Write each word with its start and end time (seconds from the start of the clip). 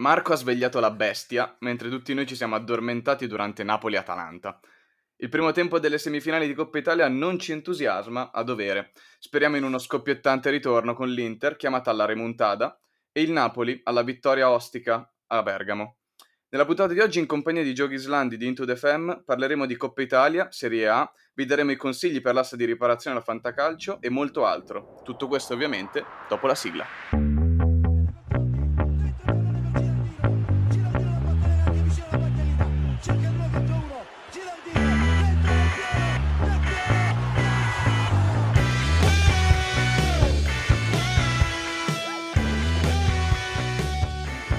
Marco 0.00 0.32
ha 0.32 0.36
svegliato 0.36 0.80
la 0.80 0.90
bestia, 0.90 1.54
mentre 1.58 1.90
tutti 1.90 2.14
noi 2.14 2.26
ci 2.26 2.34
siamo 2.34 2.54
addormentati 2.54 3.26
durante 3.26 3.62
Napoli-Atalanta. 3.62 4.58
Il 5.16 5.28
primo 5.28 5.52
tempo 5.52 5.78
delle 5.78 5.98
semifinali 5.98 6.46
di 6.46 6.54
Coppa 6.54 6.78
Italia 6.78 7.06
non 7.08 7.38
ci 7.38 7.52
entusiasma 7.52 8.30
a 8.32 8.42
dovere. 8.42 8.92
Speriamo 9.18 9.58
in 9.58 9.64
uno 9.64 9.76
scoppiettante 9.76 10.48
ritorno 10.48 10.94
con 10.94 11.10
l'Inter, 11.10 11.56
chiamata 11.56 11.90
alla 11.90 12.06
remontada, 12.06 12.80
e 13.12 13.20
il 13.20 13.30
Napoli 13.30 13.78
alla 13.84 14.02
vittoria 14.02 14.50
ostica 14.50 15.06
a 15.26 15.42
Bergamo. 15.42 15.98
Nella 16.48 16.64
puntata 16.64 16.94
di 16.94 17.00
oggi, 17.00 17.18
in 17.18 17.26
compagnia 17.26 17.62
di 17.62 17.74
Giochi 17.74 17.94
Islandi 17.94 18.38
di 18.38 18.46
Into 18.46 18.64
the 18.64 18.76
Fem, 18.76 19.22
parleremo 19.22 19.66
di 19.66 19.76
Coppa 19.76 20.00
Italia, 20.00 20.48
Serie 20.50 20.88
A, 20.88 21.12
vi 21.34 21.44
daremo 21.44 21.72
i 21.72 21.76
consigli 21.76 22.22
per 22.22 22.32
l'asta 22.32 22.56
di 22.56 22.64
riparazione 22.64 23.16
alla 23.16 23.24
fantacalcio 23.24 24.00
e 24.00 24.08
molto 24.08 24.46
altro. 24.46 25.02
Tutto 25.04 25.28
questo 25.28 25.52
ovviamente 25.52 26.02
dopo 26.26 26.46
la 26.46 26.54
sigla. 26.54 27.29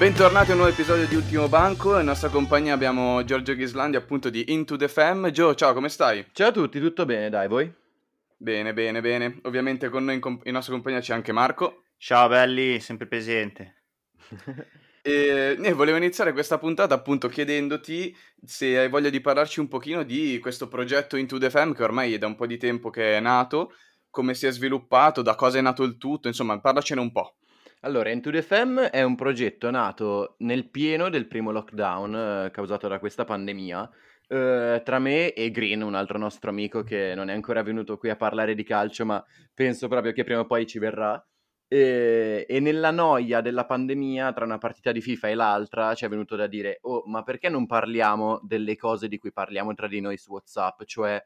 Bentornati 0.02 0.50
a 0.50 0.54
un 0.54 0.58
nuovo 0.58 0.72
episodio 0.72 1.06
di 1.06 1.14
Ultimo 1.14 1.48
Banco. 1.48 1.96
In 1.96 2.06
nostra 2.06 2.28
compagnia 2.28 2.74
abbiamo 2.74 3.22
Giorgio 3.22 3.54
Ghislandi, 3.54 3.96
appunto 3.96 4.30
di 4.30 4.46
Into 4.48 4.74
the 4.74 4.88
Fam. 4.88 5.30
Gio, 5.30 5.54
ciao, 5.54 5.72
come 5.72 5.88
stai? 5.88 6.26
Ciao 6.32 6.48
a 6.48 6.50
tutti, 6.50 6.80
tutto 6.80 7.04
bene, 7.04 7.30
dai, 7.30 7.46
voi? 7.46 7.72
Bene, 8.36 8.74
bene, 8.74 9.00
bene. 9.00 9.38
Ovviamente 9.42 9.90
con 9.90 10.02
noi 10.04 10.14
in, 10.14 10.20
comp- 10.20 10.44
in 10.44 10.54
nostra 10.54 10.72
compagnia 10.72 10.98
c'è 10.98 11.14
anche 11.14 11.30
Marco. 11.30 11.84
Ciao 11.98 12.26
belli, 12.26 12.80
sempre 12.80 13.06
presente. 13.06 13.82
e 15.02 15.54
ne, 15.56 15.72
volevo 15.72 15.98
iniziare 15.98 16.32
questa 16.32 16.58
puntata 16.58 16.94
appunto 16.94 17.28
chiedendoti 17.28 18.12
se 18.44 18.76
hai 18.76 18.88
voglia 18.88 19.08
di 19.08 19.20
parlarci 19.20 19.60
un 19.60 19.68
pochino 19.68 20.02
di 20.02 20.40
questo 20.40 20.66
progetto 20.66 21.16
Into 21.16 21.38
the 21.38 21.48
Fam 21.48 21.74
che 21.74 21.84
ormai 21.84 22.14
è 22.14 22.18
da 22.18 22.26
un 22.26 22.34
po' 22.34 22.48
di 22.48 22.56
tempo 22.56 22.90
che 22.90 23.18
è 23.18 23.20
nato, 23.20 23.72
come 24.10 24.34
si 24.34 24.48
è 24.48 24.50
sviluppato, 24.50 25.22
da 25.22 25.36
cosa 25.36 25.58
è 25.58 25.60
nato 25.60 25.84
il 25.84 25.96
tutto, 25.96 26.26
insomma, 26.26 26.58
parlacene 26.58 27.00
un 27.00 27.12
po'. 27.12 27.36
Allora, 27.84 28.10
Into 28.10 28.30
the 28.30 28.42
Fam 28.42 28.78
è 28.78 29.02
un 29.02 29.16
progetto 29.16 29.68
nato 29.70 30.36
nel 30.38 30.70
pieno 30.70 31.08
del 31.08 31.26
primo 31.26 31.50
lockdown 31.50 32.44
eh, 32.46 32.50
causato 32.52 32.86
da 32.86 33.00
questa 33.00 33.24
pandemia, 33.24 33.90
eh, 34.28 34.82
tra 34.84 34.98
me 35.00 35.32
e 35.32 35.50
Green, 35.50 35.82
un 35.82 35.96
altro 35.96 36.16
nostro 36.16 36.50
amico 36.50 36.84
che 36.84 37.12
non 37.16 37.28
è 37.28 37.32
ancora 37.32 37.62
venuto 37.64 37.98
qui 37.98 38.08
a 38.10 38.14
parlare 38.16 38.54
di 38.54 38.62
calcio, 38.62 39.04
ma 39.04 39.24
penso 39.52 39.88
proprio 39.88 40.12
che 40.12 40.22
prima 40.22 40.40
o 40.40 40.46
poi 40.46 40.64
ci 40.64 40.78
verrà. 40.78 41.20
E, 41.66 42.46
e 42.48 42.60
nella 42.60 42.92
noia 42.92 43.40
della 43.40 43.66
pandemia, 43.66 44.32
tra 44.32 44.44
una 44.44 44.58
partita 44.58 44.92
di 44.92 45.00
FIFA 45.00 45.28
e 45.28 45.34
l'altra, 45.34 45.94
ci 45.94 46.04
è 46.04 46.08
venuto 46.08 46.36
da 46.36 46.46
dire: 46.46 46.78
Oh, 46.82 47.02
ma 47.06 47.24
perché 47.24 47.48
non 47.48 47.66
parliamo 47.66 48.40
delle 48.44 48.76
cose 48.76 49.08
di 49.08 49.18
cui 49.18 49.32
parliamo 49.32 49.74
tra 49.74 49.88
di 49.88 50.00
noi 50.00 50.18
su 50.18 50.30
WhatsApp? 50.32 50.82
Cioè, 50.84 51.20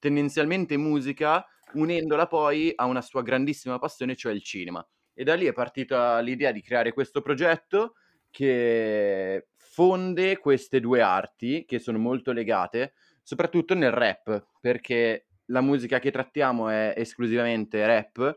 tendenzialmente 0.00 0.76
musica, 0.76 1.46
unendola 1.74 2.26
poi 2.26 2.72
a 2.74 2.86
una 2.86 3.02
sua 3.02 3.22
grandissima 3.22 3.78
passione, 3.78 4.16
cioè 4.16 4.32
il 4.32 4.42
cinema. 4.42 4.84
E 5.14 5.24
da 5.24 5.34
lì 5.34 5.46
è 5.46 5.52
partita 5.52 6.20
l'idea 6.20 6.52
di 6.52 6.62
creare 6.62 6.92
questo 6.92 7.20
progetto 7.20 7.94
che 8.30 9.48
fonde 9.56 10.38
queste 10.38 10.80
due 10.80 11.00
arti 11.00 11.64
che 11.66 11.78
sono 11.78 11.98
molto 11.98 12.32
legate, 12.32 12.94
soprattutto 13.22 13.74
nel 13.74 13.90
rap, 13.90 14.48
perché 14.60 15.26
la 15.46 15.60
musica 15.60 15.98
che 15.98 16.10
trattiamo 16.10 16.68
è 16.68 16.94
esclusivamente 16.96 17.84
rap, 17.86 18.36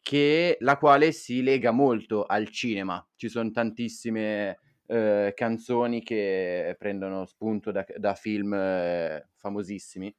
che, 0.00 0.56
la 0.60 0.76
quale 0.78 1.12
si 1.12 1.42
lega 1.42 1.70
molto 1.70 2.24
al 2.24 2.48
cinema. 2.48 3.04
Ci 3.16 3.28
sono 3.28 3.50
tantissime 3.50 4.58
eh, 4.86 5.32
canzoni 5.34 6.02
che 6.02 6.76
prendono 6.78 7.24
spunto 7.26 7.72
da, 7.72 7.84
da 7.96 8.14
film 8.14 8.54
eh, 8.54 9.28
famosissimi. 9.36 10.14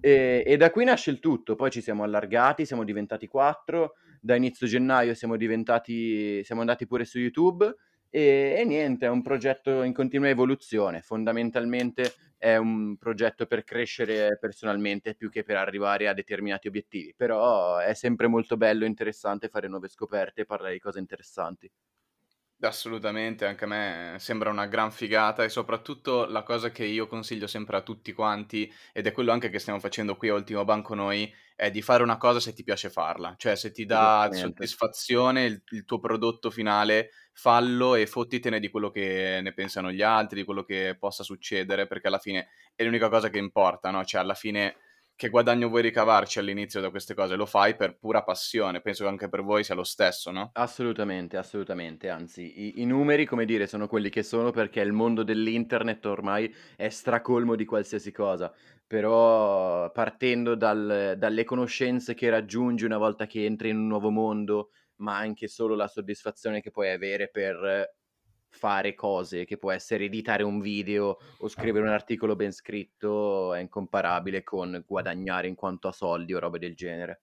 E, 0.00 0.42
e, 0.44 0.56
da 0.58 0.70
qui 0.70 0.84
nasce 0.84 1.10
il 1.10 1.20
tutto, 1.20 1.54
poi 1.54 1.70
ci 1.70 1.80
siamo 1.80 2.02
allargati, 2.02 2.66
siamo 2.66 2.84
diventati 2.84 3.26
quattro, 3.26 3.94
da 4.24 4.36
inizio 4.36 4.66
gennaio 4.66 5.12
siamo 5.12 5.36
diventati, 5.36 6.42
siamo 6.44 6.62
andati 6.62 6.86
pure 6.86 7.04
su 7.04 7.18
YouTube 7.18 7.74
e, 8.08 8.54
e, 8.58 8.64
niente, 8.64 9.04
è 9.04 9.10
un 9.10 9.20
progetto 9.20 9.82
in 9.82 9.92
continua 9.92 10.28
evoluzione, 10.30 11.02
fondamentalmente 11.02 12.14
è 12.38 12.56
un 12.56 12.96
progetto 12.96 13.44
per 13.44 13.64
crescere 13.64 14.38
personalmente 14.40 15.14
più 15.14 15.28
che 15.28 15.42
per 15.42 15.56
arrivare 15.56 16.08
a 16.08 16.14
determinati 16.14 16.68
obiettivi, 16.68 17.12
però 17.14 17.76
è 17.76 17.92
sempre 17.92 18.26
molto 18.26 18.56
bello 18.56 18.84
e 18.84 18.88
interessante 18.88 19.48
fare 19.48 19.68
nuove 19.68 19.88
scoperte 19.88 20.42
e 20.42 20.46
parlare 20.46 20.72
di 20.72 20.80
cose 20.80 21.00
interessanti. 21.00 21.70
Assolutamente, 22.60 23.44
anche 23.46 23.64
a 23.64 23.66
me 23.66 24.16
sembra 24.18 24.48
una 24.48 24.66
gran 24.66 24.90
figata 24.90 25.44
e 25.44 25.48
soprattutto 25.48 26.24
la 26.24 26.42
cosa 26.42 26.70
che 26.70 26.84
io 26.84 27.06
consiglio 27.06 27.46
sempre 27.46 27.76
a 27.76 27.82
tutti 27.82 28.12
quanti, 28.12 28.72
ed 28.92 29.06
è 29.06 29.12
quello 29.12 29.32
anche 29.32 29.50
che 29.50 29.58
stiamo 29.58 29.80
facendo 29.80 30.16
qui 30.16 30.28
a 30.28 30.34
Ultimo 30.34 30.64
Banco 30.64 30.94
noi, 30.94 31.30
è 31.56 31.70
di 31.70 31.82
fare 31.82 32.02
una 32.02 32.16
cosa 32.16 32.40
se 32.40 32.52
ti 32.52 32.64
piace 32.64 32.90
farla, 32.90 33.34
cioè 33.36 33.54
se 33.54 33.70
ti 33.70 33.84
dà 33.84 34.28
soddisfazione 34.32 35.44
il, 35.44 35.62
il, 35.70 35.84
tuo 35.84 35.98
prodotto 35.98 36.50
finale, 36.50 37.10
fallo 37.32 37.96
e 37.96 38.06
fottitene 38.06 38.58
di 38.60 38.70
quello 38.70 38.90
che 38.90 39.40
ne 39.42 39.52
pensano 39.52 39.92
gli 39.92 40.02
altri, 40.02 40.38
di 40.40 40.44
quello 40.44 40.64
che 40.64 40.96
possa 40.98 41.22
succedere, 41.22 41.86
perché 41.86 42.06
alla 42.06 42.18
fine 42.18 42.48
è 42.74 42.82
l'unica 42.82 43.08
cosa 43.08 43.28
che 43.28 43.38
importa, 43.38 43.90
no? 43.90 44.04
Cioè 44.04 44.20
alla 44.20 44.34
fine 44.34 44.76
che 45.16 45.28
guadagno 45.28 45.68
vuoi 45.68 45.82
ricavarci 45.82 46.38
all'inizio 46.38 46.80
da 46.80 46.90
queste 46.90 47.14
cose? 47.14 47.36
Lo 47.36 47.46
fai 47.46 47.76
per 47.76 47.98
pura 47.98 48.22
passione, 48.22 48.80
penso 48.80 49.04
che 49.04 49.10
anche 49.10 49.28
per 49.28 49.42
voi 49.42 49.64
sia 49.64 49.74
lo 49.74 49.84
stesso, 49.84 50.30
no? 50.30 50.54
Assolutamente, 50.56 51.36
assolutamente, 51.36 52.08
anzi 52.08 52.42
i, 52.42 52.80
i 52.82 52.84
numeri, 52.86 53.24
come 53.26 53.44
dire, 53.44 53.66
sono 53.66 53.88
quelli 53.88 54.08
che 54.08 54.22
sono 54.22 54.52
perché 54.52 54.80
il 54.80 54.92
mondo 54.92 55.24
dell'internet 55.24 56.06
ormai 56.06 56.52
è 56.76 56.88
stracolmo 56.88 57.56
di 57.56 57.64
qualsiasi 57.64 58.12
cosa, 58.12 58.52
però 58.86 59.90
partendo 59.90 60.54
dal, 60.54 61.16
dalle 61.18 61.42
conoscenze 61.42 62.14
che 62.14 62.30
raggiungi 62.30 62.84
una 62.84 62.98
volta 62.98 63.26
che 63.26 63.44
entri 63.44 63.70
in 63.70 63.78
un 63.78 63.88
nuovo 63.88 64.10
mondo, 64.10 64.70
ma 64.98 65.16
anche 65.16 65.48
solo 65.48 65.74
la 65.74 65.88
soddisfazione 65.88 66.60
che 66.60 66.70
puoi 66.70 66.90
avere 66.92 67.28
per 67.28 67.96
fare 68.54 68.94
cose, 68.94 69.44
che 69.44 69.58
può 69.58 69.70
essere 69.72 70.04
editare 70.04 70.42
un 70.42 70.60
video 70.60 71.18
o 71.38 71.48
scrivere 71.48 71.84
un 71.84 71.92
articolo 71.92 72.36
ben 72.36 72.52
scritto, 72.52 73.52
è 73.52 73.60
incomparabile 73.60 74.42
con 74.42 74.82
guadagnare 74.86 75.48
in 75.48 75.54
quanto 75.54 75.88
a 75.88 75.92
soldi 75.92 76.32
o 76.32 76.38
robe 76.38 76.58
del 76.58 76.74
genere. 76.74 77.22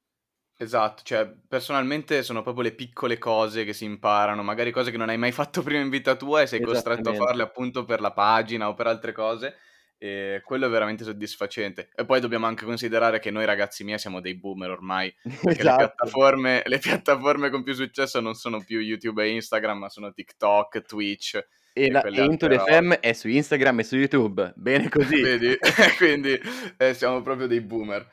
Esatto, 0.57 1.01
cioè 1.03 1.27
personalmente 1.47 2.21
sono 2.21 2.43
proprio 2.43 2.65
le 2.65 2.75
piccole 2.75 3.17
cose 3.17 3.63
che 3.63 3.73
si 3.73 3.85
imparano, 3.85 4.43
magari 4.43 4.71
cose 4.71 4.91
che 4.91 4.97
non 4.97 5.09
hai 5.09 5.17
mai 5.17 5.31
fatto 5.31 5.63
prima 5.63 5.81
in 5.81 5.89
vita 5.89 6.15
tua 6.15 6.41
e 6.41 6.47
sei 6.47 6.61
costretto 6.61 7.09
a 7.09 7.13
farle 7.15 7.41
appunto 7.41 7.83
per 7.83 7.99
la 7.99 8.11
pagina 8.11 8.67
o 8.67 8.75
per 8.75 8.87
altre 8.87 9.11
cose 9.11 9.55
e 10.03 10.41
quello 10.43 10.65
è 10.65 10.69
veramente 10.69 11.03
soddisfacente. 11.03 11.89
E 11.95 12.05
poi 12.05 12.19
dobbiamo 12.19 12.47
anche 12.47 12.65
considerare 12.65 13.19
che 13.19 13.29
noi 13.29 13.45
ragazzi 13.45 13.83
miei 13.83 13.99
siamo 13.99 14.19
dei 14.19 14.35
boomer 14.35 14.71
ormai, 14.71 15.13
perché 15.21 15.61
esatto. 15.61 15.81
le, 15.81 15.87
piattaforme, 15.93 16.63
le, 16.65 16.79
piattaforme, 16.79 17.49
con 17.51 17.61
più 17.61 17.73
successo 17.73 18.19
non 18.19 18.33
sono 18.33 18.63
più 18.63 18.79
YouTube 18.79 19.23
e 19.23 19.29
Instagram, 19.29 19.77
ma 19.77 19.89
sono 19.89 20.11
TikTok, 20.11 20.81
Twitch. 20.81 21.35
E, 21.73 21.85
e 21.85 21.91
la 21.91 22.01
Into 22.23 22.47
the 22.47 22.57
Fam 22.57 22.93
è 22.93 23.13
su 23.13 23.27
Instagram 23.27 23.79
e 23.79 23.83
su 23.83 23.95
YouTube, 23.95 24.53
bene 24.55 24.89
così. 24.89 25.21
Vedi? 25.21 25.55
Quindi 25.97 26.35
eh, 26.77 26.95
siamo 26.95 27.21
proprio 27.21 27.45
dei 27.45 27.61
boomer. 27.61 28.03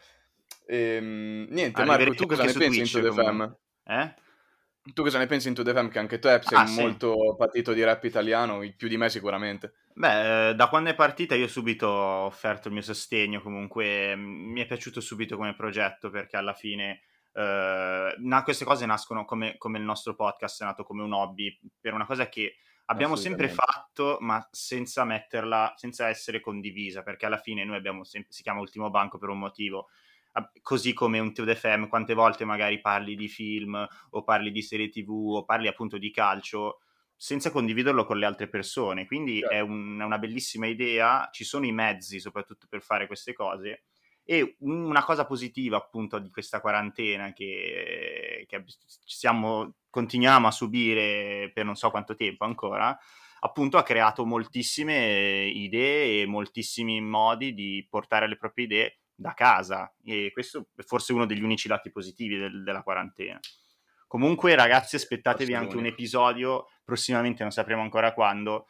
E, 0.66 0.77
ehm, 0.77 1.47
niente, 1.48 1.84
Marco, 1.84 2.12
tu 2.12 2.27
cosa 2.27 2.44
ne 2.44 2.53
pensi 2.53 2.81
Twitch, 2.81 2.94
Into 2.97 3.09
the 3.09 3.15
Fam? 3.15 3.56
Eh? 3.87 4.15
Tu 4.93 5.03
cosa 5.03 5.19
ne 5.19 5.26
pensi 5.26 5.49
Into 5.49 5.62
the 5.62 5.72
Fam? 5.72 5.88
Che 5.88 5.99
anche 5.99 6.19
tu 6.19 6.28
sei 6.28 6.41
ah, 6.53 6.69
molto 6.69 7.15
sì. 7.15 7.37
patito 7.37 7.72
di 7.72 7.82
rap 7.82 8.04
italiano, 8.04 8.60
più 8.76 8.88
di 8.88 8.97
me 8.97 9.09
sicuramente. 9.09 9.75
Beh, 9.94 10.54
da 10.54 10.69
quando 10.69 10.91
è 10.91 10.94
partita 10.94 11.34
io 11.34 11.49
subito 11.49 11.87
ho 11.87 12.25
offerto 12.26 12.69
il 12.69 12.75
mio 12.75 12.82
sostegno, 12.82 13.43
comunque 13.43 14.15
mm, 14.15 14.53
mi 14.53 14.60
è 14.60 14.66
piaciuto 14.66 15.00
subito 15.00 15.37
come 15.37 15.54
progetto 15.54 16.10
perché 16.10 16.37
alla 16.37 16.54
fine 16.54 17.03
eh, 17.32 18.43
queste 18.44 18.65
cose 18.65 18.87
nascono 18.87 19.25
come, 19.25 19.56
come, 19.59 19.78
il 19.78 19.84
nostro 19.84 20.15
podcast, 20.15 20.62
è 20.62 20.65
nato 20.65 20.84
come 20.84 21.03
un 21.03 21.12
hobby, 21.12 21.59
per 21.81 21.94
una 21.94 22.06
cosa 22.06 22.28
che 22.28 22.56
abbiamo 22.87 23.16
sempre 23.16 23.48
fatto 23.48 24.19
ma 24.21 24.47
senza 24.51 25.04
metterla, 25.04 25.74
senza 25.77 26.09
essere 26.09 26.41
condivisa, 26.41 27.03
perché 27.03 27.27
alla 27.27 27.39
fine 27.39 27.65
noi 27.65 27.77
abbiamo 27.77 28.04
sempre, 28.04 28.33
si 28.33 28.42
chiama 28.42 28.60
Ultimo 28.60 28.91
Banco 28.91 29.18
per 29.18 29.28
un 29.28 29.39
motivo, 29.39 29.89
così 30.62 30.92
come 30.92 31.18
un 31.18 31.32
TUDFM, 31.32 31.88
quante 31.88 32.14
volte 32.14 32.44
magari 32.44 32.80
parli 32.80 33.16
di 33.16 33.28
film 33.28 33.86
o 34.10 34.22
parli 34.22 34.50
di 34.50 34.62
serie 34.62 34.88
tv 34.88 35.10
o 35.10 35.44
parli 35.44 35.68
appunto 35.68 35.98
di 35.98 36.10
calcio 36.10 36.80
senza 37.20 37.50
condividerlo 37.50 38.04
con 38.04 38.18
le 38.18 38.26
altre 38.26 38.48
persone. 38.48 39.06
Quindi 39.06 39.40
certo. 39.40 39.54
è, 39.54 39.60
un, 39.60 39.98
è, 40.00 40.04
una 40.04 40.18
bellissima 40.18 40.66
idea, 40.66 41.28
ci 41.32 41.44
sono 41.44 41.66
i 41.66 41.72
mezzi 41.72 42.20
soprattutto 42.20 42.66
per 42.68 42.80
fare 42.80 43.06
queste 43.06 43.32
cose. 43.32 43.84
E 44.22 44.56
una 44.60 45.02
cosa 45.02 45.24
positiva 45.24 45.78
appunto 45.78 46.18
di 46.18 46.30
questa 46.30 46.60
quarantena 46.60 47.32
che, 47.32 48.44
che 48.46 48.64
siamo, 49.04 49.76
continuiamo 49.88 50.46
a 50.46 50.50
subire 50.52 51.50
per 51.52 51.64
non 51.64 51.76
so 51.76 51.90
quanto 51.90 52.14
tempo 52.14 52.44
ancora, 52.44 52.96
appunto 53.40 53.78
ha 53.78 53.82
creato 53.82 54.26
moltissime 54.26 55.46
idee 55.46 56.22
e 56.22 56.26
moltissimi 56.26 57.00
modi 57.00 57.54
di 57.54 57.86
portare 57.88 58.28
le 58.28 58.36
proprie 58.36 58.64
idee 58.66 58.98
da 59.18 59.34
casa 59.34 59.92
e 60.04 60.30
questo 60.32 60.68
è 60.76 60.82
forse 60.82 61.12
uno 61.12 61.26
degli 61.26 61.42
unici 61.42 61.66
lati 61.66 61.91
positivi 61.91 62.36
del, 62.36 62.62
della 62.62 62.82
quarantena. 62.82 63.41
Comunque, 64.06 64.54
ragazzi, 64.54 64.97
aspettatevi 64.97 65.54
anche 65.54 65.76
un 65.76 65.84
episodio, 65.84 66.68
prossimamente 66.84 67.42
non 67.42 67.50
sapremo 67.50 67.82
ancora 67.82 68.15
quando, 68.15 68.68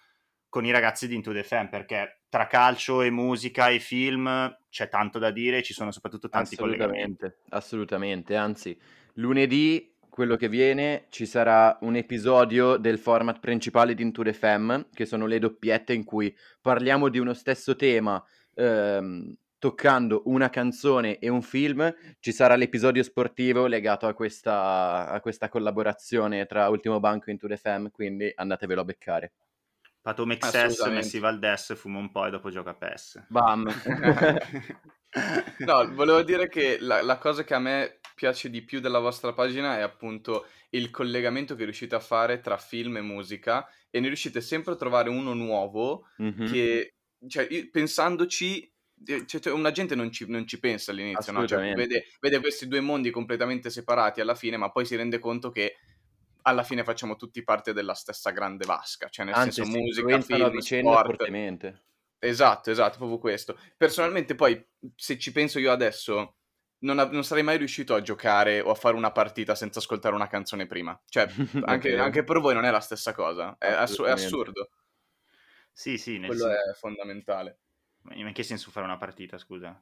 con 0.48 0.64
i 0.64 0.72
ragazzi 0.72 1.06
di 1.06 1.14
Into 1.14 1.32
the 1.32 1.44
Fan, 1.44 1.68
perché 1.68 2.22
tra 2.28 2.46
calcio 2.46 3.02
e 3.02 3.10
musica 3.10 3.68
e 3.68 3.78
film 3.78 4.56
c'è 4.70 4.88
tanto 4.88 5.18
da 5.18 5.30
dire, 5.30 5.62
ci 5.62 5.74
sono 5.74 5.92
soprattutto 5.92 6.28
tanti 6.28 6.54
assolutamente, 6.54 6.86
collegamenti. 6.86 7.40
Assolutamente, 7.50 8.36
anzi, 8.36 8.80
lunedì, 9.14 9.94
quello 10.08 10.34
che 10.34 10.48
viene, 10.48 11.06
ci 11.10 11.26
sarà 11.26 11.76
un 11.82 11.94
episodio 11.94 12.76
del 12.76 12.98
format 12.98 13.38
principale 13.38 13.94
di 13.94 14.02
Into 14.02 14.24
the 14.24 14.32
Fam, 14.32 14.88
che 14.92 15.04
sono 15.04 15.26
le 15.26 15.38
doppiette 15.38 15.92
in 15.92 16.04
cui 16.04 16.34
parliamo 16.60 17.10
di 17.10 17.18
uno 17.20 17.34
stesso 17.34 17.76
tema, 17.76 18.20
ehm, 18.54 19.36
toccando 19.58 20.22
una 20.26 20.50
canzone 20.50 21.18
e 21.18 21.28
un 21.28 21.42
film, 21.42 21.94
ci 22.20 22.32
sarà 22.32 22.54
l'episodio 22.54 23.02
sportivo 23.02 23.66
legato 23.66 24.06
a 24.06 24.14
questa, 24.14 25.08
a 25.08 25.20
questa 25.20 25.48
collaborazione 25.48 26.46
tra 26.46 26.68
Ultimo 26.68 27.00
Banco 27.00 27.26
e 27.26 27.32
Into 27.32 27.48
the 27.48 27.56
Fam, 27.56 27.90
quindi 27.90 28.32
andatevelo 28.34 28.80
a 28.80 28.84
beccare. 28.84 29.32
Pato 30.00 30.24
Mexes, 30.24 30.80
Messi 30.86 31.18
Valdes, 31.18 31.74
fumo 31.76 31.98
un 31.98 32.10
po' 32.10 32.26
e 32.26 32.30
dopo 32.30 32.50
gioca 32.50 32.70
a 32.70 32.74
PES. 32.74 33.26
Bam! 33.28 33.66
no, 35.58 35.94
volevo 35.94 36.22
dire 36.22 36.48
che 36.48 36.78
la, 36.80 37.02
la, 37.02 37.18
cosa 37.18 37.44
che 37.44 37.52
a 37.52 37.58
me 37.58 37.98
piace 38.14 38.48
di 38.48 38.62
più 38.62 38.80
della 38.80 39.00
vostra 39.00 39.34
pagina 39.34 39.76
è 39.76 39.82
appunto 39.82 40.46
il 40.70 40.90
collegamento 40.90 41.54
che 41.56 41.64
riuscite 41.64 41.94
a 41.94 42.00
fare 42.00 42.40
tra 42.40 42.56
film 42.56 42.96
e 42.96 43.00
musica 43.02 43.68
e 43.90 44.00
ne 44.00 44.06
riuscite 44.06 44.40
sempre 44.40 44.72
a 44.72 44.76
trovare 44.76 45.10
uno 45.10 45.34
nuovo 45.34 46.06
mm-hmm. 46.22 46.52
che, 46.52 46.94
cioè, 47.26 47.68
pensandoci 47.70 48.72
cioè, 49.04 49.40
cioè, 49.40 49.52
una 49.52 49.70
gente 49.70 49.94
non 49.94 50.10
ci, 50.10 50.26
non 50.28 50.46
ci 50.46 50.58
pensa 50.58 50.90
all'inizio, 50.90 51.32
no? 51.32 51.46
cioè, 51.46 51.74
vede, 51.74 52.06
vede, 52.20 52.40
questi 52.40 52.68
due 52.68 52.80
mondi 52.80 53.10
completamente 53.10 53.70
separati 53.70 54.20
alla 54.20 54.34
fine, 54.34 54.56
ma 54.56 54.70
poi 54.70 54.84
si 54.84 54.96
rende 54.96 55.18
conto 55.18 55.50
che 55.50 55.76
alla 56.42 56.62
fine 56.62 56.84
facciamo 56.84 57.16
tutti 57.16 57.42
parte 57.42 57.72
della 57.72 57.94
stessa 57.94 58.30
grande 58.30 58.64
vasca, 58.64 59.08
cioè 59.08 59.24
nel 59.24 59.34
Anzi, 59.34 59.62
senso 59.62 59.78
musica, 59.78 60.20
film, 60.20 60.58
sport. 60.58 61.06
Fortemente. 61.06 61.82
Esatto, 62.18 62.70
esatto, 62.70 62.98
proprio 62.98 63.18
questo. 63.18 63.58
Personalmente 63.76 64.34
poi, 64.34 64.64
se 64.96 65.18
ci 65.18 65.30
penso 65.30 65.58
io 65.58 65.70
adesso, 65.70 66.36
non, 66.80 66.96
non, 66.96 67.24
sarei 67.24 67.42
mai 67.42 67.58
riuscito 67.58 67.94
a 67.94 68.02
giocare 68.02 68.60
o 68.60 68.70
a 68.70 68.74
fare 68.74 68.96
una 68.96 69.12
partita 69.12 69.54
senza 69.54 69.78
ascoltare 69.78 70.14
una 70.14 70.26
canzone 70.26 70.66
prima. 70.66 71.00
Cioè, 71.08 71.28
anche, 71.64 71.92
okay. 71.92 71.94
anche 71.94 72.24
per 72.24 72.40
voi 72.40 72.54
non 72.54 72.64
è 72.64 72.70
la 72.70 72.80
stessa 72.80 73.12
cosa, 73.12 73.56
è, 73.58 73.70
assu- 73.70 74.06
è 74.06 74.10
assurdo. 74.10 74.70
Sì, 75.72 75.96
sì, 75.96 76.18
Quello 76.18 76.34
senso... 76.34 76.70
è 76.70 76.74
fondamentale. 76.74 77.58
Ma 78.02 78.14
in 78.14 78.32
che 78.32 78.42
senso 78.42 78.70
fare 78.70 78.86
una 78.86 78.96
partita, 78.96 79.38
scusa? 79.38 79.80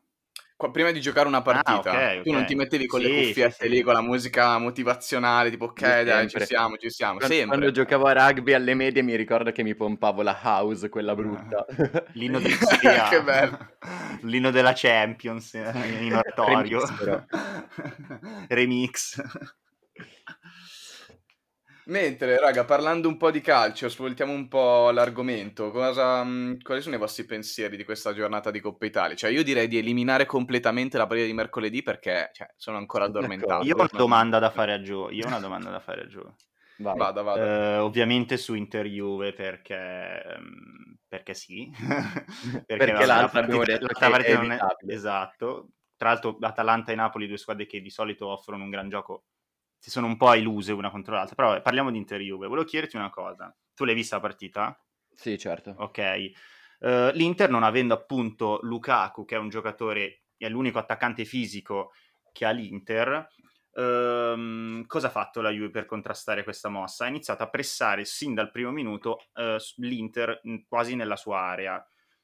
prima 0.72 0.90
di 0.90 1.00
giocare 1.02 1.28
una 1.28 1.38
ah, 1.38 1.42
partita, 1.42 1.90
ah, 1.90 1.94
okay, 1.94 2.22
tu 2.22 2.32
non 2.32 2.46
ti 2.46 2.54
mettevi 2.54 2.86
con 2.86 3.00
sì, 3.00 3.06
le 3.06 3.26
cuffiette 3.26 3.64
sì, 3.64 3.68
lì, 3.68 3.76
sì. 3.76 3.82
con 3.82 3.92
la 3.92 4.00
musica 4.00 4.58
motivazionale, 4.58 5.50
tipo 5.50 5.66
ok 5.66 5.80
dai, 5.80 6.04
sempre. 6.04 6.40
ci 6.40 6.46
siamo, 6.46 6.76
ci 6.78 6.90
siamo, 6.90 7.16
quando, 7.18 7.34
sempre. 7.34 7.58
Quando 7.58 7.74
giocavo 7.74 8.06
a 8.06 8.12
rugby 8.12 8.52
alle 8.54 8.74
medie 8.74 9.02
mi 9.02 9.14
ricordo 9.16 9.52
che 9.52 9.62
mi 9.62 9.74
pompavo 9.74 10.22
la 10.22 10.38
house, 10.42 10.88
quella 10.88 11.14
brutta. 11.14 11.64
L'inno 12.14 12.38
di 12.38 12.48
che 12.48 13.22
bello. 13.22 13.74
L'inno 14.22 14.50
della 14.50 14.72
Champions 14.74 15.54
eh, 15.54 15.98
in 16.00 16.14
oratorio. 16.14 16.80
Remix. 16.86 18.48
Remix. 18.48 19.22
Mentre, 21.88 22.36
raga, 22.40 22.64
parlando 22.64 23.06
un 23.06 23.16
po' 23.16 23.30
di 23.30 23.40
calcio, 23.40 23.88
svoltiamo 23.88 24.32
un 24.32 24.48
po' 24.48 24.90
l'argomento. 24.90 25.70
Cosa, 25.70 26.24
mh, 26.24 26.62
quali 26.62 26.80
sono 26.80 26.96
i 26.96 26.98
vostri 26.98 27.24
pensieri 27.24 27.76
di 27.76 27.84
questa 27.84 28.12
giornata 28.12 28.50
di 28.50 28.58
Coppa 28.58 28.86
Italia? 28.86 29.14
Cioè, 29.14 29.30
io 29.30 29.44
direi 29.44 29.68
di 29.68 29.78
eliminare 29.78 30.26
completamente 30.26 30.98
la 30.98 31.06
partita 31.06 31.28
di 31.28 31.32
mercoledì 31.32 31.84
perché 31.84 32.30
cioè, 32.32 32.48
sono 32.56 32.76
ancora 32.78 33.04
addormentato. 33.04 33.64
Io 33.64 33.74
ho 33.74 33.78
una 33.78 33.88
domanda 33.92 34.40
da 34.40 34.50
fare 34.50 34.72
a 34.72 34.80
Gio. 34.80 35.10
Io 35.10 35.24
ho 35.24 35.28
una 35.28 35.38
domanda 35.40 35.70
da 35.70 35.78
fare 35.78 36.02
a 36.02 36.06
Gio. 36.08 36.34
Vai. 36.78 36.96
Vada, 36.96 37.22
vada. 37.22 37.80
Uh, 37.80 37.84
ovviamente 37.84 38.36
su 38.36 38.54
Inter 38.54 38.86
Juve 38.86 39.32
perché, 39.32 40.22
um, 40.38 40.96
perché 41.06 41.34
sì. 41.34 41.70
perché, 42.66 42.84
perché 42.84 43.06
l'altra 43.06 43.40
abbiamo 43.40 43.62
detto 43.62 43.86
che 43.86 44.04
è 44.04 44.34
non 44.34 44.50
è... 44.50 44.58
Esatto. 44.88 45.68
Tra 45.96 46.10
l'altro 46.10 46.36
Atalanta 46.40 46.90
e 46.90 46.96
Napoli, 46.96 47.28
due 47.28 47.38
squadre 47.38 47.64
che 47.66 47.80
di 47.80 47.90
solito 47.90 48.26
offrono 48.26 48.64
un 48.64 48.70
gran 48.70 48.88
gioco 48.88 49.26
si 49.86 49.92
sono 49.92 50.08
un 50.08 50.16
po' 50.16 50.34
illuse 50.34 50.72
una 50.72 50.90
contro 50.90 51.14
l'altra. 51.14 51.36
Però 51.36 51.62
parliamo 51.62 51.92
di 51.92 51.98
Inter 51.98 52.20
Juve. 52.20 52.48
Volevo 52.48 52.66
chiederti 52.66 52.96
una 52.96 53.08
cosa. 53.08 53.56
Tu 53.72 53.84
l'hai 53.84 53.94
vista 53.94 54.16
la 54.16 54.22
partita? 54.22 54.84
Sì, 55.14 55.38
certo. 55.38 55.76
Ok. 55.78 56.30
Uh, 56.80 57.10
L'Inter 57.12 57.48
non 57.48 57.62
avendo 57.62 57.94
appunto 57.94 58.58
Lukaku, 58.62 59.24
che 59.24 59.36
è 59.36 59.38
un 59.38 59.48
giocatore, 59.48 60.24
è 60.36 60.48
l'unico 60.48 60.80
attaccante 60.80 61.24
fisico 61.24 61.92
che 62.32 62.44
ha 62.44 62.50
l'Inter, 62.50 63.28
uh, 63.74 64.84
cosa 64.86 65.06
ha 65.06 65.10
fatto 65.10 65.40
la 65.40 65.50
Juve 65.50 65.70
per 65.70 65.86
contrastare 65.86 66.42
questa 66.42 66.68
mossa? 66.68 67.04
Ha 67.04 67.08
iniziato 67.08 67.44
a 67.44 67.48
pressare 67.48 68.04
sin 68.04 68.34
dal 68.34 68.50
primo 68.50 68.72
minuto 68.72 69.20
uh, 69.34 69.56
l'Inter 69.76 70.40
quasi 70.66 70.96
nella 70.96 71.16
sua 71.16 71.38
area 71.42 71.80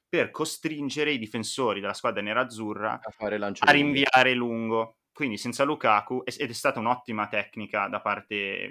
per 0.09 0.31
costringere 0.31 1.13
i 1.13 1.17
difensori 1.17 1.79
della 1.79 1.93
squadra 1.93 2.21
nerazzurra 2.21 2.99
a, 3.01 3.57
a 3.59 3.71
rinviare 3.71 4.33
lungo 4.33 4.97
quindi 5.13 5.37
senza 5.37 5.63
Lukaku, 5.63 6.23
ed 6.25 6.49
è 6.49 6.53
stata 6.53 6.79
un'ottima 6.79 7.27
tecnica 7.27 7.87
da 7.87 8.01
parte, 8.01 8.69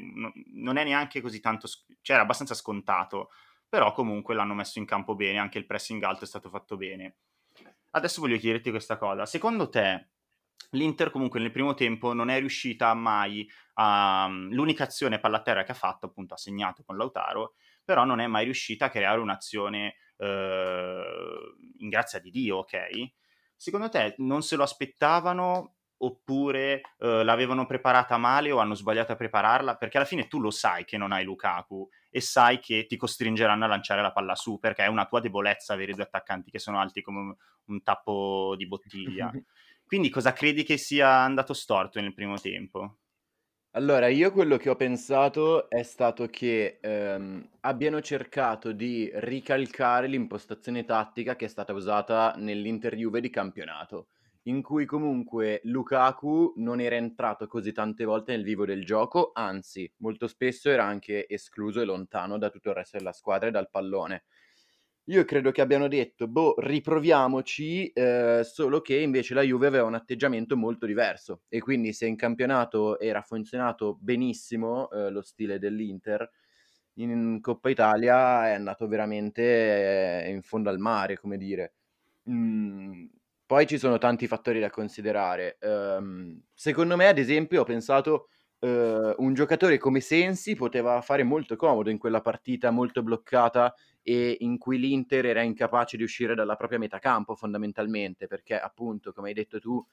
non 0.53 0.77
è 0.77 0.85
neanche 0.85 1.21
così 1.21 1.41
tanto, 1.41 1.69
cioè 1.69 2.17
era 2.17 2.23
abbastanza 2.23 2.55
scontato, 2.55 3.31
però 3.69 3.93
comunque 3.93 4.35
l'hanno 4.35 4.55
messo 4.55 4.79
in 4.79 4.85
campo 4.85 5.15
bene, 5.15 5.39
anche 5.39 5.59
il 5.59 5.67
pressing 5.67 6.03
alto 6.03 6.25
è 6.25 6.27
stato 6.27 6.51
fatto 6.51 6.77
bene. 6.77 7.17
Adesso 7.91 8.21
voglio 8.21 8.39
chiederti 8.39 8.71
questa 8.71 8.97
cosa, 8.97 9.25
secondo 9.25 9.69
te 9.69 10.09
l'Inter 10.71 11.11
comunque 11.11 11.39
nel 11.39 11.51
primo 11.51 11.75
tempo 11.75 12.13
non 12.13 12.29
è 12.29 12.39
riuscita 12.39 12.93
mai 12.95 13.49
a... 13.75 14.29
l'unica 14.29 14.85
azione 14.85 15.21
palla 15.21 15.43
terra 15.43 15.63
che 15.63 15.73
ha 15.73 15.77
fatto, 15.77 16.07
appunto 16.07 16.35
ha 16.35 16.39
segnato 16.39 16.83
con 16.83 16.97
Lautaro, 16.97 17.55
però 17.85 18.05
non 18.05 18.21
è 18.21 18.27
mai 18.27 18.45
riuscita 18.45 18.87
a 18.87 18.91
creare 18.91 19.21
un'azione 19.21 19.95
eh, 20.17 21.05
in 21.79 21.89
grazia 21.89 22.19
di 22.19 22.31
Dio, 22.31 22.59
ok? 22.59 23.13
Secondo 23.55 23.89
te 23.89 24.15
non 24.19 24.43
se 24.43 24.57
lo 24.57 24.65
aspettavano 24.65 25.77
oppure 26.05 26.81
uh, 26.99 27.23
l'avevano 27.23 27.67
preparata 27.67 28.17
male 28.17 28.51
o 28.51 28.59
hanno 28.59 28.75
sbagliato 28.75 29.13
a 29.13 29.17
prepararla, 29.17 29.77
perché 29.77 29.97
alla 29.97 30.07
fine 30.07 30.27
tu 30.27 30.41
lo 30.41 30.51
sai 30.51 30.85
che 30.85 30.97
non 30.97 31.13
hai 31.13 31.25
Lukaku 31.25 31.89
e 32.11 32.21
sai 32.21 32.59
che 32.59 32.87
ti 32.87 32.97
costringeranno 32.97 33.65
a 33.65 33.69
lanciare 33.69 34.03
la 34.03 34.13
palla 34.13 34.35
su, 34.35 34.59
perché 34.59 34.85
è 34.85 34.89
una 34.89 35.07
tua 35.07 35.21
debolezza 35.21 35.75
avere 35.75 35.93
due 35.93 36.05
attaccanti 36.05 36.51
che 36.51 36.59
sono 36.59 36.81
alti 36.81 37.03
come 37.03 37.21
un, 37.21 37.35
un 37.67 37.83
tappo 37.83 38.55
di 38.57 38.67
bottiglia. 38.67 39.31
Quindi 39.87 40.09
cosa 40.09 40.33
credi 40.33 40.65
che 40.65 40.77
sia 40.77 41.09
andato 41.09 41.53
storto 41.53 42.01
nel 42.01 42.15
primo 42.15 42.39
tempo? 42.39 42.97
Allora, 43.75 44.09
io 44.09 44.33
quello 44.33 44.59
che 44.59 44.69
ho 44.69 44.77
pensato 44.77 45.71
è 45.71 45.83
stato 45.83 46.27
che 46.27 46.79
ehm, 46.81 47.49
abbiano 47.61 48.03
cercato 48.03 48.73
di 48.73 49.11
ricalcare 49.15 50.09
l'impostazione 50.09 50.85
tattica 50.85 51.37
che 51.37 51.47
è 51.47 51.49
stata 51.49 51.73
usata 51.73 52.35
nell'Inter 52.37 52.95
di 52.95 53.31
campionato 53.31 54.09
in 54.45 54.63
cui 54.63 54.85
comunque 54.87 55.61
Lukaku 55.65 56.55
non 56.57 56.81
era 56.81 56.97
entrato 56.97 57.47
così 57.47 57.73
tante 57.73 58.05
volte 58.05 58.33
nel 58.33 58.45
vivo 58.45 58.65
del 58.65 58.85
gioco, 58.85 59.31
anzi, 59.35 59.91
molto 59.99 60.27
spesso 60.27 60.69
era 60.71 60.85
anche 60.85 61.29
escluso 61.29 61.81
e 61.81 61.85
lontano 61.85 62.39
da 62.39 62.51
tutto 62.51 62.71
il 62.71 62.75
resto 62.77 62.97
della 62.99 63.13
squadra 63.13 63.49
e 63.49 63.51
dal 63.53 63.71
pallone. 63.71 64.25
Io 65.07 65.25
credo 65.25 65.51
che 65.51 65.61
abbiano 65.61 65.89
detto, 65.89 66.29
boh, 66.29 66.55
riproviamoci, 66.59 67.89
eh, 67.89 68.43
solo 68.45 68.81
che 68.81 68.99
invece 69.01 69.35
la 69.35 69.43
Juve 69.43 69.67
aveva 69.67 69.85
un 69.85 69.95
atteggiamento 69.95 70.57
molto 70.57 70.87
diverso 70.87 71.43
e 71.49 71.61
quindi 71.61 71.93
se 71.93 72.07
in 72.07 72.15
campionato 72.15 73.01
era 73.01 73.21
funzionato 73.23 73.97
benissimo 74.01 74.89
eh, 74.91 75.11
lo 75.11 75.23
stile 75.23 75.59
dell'Inter, 75.59 76.29
in 76.95 77.41
Coppa 77.41 77.71
Italia 77.71 78.49
è 78.49 78.53
andato 78.53 78.87
veramente 78.87 80.25
eh, 80.25 80.31
in 80.31 80.43
fondo 80.43 80.71
al 80.71 80.79
mare, 80.79 81.19
come 81.19 81.37
dire. 81.37 81.75
Mm, 82.31 83.07
poi 83.53 83.67
ci 83.67 83.77
sono 83.77 83.99
tanti 83.99 84.27
fattori 84.27 84.61
da 84.61 84.71
considerare. 84.71 85.59
Ehm, 85.61 86.41
secondo 86.55 86.97
me, 86.97 87.09
ad 87.09 87.19
esempio, 87.19 87.61
ho 87.61 87.65
pensato 87.65 88.29
eh, 88.61 89.15
un 89.19 89.35
giocatore 89.35 89.77
come 89.77 90.01
Sensi 90.01 90.55
poteva 90.55 91.03
fare 91.03 91.23
molto 91.23 91.55
comodo 91.55 91.91
in 91.91 91.99
quella 91.99 92.23
partita 92.23 92.71
molto 92.71 93.03
bloccata 93.03 93.75
e 94.01 94.39
in 94.41 94.57
cui 94.57 94.79
l'Inter 94.79 95.27
era 95.27 95.43
incapace 95.43 95.99
di 95.99 96.03
uscire 96.03 96.35
dalla 96.35 96.57
propria 96.57 96.79
metà 96.79 96.99
campo 96.99 97.35
fondamentalmente, 97.35 98.27
perché 98.27 98.59
appunto, 98.59 99.13
come 99.13 99.29
hai 99.29 99.35
detto 99.35 99.61
tu, 99.61 99.85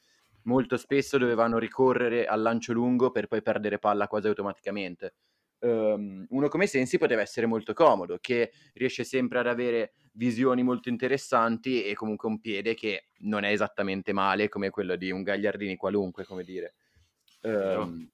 molto 0.43 0.77
spesso 0.77 1.17
dovevano 1.17 1.57
ricorrere 1.57 2.27
al 2.27 2.41
lancio 2.41 2.71
lungo 2.71 3.11
per 3.11 3.27
poi 3.27 3.41
perdere 3.41 3.77
palla 3.77 4.07
quasi 4.07 4.27
automaticamente 4.29 5.15
um, 5.59 6.25
uno 6.29 6.47
come 6.47 6.67
Sensi 6.67 6.97
poteva 6.97 7.21
essere 7.21 7.45
molto 7.45 7.73
comodo, 7.73 8.17
che 8.19 8.51
riesce 8.73 9.03
sempre 9.03 9.39
ad 9.39 9.47
avere 9.47 9.93
visioni 10.13 10.63
molto 10.63 10.89
interessanti 10.89 11.83
e 11.83 11.93
comunque 11.93 12.27
un 12.27 12.39
piede 12.39 12.73
che 12.73 13.05
non 13.19 13.43
è 13.43 13.51
esattamente 13.51 14.11
male 14.13 14.49
come 14.49 14.69
quello 14.69 14.95
di 14.95 15.11
un 15.11 15.23
Gagliardini 15.23 15.75
qualunque, 15.75 16.25
come 16.25 16.43
dire. 16.43 16.75
Um, 17.41 18.09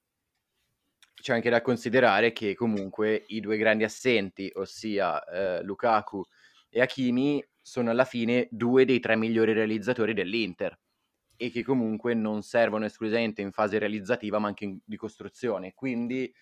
c'è 1.13 1.33
anche 1.33 1.49
da 1.49 1.61
considerare 1.61 2.33
che 2.33 2.53
comunque 2.53 3.23
i 3.27 3.39
due 3.39 3.57
grandi 3.57 3.83
assenti, 3.83 4.51
ossia 4.53 5.23
eh, 5.23 5.63
Lukaku 5.63 6.23
e 6.69 6.81
Hakimi, 6.81 7.43
sono 7.59 7.89
alla 7.89 8.05
fine 8.05 8.47
due 8.51 8.85
dei 8.85 8.99
tre 8.99 9.15
migliori 9.15 9.53
realizzatori 9.53 10.13
dell'Inter. 10.13 10.77
e 11.37 11.51
che 11.51 11.63
comunque 11.63 12.13
non 12.13 12.41
servono 12.43 12.85
esclusivamente 12.85 13.41
in 13.41 13.51
fase 13.51 13.77
realizzativa 13.77 14.39
ma 14.39 14.47
anche 14.47 14.65
in, 14.65 14.77
di 14.83 14.95
costruzione. 14.95 15.73
Quindi 15.73 16.33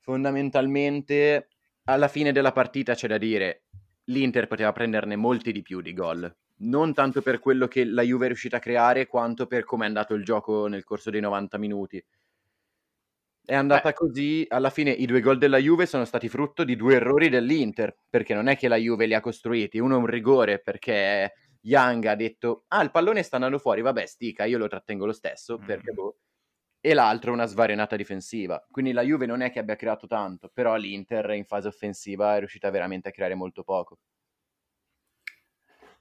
fondamentalmente 0.00 1.48
alla 1.84 2.08
fine 2.08 2.32
della 2.32 2.52
partita 2.52 2.94
c'è 2.94 3.06
da 3.08 3.18
dire 3.18 3.64
l'Inter 4.04 4.46
poteva 4.48 4.72
prenderne 4.72 5.16
molti 5.16 5.52
di 5.52 5.62
più 5.62 5.80
di 5.80 5.92
gol. 5.94 6.32
Non 6.62 6.92
tanto 6.94 7.22
per 7.22 7.38
quello 7.38 7.68
che 7.68 7.84
la 7.84 8.02
Juve 8.02 8.24
è 8.24 8.28
riuscita 8.28 8.56
a 8.56 8.60
creare, 8.60 9.06
quanto 9.06 9.46
per 9.46 9.64
come 9.64 9.84
è 9.84 9.88
andato 9.88 10.14
il 10.14 10.24
gioco 10.24 10.66
nel 10.66 10.84
corso 10.84 11.10
dei 11.10 11.20
90 11.20 11.58
minuti. 11.58 12.02
È 13.44 13.54
andata 13.54 13.92
Beh. 13.92 13.92
così, 13.92 14.44
alla 14.48 14.70
fine 14.70 14.90
i 14.92 15.06
due 15.06 15.20
gol 15.20 15.36
della 15.38 15.56
Juve 15.58 15.86
sono 15.86 16.04
stati 16.04 16.28
frutto 16.28 16.62
di 16.62 16.76
due 16.76 16.94
errori 16.96 17.28
dell'Inter, 17.28 17.96
perché 18.08 18.32
non 18.34 18.46
è 18.48 18.56
che 18.56 18.68
la 18.68 18.76
Juve 18.76 19.06
li 19.06 19.14
ha 19.14 19.20
costruiti, 19.20 19.78
uno 19.78 19.96
è 19.96 19.98
un 19.98 20.06
rigore 20.06 20.60
perché 20.60 21.32
Young 21.62 22.04
ha 22.04 22.14
detto 22.14 22.64
"Ah, 22.68 22.82
il 22.82 22.90
pallone 22.90 23.22
sta 23.22 23.36
andando 23.36 23.58
fuori, 23.58 23.80
vabbè, 23.82 24.06
stica, 24.06 24.44
io 24.44 24.58
lo 24.58 24.68
trattengo 24.68 25.04
lo 25.06 25.12
stesso", 25.12 25.58
mm. 25.58 25.64
perché 25.64 25.92
boh. 25.92 26.16
E 26.80 26.94
l'altro 26.94 27.32
una 27.32 27.46
svarionata 27.46 27.94
difensiva. 27.94 28.66
Quindi 28.70 28.92
la 28.92 29.02
Juve 29.02 29.26
non 29.26 29.42
è 29.42 29.50
che 29.50 29.58
abbia 29.58 29.76
creato 29.76 30.06
tanto, 30.06 30.50
però 30.52 30.76
l'Inter 30.76 31.30
in 31.32 31.44
fase 31.44 31.68
offensiva 31.68 32.36
è 32.36 32.38
riuscita 32.38 32.70
veramente 32.70 33.08
a 33.08 33.12
creare 33.12 33.34
molto 33.34 33.62
poco. 33.62 33.98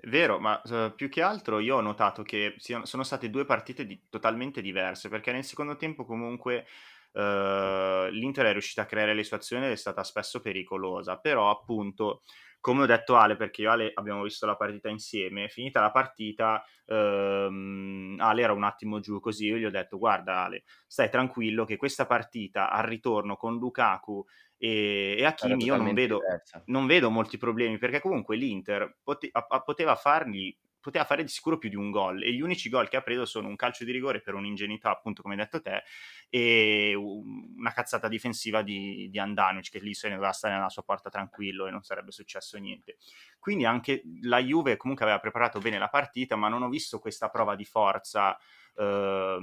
Vero, 0.03 0.39
ma 0.39 0.61
uh, 0.63 0.95
più 0.95 1.09
che 1.09 1.21
altro 1.21 1.59
io 1.59 1.75
ho 1.75 1.81
notato 1.81 2.23
che 2.23 2.55
sono 2.57 3.03
state 3.03 3.29
due 3.29 3.43
partite 3.43 3.85
di, 3.85 4.01
totalmente 4.07 4.61
diverse, 4.61 5.09
perché 5.09 5.33
nel 5.33 5.43
secondo 5.43 5.75
tempo 5.75 6.05
comunque 6.05 6.65
uh, 7.11 8.07
l'Inter 8.09 8.45
è 8.45 8.51
riuscita 8.53 8.83
a 8.83 8.85
creare 8.85 9.13
le 9.13 9.25
sue 9.25 9.35
azioni 9.35 9.65
ed 9.65 9.71
è 9.71 9.75
stata 9.75 10.03
spesso 10.03 10.39
pericolosa, 10.39 11.17
però 11.17 11.49
appunto 11.49 12.21
come 12.59 12.83
ho 12.83 12.85
detto 12.85 13.15
Ale, 13.15 13.35
perché 13.35 13.61
io 13.61 13.69
e 13.69 13.71
Ale 13.71 13.91
abbiamo 13.93 14.23
visto 14.23 14.45
la 14.45 14.55
partita 14.55 14.89
insieme, 14.89 15.47
finita 15.47 15.79
la 15.79 15.91
partita, 15.91 16.63
ehm, 16.85 18.17
Ale 18.19 18.41
era 18.41 18.53
un 18.53 18.63
attimo 18.63 18.99
giù 18.99 19.19
così, 19.19 19.45
io 19.47 19.57
gli 19.57 19.65
ho 19.65 19.71
detto 19.71 19.97
guarda 19.97 20.43
Ale, 20.43 20.63
stai 20.85 21.09
tranquillo 21.09 21.65
che 21.65 21.77
questa 21.77 22.05
partita 22.05 22.69
al 22.69 22.83
ritorno 22.83 23.37
con 23.37 23.57
Lukaku 23.57 24.25
e, 24.57 25.15
e 25.17 25.25
Hakimi 25.25 25.63
io 25.63 25.77
non 25.77 25.93
vedo, 25.93 26.19
non 26.65 26.85
vedo, 26.85 27.09
molti 27.09 27.37
problemi, 27.37 27.77
perché 27.77 28.01
comunque 28.01 28.35
l'Inter 28.35 28.97
pote- 29.01 29.31
poteva 29.63 29.95
fargli 29.95 30.55
poteva 30.89 31.05
fare 31.05 31.23
di 31.23 31.29
sicuro 31.29 31.57
più 31.57 31.69
di 31.69 31.75
un 31.75 31.91
gol 31.91 32.23
e 32.23 32.33
gli 32.33 32.41
unici 32.41 32.67
gol 32.69 32.89
che 32.89 32.97
ha 32.97 33.01
preso 33.01 33.25
sono 33.25 33.47
un 33.47 33.55
calcio 33.55 33.85
di 33.85 33.91
rigore 33.91 34.21
per 34.21 34.33
un'ingenuità, 34.33 34.89
appunto 34.89 35.21
come 35.21 35.35
hai 35.35 35.39
detto 35.39 35.61
te, 35.61 35.83
e 36.29 36.93
una 36.95 37.71
cazzata 37.71 38.07
difensiva 38.07 38.61
di, 38.61 39.07
di 39.09 39.19
Andanovic 39.19 39.69
che 39.69 39.79
lì 39.79 39.93
se 39.93 40.07
ne 40.07 40.15
doveva 40.15 40.33
stare 40.33 40.55
nella 40.55 40.69
sua 40.69 40.83
porta 40.83 41.09
tranquillo 41.09 41.67
e 41.67 41.71
non 41.71 41.83
sarebbe 41.83 42.11
successo 42.11 42.57
niente. 42.57 42.97
Quindi 43.39 43.65
anche 43.65 44.01
la 44.21 44.39
Juve 44.39 44.77
comunque 44.77 45.05
aveva 45.05 45.19
preparato 45.19 45.59
bene 45.59 45.77
la 45.77 45.89
partita, 45.89 46.35
ma 46.35 46.49
non 46.49 46.63
ho 46.63 46.69
visto 46.69 46.99
questa 46.99 47.29
prova 47.29 47.55
di 47.55 47.65
forza 47.65 48.37
eh, 48.75 49.37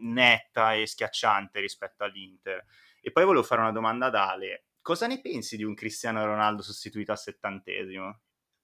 netta 0.00 0.74
e 0.74 0.86
schiacciante 0.86 1.60
rispetto 1.60 2.04
all'Inter. 2.04 2.64
E 3.00 3.10
poi 3.10 3.24
volevo 3.24 3.44
fare 3.44 3.60
una 3.60 3.72
domanda 3.72 4.06
ad 4.06 4.14
Ale. 4.14 4.66
Cosa 4.80 5.06
ne 5.06 5.20
pensi 5.20 5.56
di 5.56 5.64
un 5.64 5.74
Cristiano 5.74 6.24
Ronaldo 6.24 6.62
sostituito 6.62 7.12
al 7.12 7.18
settantesimo? 7.18 8.20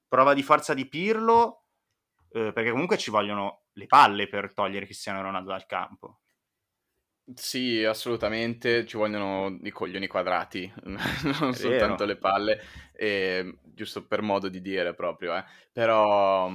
Prova 0.08 0.34
di 0.34 0.42
forza 0.42 0.74
di 0.74 0.88
Pirlo, 0.88 1.64
eh, 2.30 2.52
perché 2.52 2.70
comunque 2.70 2.98
ci 2.98 3.10
vogliono 3.10 3.64
le 3.72 3.86
palle 3.86 4.28
per 4.28 4.52
togliere 4.52 4.84
Cristiano 4.84 5.22
Ronaldo 5.22 5.50
dal 5.50 5.66
campo. 5.66 6.20
Sì, 7.34 7.82
assolutamente, 7.82 8.86
ci 8.86 8.96
vogliono 8.96 9.58
i 9.62 9.70
coglioni 9.70 10.06
quadrati, 10.06 10.72
non 11.40 11.54
soltanto 11.54 12.04
le 12.04 12.16
palle, 12.16 12.62
e, 12.92 13.58
giusto 13.64 14.06
per 14.06 14.22
modo 14.22 14.48
di 14.48 14.60
dire 14.60 14.94
proprio, 14.94 15.36
eh. 15.36 15.44
però 15.72 16.48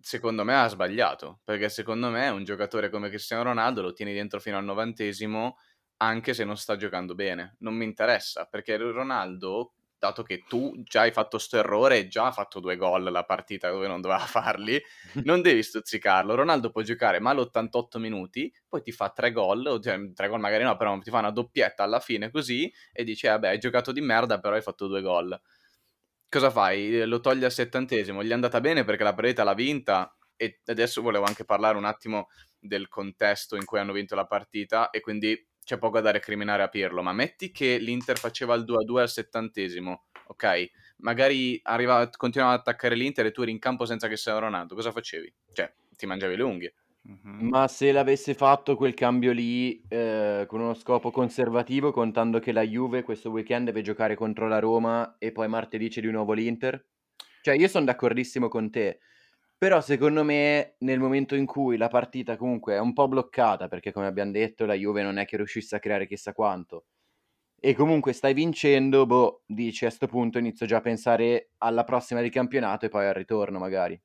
secondo 0.00 0.44
me 0.44 0.54
ha 0.54 0.66
sbagliato, 0.68 1.40
perché 1.44 1.68
secondo 1.68 2.08
me 2.08 2.28
un 2.28 2.44
giocatore 2.44 2.88
come 2.88 3.10
Cristiano 3.10 3.42
Ronaldo 3.42 3.82
lo 3.82 3.92
tieni 3.92 4.14
dentro 4.14 4.40
fino 4.40 4.56
al 4.56 4.64
novantesimo 4.64 5.58
anche 5.98 6.32
se 6.32 6.44
non 6.44 6.56
sta 6.56 6.76
giocando 6.76 7.14
bene, 7.14 7.56
non 7.58 7.74
mi 7.74 7.84
interessa, 7.84 8.46
perché 8.46 8.76
Ronaldo 8.76 9.74
dato 9.98 10.22
che 10.22 10.44
tu 10.48 10.72
già 10.84 11.02
hai 11.02 11.12
fatto 11.12 11.38
sto 11.38 11.58
errore 11.58 11.98
e 11.98 12.08
già 12.08 12.26
ha 12.26 12.32
fatto 12.32 12.60
due 12.60 12.76
gol 12.76 13.04
la 13.04 13.24
partita 13.24 13.70
dove 13.70 13.88
non 13.88 14.00
doveva 14.00 14.20
farli, 14.26 14.80
non 15.24 15.42
devi 15.42 15.62
stuzzicarlo. 15.62 16.34
Ronaldo 16.34 16.70
può 16.70 16.82
giocare 16.82 17.20
male 17.20 17.40
88 17.40 17.98
minuti, 17.98 18.52
poi 18.68 18.82
ti 18.82 18.92
fa 18.92 19.10
tre 19.10 19.32
gol, 19.32 19.80
cioè 19.82 20.12
tre 20.12 20.28
gol 20.28 20.40
magari 20.40 20.64
no, 20.64 20.76
però 20.76 20.96
ti 20.98 21.10
fa 21.10 21.18
una 21.18 21.30
doppietta 21.30 21.82
alla 21.82 22.00
fine 22.00 22.30
così 22.30 22.72
e 22.92 23.04
dici, 23.04 23.26
eh, 23.26 23.30
vabbè, 23.30 23.48
hai 23.48 23.58
giocato 23.58 23.92
di 23.92 24.00
merda, 24.00 24.38
però 24.38 24.54
hai 24.54 24.62
fatto 24.62 24.86
due 24.86 25.02
gol. 25.02 25.38
Cosa 26.30 26.50
fai? 26.50 27.04
Lo 27.06 27.20
togli 27.20 27.44
al 27.44 27.52
settantesimo, 27.52 28.22
gli 28.22 28.30
è 28.30 28.34
andata 28.34 28.60
bene 28.60 28.84
perché 28.84 29.02
la 29.02 29.14
partita 29.14 29.44
l'ha 29.44 29.54
vinta 29.54 30.14
e 30.36 30.60
adesso 30.66 31.02
volevo 31.02 31.24
anche 31.24 31.44
parlare 31.44 31.76
un 31.76 31.84
attimo 31.84 32.28
del 32.58 32.88
contesto 32.88 33.56
in 33.56 33.64
cui 33.64 33.78
hanno 33.78 33.92
vinto 33.92 34.14
la 34.14 34.26
partita 34.26 34.90
e 34.90 35.00
quindi 35.00 35.47
c'è 35.68 35.76
poco 35.76 36.00
da 36.00 36.10
recriminare 36.10 36.62
a 36.62 36.68
Pirlo, 36.68 37.02
ma 37.02 37.12
metti 37.12 37.50
che 37.50 37.76
l'Inter 37.76 38.16
faceva 38.16 38.54
il 38.54 38.64
2-2 38.64 39.00
al 39.00 39.10
settantesimo, 39.10 40.06
ok? 40.28 40.70
Magari 41.00 41.60
arriva, 41.64 42.08
continuava 42.16 42.54
ad 42.54 42.60
attaccare 42.60 42.94
l'Inter 42.94 43.26
e 43.26 43.32
tu 43.32 43.42
eri 43.42 43.50
in 43.50 43.58
campo 43.58 43.84
senza 43.84 44.08
che 44.08 44.16
sia 44.16 44.38
Ronaldo, 44.38 44.74
cosa 44.74 44.92
facevi? 44.92 45.30
Cioè, 45.52 45.70
ti 45.94 46.06
mangiavi 46.06 46.36
le 46.36 46.42
unghie. 46.42 46.74
Mm-hmm. 47.06 47.48
Ma 47.48 47.68
se 47.68 47.92
l'avesse 47.92 48.32
fatto 48.32 48.76
quel 48.76 48.94
cambio 48.94 49.32
lì 49.32 49.82
eh, 49.88 50.46
con 50.48 50.60
uno 50.60 50.72
scopo 50.72 51.10
conservativo, 51.10 51.92
contando 51.92 52.38
che 52.38 52.52
la 52.52 52.62
Juve 52.62 53.02
questo 53.02 53.28
weekend 53.28 53.66
deve 53.66 53.82
giocare 53.82 54.14
contro 54.14 54.48
la 54.48 54.60
Roma 54.60 55.16
e 55.18 55.32
poi 55.32 55.48
martedì 55.48 55.90
c'è 55.90 56.00
di 56.00 56.10
nuovo 56.10 56.32
l'Inter? 56.32 56.82
Cioè, 57.42 57.56
io 57.56 57.68
sono 57.68 57.84
d'accordissimo 57.84 58.48
con 58.48 58.70
te. 58.70 59.00
Però 59.58 59.80
secondo 59.80 60.22
me 60.22 60.76
nel 60.78 61.00
momento 61.00 61.34
in 61.34 61.44
cui 61.44 61.76
la 61.76 61.88
partita 61.88 62.36
comunque 62.36 62.74
è 62.74 62.78
un 62.78 62.92
po' 62.92 63.08
bloccata, 63.08 63.66
perché 63.66 63.90
come 63.92 64.06
abbiamo 64.06 64.30
detto 64.30 64.64
la 64.66 64.74
Juve 64.74 65.02
non 65.02 65.18
è 65.18 65.24
che 65.26 65.36
riuscisse 65.36 65.74
a 65.74 65.80
creare 65.80 66.06
chissà 66.06 66.32
quanto, 66.32 66.86
e 67.60 67.74
comunque 67.74 68.12
stai 68.12 68.34
vincendo, 68.34 69.06
boh, 69.06 69.42
dici 69.46 69.84
a 69.84 69.88
questo 69.88 70.06
punto 70.06 70.38
inizio 70.38 70.66
già 70.66 70.76
a 70.78 70.80
pensare 70.80 71.50
alla 71.58 71.84
prossima 71.84 72.20
di 72.20 72.30
campionato 72.30 72.86
e 72.86 72.88
poi 72.88 73.06
al 73.06 73.14
ritorno 73.14 73.58
magari. 73.58 74.00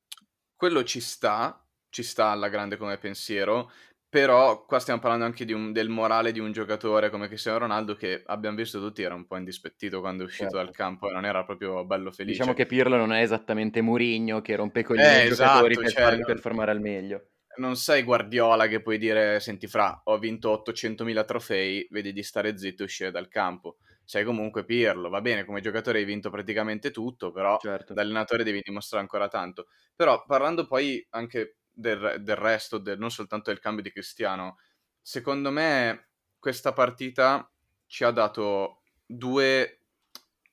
Quello 0.55 0.83
ci 0.83 0.99
sta, 0.99 1.63
ci 1.89 2.01
sta 2.03 2.29
alla 2.29 2.49
grande 2.49 2.77
come 2.77 2.97
pensiero, 2.97 3.69
però 4.13 4.63
qua 4.67 4.77
stiamo 4.77 4.99
parlando 4.99 5.25
anche 5.25 5.51
un, 5.55 5.71
del 5.71 5.89
morale 5.89 6.31
di 6.31 6.37
un 6.37 6.51
giocatore 6.51 7.09
come 7.09 7.27
Cristiano 7.27 7.57
Ronaldo 7.57 7.95
che 7.95 8.21
abbiamo 8.27 8.55
visto 8.55 8.79
tutti 8.79 9.01
era 9.01 9.15
un 9.15 9.25
po' 9.25 9.37
indispettito 9.37 10.01
quando 10.01 10.21
è 10.21 10.25
uscito 10.27 10.51
certo. 10.51 10.57
dal 10.63 10.69
campo 10.71 11.09
e 11.09 11.13
non 11.13 11.25
era 11.25 11.43
proprio 11.43 11.83
bello 11.83 12.11
felice. 12.11 12.37
Diciamo 12.37 12.55
che 12.55 12.67
Pirlo 12.67 12.95
non 12.95 13.11
è 13.11 13.23
esattamente 13.23 13.81
Murigno 13.81 14.39
che 14.41 14.55
rompe 14.55 14.83
con 14.83 14.99
eh, 14.99 15.25
i 15.25 15.29
giocatori 15.29 15.73
esatto, 15.73 15.81
per 15.81 15.89
cioè, 15.89 16.03
farli 16.03 16.21
performare 16.21 16.69
al 16.69 16.79
meglio. 16.79 17.29
Non 17.55 17.75
sei 17.75 18.03
Guardiola 18.03 18.67
che 18.67 18.83
puoi 18.83 18.99
dire 18.99 19.39
senti 19.39 19.65
fra 19.65 19.99
ho 20.03 20.19
vinto 20.19 20.63
800.000 20.63 21.25
trofei, 21.25 21.87
vedi 21.89 22.13
di 22.13 22.21
stare 22.21 22.55
zitto 22.55 22.83
e 22.83 22.85
uscire 22.85 23.09
dal 23.09 23.27
campo. 23.27 23.77
Sei 24.03 24.23
comunque 24.23 24.63
Pirlo, 24.63 25.09
va 25.09 25.21
bene, 25.21 25.43
come 25.43 25.59
giocatore 25.59 25.97
hai 25.97 26.05
vinto 26.05 26.29
praticamente 26.29 26.91
tutto, 26.91 27.31
però 27.31 27.57
certo. 27.57 27.95
da 27.95 28.03
allenatore 28.03 28.43
devi 28.43 28.61
dimostrare 28.63 29.01
ancora 29.01 29.27
tanto. 29.27 29.69
Però 29.95 30.23
parlando 30.27 30.67
poi 30.67 31.03
anche 31.09 31.55
del, 31.73 32.17
del 32.19 32.35
resto, 32.35 32.77
del, 32.77 32.99
non 32.99 33.11
soltanto 33.11 33.49
del 33.49 33.59
cambio 33.59 33.83
di 33.83 33.91
Cristiano. 33.91 34.57
Secondo 35.01 35.51
me 35.51 36.09
questa 36.39 36.71
partita 36.73 37.49
ci 37.87 38.03
ha 38.03 38.11
dato 38.11 38.83
due, 39.05 39.81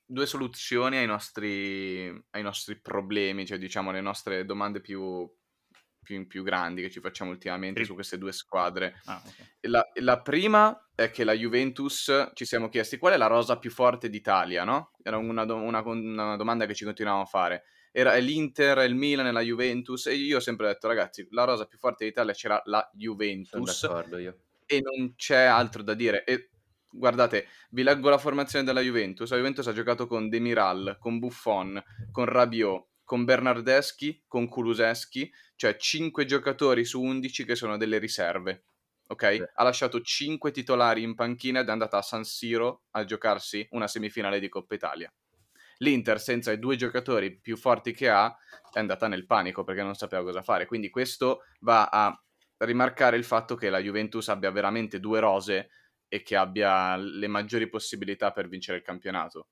due 0.05 0.25
soluzioni 0.25 0.97
ai 0.97 1.05
nostri, 1.05 2.07
ai 2.31 2.41
nostri, 2.41 2.79
problemi, 2.79 3.45
cioè 3.45 3.57
diciamo 3.57 3.91
le 3.91 4.01
nostre 4.01 4.45
domande 4.45 4.81
più, 4.81 5.29
più, 6.01 6.27
più 6.27 6.43
grandi 6.43 6.81
che 6.81 6.89
ci 6.89 6.99
facciamo 6.99 7.31
ultimamente 7.31 7.85
su 7.85 7.93
queste 7.93 8.17
due 8.17 8.31
squadre. 8.31 8.99
Ah, 9.05 9.21
okay. 9.25 9.45
la, 9.61 9.89
la, 9.95 10.21
prima 10.21 10.89
è 10.95 11.11
che 11.11 11.23
la 11.23 11.33
Juventus 11.33 12.31
ci 12.33 12.45
siamo 12.45 12.69
chiesti 12.69 12.97
qual 12.97 13.13
è 13.13 13.17
la 13.17 13.27
rosa 13.27 13.57
più 13.57 13.71
forte 13.71 14.09
d'Italia, 14.09 14.63
no? 14.63 14.91
Era 15.01 15.17
una, 15.17 15.43
una, 15.43 15.81
una 15.81 16.35
domanda 16.35 16.65
che 16.65 16.75
ci 16.75 16.85
continuavamo 16.85 17.23
a 17.25 17.29
fare 17.29 17.63
era 17.91 18.15
l'Inter, 18.15 18.77
il 18.79 18.95
Milan 18.95 19.27
e 19.27 19.31
la 19.31 19.41
Juventus 19.41 20.07
e 20.07 20.15
io 20.15 20.37
ho 20.37 20.41
sempre 20.41 20.67
detto 20.67 20.87
ragazzi 20.87 21.27
la 21.31 21.43
rosa 21.43 21.65
più 21.65 21.77
forte 21.77 22.05
d'Italia 22.05 22.33
c'era 22.33 22.61
la 22.65 22.89
Juventus 22.93 23.83
e 24.65 24.81
non 24.81 25.13
c'è 25.15 25.43
altro 25.43 25.83
da 25.83 25.93
dire 25.93 26.23
e 26.23 26.51
guardate 26.89 27.47
vi 27.71 27.83
leggo 27.83 28.09
la 28.09 28.17
formazione 28.17 28.63
della 28.63 28.81
Juventus 28.81 29.29
la 29.29 29.37
Juventus 29.37 29.67
ha 29.67 29.73
giocato 29.73 30.07
con 30.07 30.29
Demiral, 30.29 30.97
con 30.99 31.19
Buffon, 31.19 31.81
con 32.11 32.25
Rabiot 32.25 32.87
con 33.03 33.25
Bernardeschi, 33.25 34.23
con 34.25 34.47
Kuluseschi 34.47 35.29
cioè 35.55 35.75
5 35.75 36.25
giocatori 36.25 36.85
su 36.85 37.01
11 37.01 37.43
che 37.43 37.55
sono 37.55 37.75
delle 37.75 37.97
riserve 37.97 38.63
ok? 39.07 39.33
Sì. 39.33 39.43
Ha 39.53 39.63
lasciato 39.63 39.99
5 39.99 40.51
titolari 40.51 41.03
in 41.03 41.15
panchina 41.15 41.59
ed 41.59 41.67
è 41.67 41.71
andata 41.71 41.97
a 41.97 42.01
San 42.01 42.23
Siro 42.23 42.83
a 42.91 43.03
giocarsi 43.03 43.67
una 43.71 43.87
semifinale 43.87 44.39
di 44.39 44.47
Coppa 44.47 44.75
Italia 44.75 45.13
l'Inter 45.81 46.19
senza 46.19 46.51
i 46.51 46.59
due 46.59 46.75
giocatori 46.75 47.37
più 47.37 47.57
forti 47.57 47.91
che 47.91 48.09
ha 48.09 48.35
è 48.71 48.79
andata 48.79 49.07
nel 49.07 49.25
panico 49.25 49.63
perché 49.63 49.83
non 49.83 49.95
sapeva 49.95 50.23
cosa 50.23 50.41
fare. 50.41 50.65
Quindi 50.65 50.89
questo 50.89 51.43
va 51.59 51.87
a 51.87 52.23
rimarcare 52.57 53.17
il 53.17 53.23
fatto 53.23 53.55
che 53.55 53.69
la 53.69 53.79
Juventus 53.79 54.29
abbia 54.29 54.51
veramente 54.51 54.99
due 54.99 55.19
rose 55.19 55.69
e 56.07 56.21
che 56.21 56.35
abbia 56.35 56.95
le 56.95 57.27
maggiori 57.27 57.67
possibilità 57.67 58.31
per 58.31 58.47
vincere 58.47 58.77
il 58.77 58.83
campionato. 58.83 59.47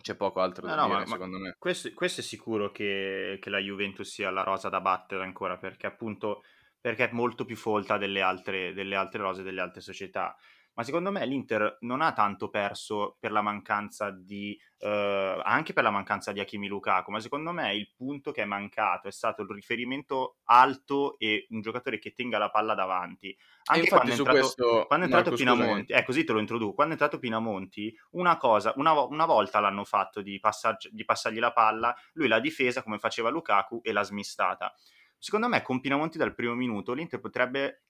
C'è 0.00 0.14
poco 0.14 0.40
altro 0.40 0.66
da 0.66 0.76
no, 0.76 0.86
dire, 0.86 0.98
ma, 0.98 1.06
secondo 1.06 1.38
me. 1.38 1.56
Questo, 1.58 1.92
questo, 1.92 2.20
è 2.20 2.24
sicuro 2.24 2.70
che, 2.70 3.38
che, 3.40 3.50
la 3.50 3.58
Juventus 3.58 4.08
sia 4.08 4.30
la 4.30 4.44
rosa 4.44 4.68
da 4.68 4.80
battere 4.80 5.24
ancora, 5.24 5.56
perché 5.56 5.86
appunto 5.86 6.44
perché 6.80 7.08
è 7.08 7.12
molto 7.12 7.44
più 7.44 7.56
folta 7.56 7.98
delle 7.98 8.20
altre, 8.20 8.72
delle 8.72 8.94
altre 8.94 9.20
rose 9.20 9.42
delle 9.42 9.60
altre 9.60 9.80
società 9.80 10.36
ma 10.78 10.84
secondo 10.84 11.10
me 11.10 11.26
l'Inter 11.26 11.78
non 11.80 12.00
ha 12.00 12.12
tanto 12.12 12.50
perso 12.50 13.16
per 13.18 13.32
la 13.32 13.42
mancanza 13.42 14.12
di 14.12 14.56
eh, 14.78 15.40
anche 15.42 15.72
per 15.72 15.82
la 15.82 15.90
mancanza 15.90 16.30
di 16.30 16.38
Hakimi 16.38 16.68
Lukaku, 16.68 17.10
ma 17.10 17.18
secondo 17.18 17.50
me 17.50 17.74
il 17.74 17.90
punto 17.96 18.30
che 18.30 18.42
è 18.42 18.44
mancato 18.44 19.08
è 19.08 19.10
stato 19.10 19.42
il 19.42 19.48
riferimento 19.48 20.36
alto 20.44 21.18
e 21.18 21.48
un 21.50 21.62
giocatore 21.62 21.98
che 21.98 22.12
tenga 22.12 22.38
la 22.38 22.50
palla 22.50 22.74
davanti. 22.74 23.36
Anche 23.64 23.88
quando 23.88 24.12
è 24.12 24.14
entrato, 24.14 24.38
questo... 24.38 24.84
quando 24.86 25.06
è 25.06 25.08
entrato 25.08 25.30
Marco, 25.30 25.44
Pinamonti, 25.44 25.92
eh, 25.92 26.04
così 26.04 26.22
te 26.22 26.32
lo 26.32 26.38
introduco, 26.38 26.74
quando 26.74 26.94
è 26.94 26.96
entrato 26.96 27.18
Pinamonti, 27.18 27.98
una 28.10 28.36
cosa, 28.36 28.72
una, 28.76 28.92
una 29.02 29.26
volta 29.26 29.58
l'hanno 29.58 29.82
fatto 29.82 30.22
di, 30.22 30.38
passargi, 30.38 30.90
di 30.92 31.04
passargli 31.04 31.40
la 31.40 31.52
palla, 31.52 31.92
lui 32.12 32.28
l'ha 32.28 32.38
difesa 32.38 32.84
come 32.84 33.00
faceva 33.00 33.30
Lukaku 33.30 33.80
e 33.82 33.90
l'ha 33.90 34.04
smistata. 34.04 34.72
Secondo 35.18 35.48
me 35.48 35.60
con 35.62 35.80
Pinamonti 35.80 36.18
dal 36.18 36.36
primo 36.36 36.54
minuto 36.54 36.92
l'Inter 36.92 37.18
potrebbe 37.18 37.87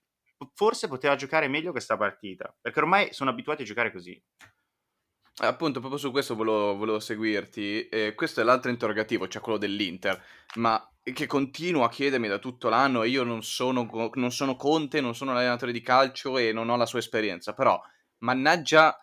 forse 0.55 0.89
poteva 0.89 1.17
giocare 1.17 1.49
meglio 1.49 1.73
questa 1.73 1.97
partita, 1.97 2.55
perché 2.61 2.79
ormai 2.79 3.13
sono 3.13 3.31
abituati 3.31 3.63
a 3.63 3.67
giocare 3.67 3.93
così. 3.93 4.21
Appunto, 5.41 5.79
proprio 5.79 6.01
su 6.01 6.11
questo 6.11 6.35
volevo, 6.35 6.77
volevo 6.77 6.99
seguirti. 6.99 7.89
Eh, 7.89 8.15
questo 8.15 8.41
è 8.41 8.45
l'altro 8.45 8.71
interrogativo, 8.71 9.29
cioè 9.29 9.41
quello 9.41 9.59
dell'Inter, 9.59 10.21
ma 10.57 10.83
che 11.03 11.27
continuo 11.27 11.85
a 11.85 11.89
chiedermi 11.89 12.27
da 12.27 12.39
tutto 12.39 12.69
l'anno. 12.69 13.05
Io 13.05 13.23
non 13.23 13.43
sono, 13.43 13.89
non 14.15 14.33
sono 14.33 14.57
Conte, 14.57 15.01
non 15.01 15.15
sono 15.15 15.33
allenatore 15.33 15.73
di 15.73 15.81
calcio 15.81 16.39
e 16.39 16.53
non 16.53 16.69
ho 16.69 16.77
la 16.77 16.87
sua 16.87 16.99
esperienza, 16.99 17.55
però 17.55 17.81
mannaggia, 18.19 18.99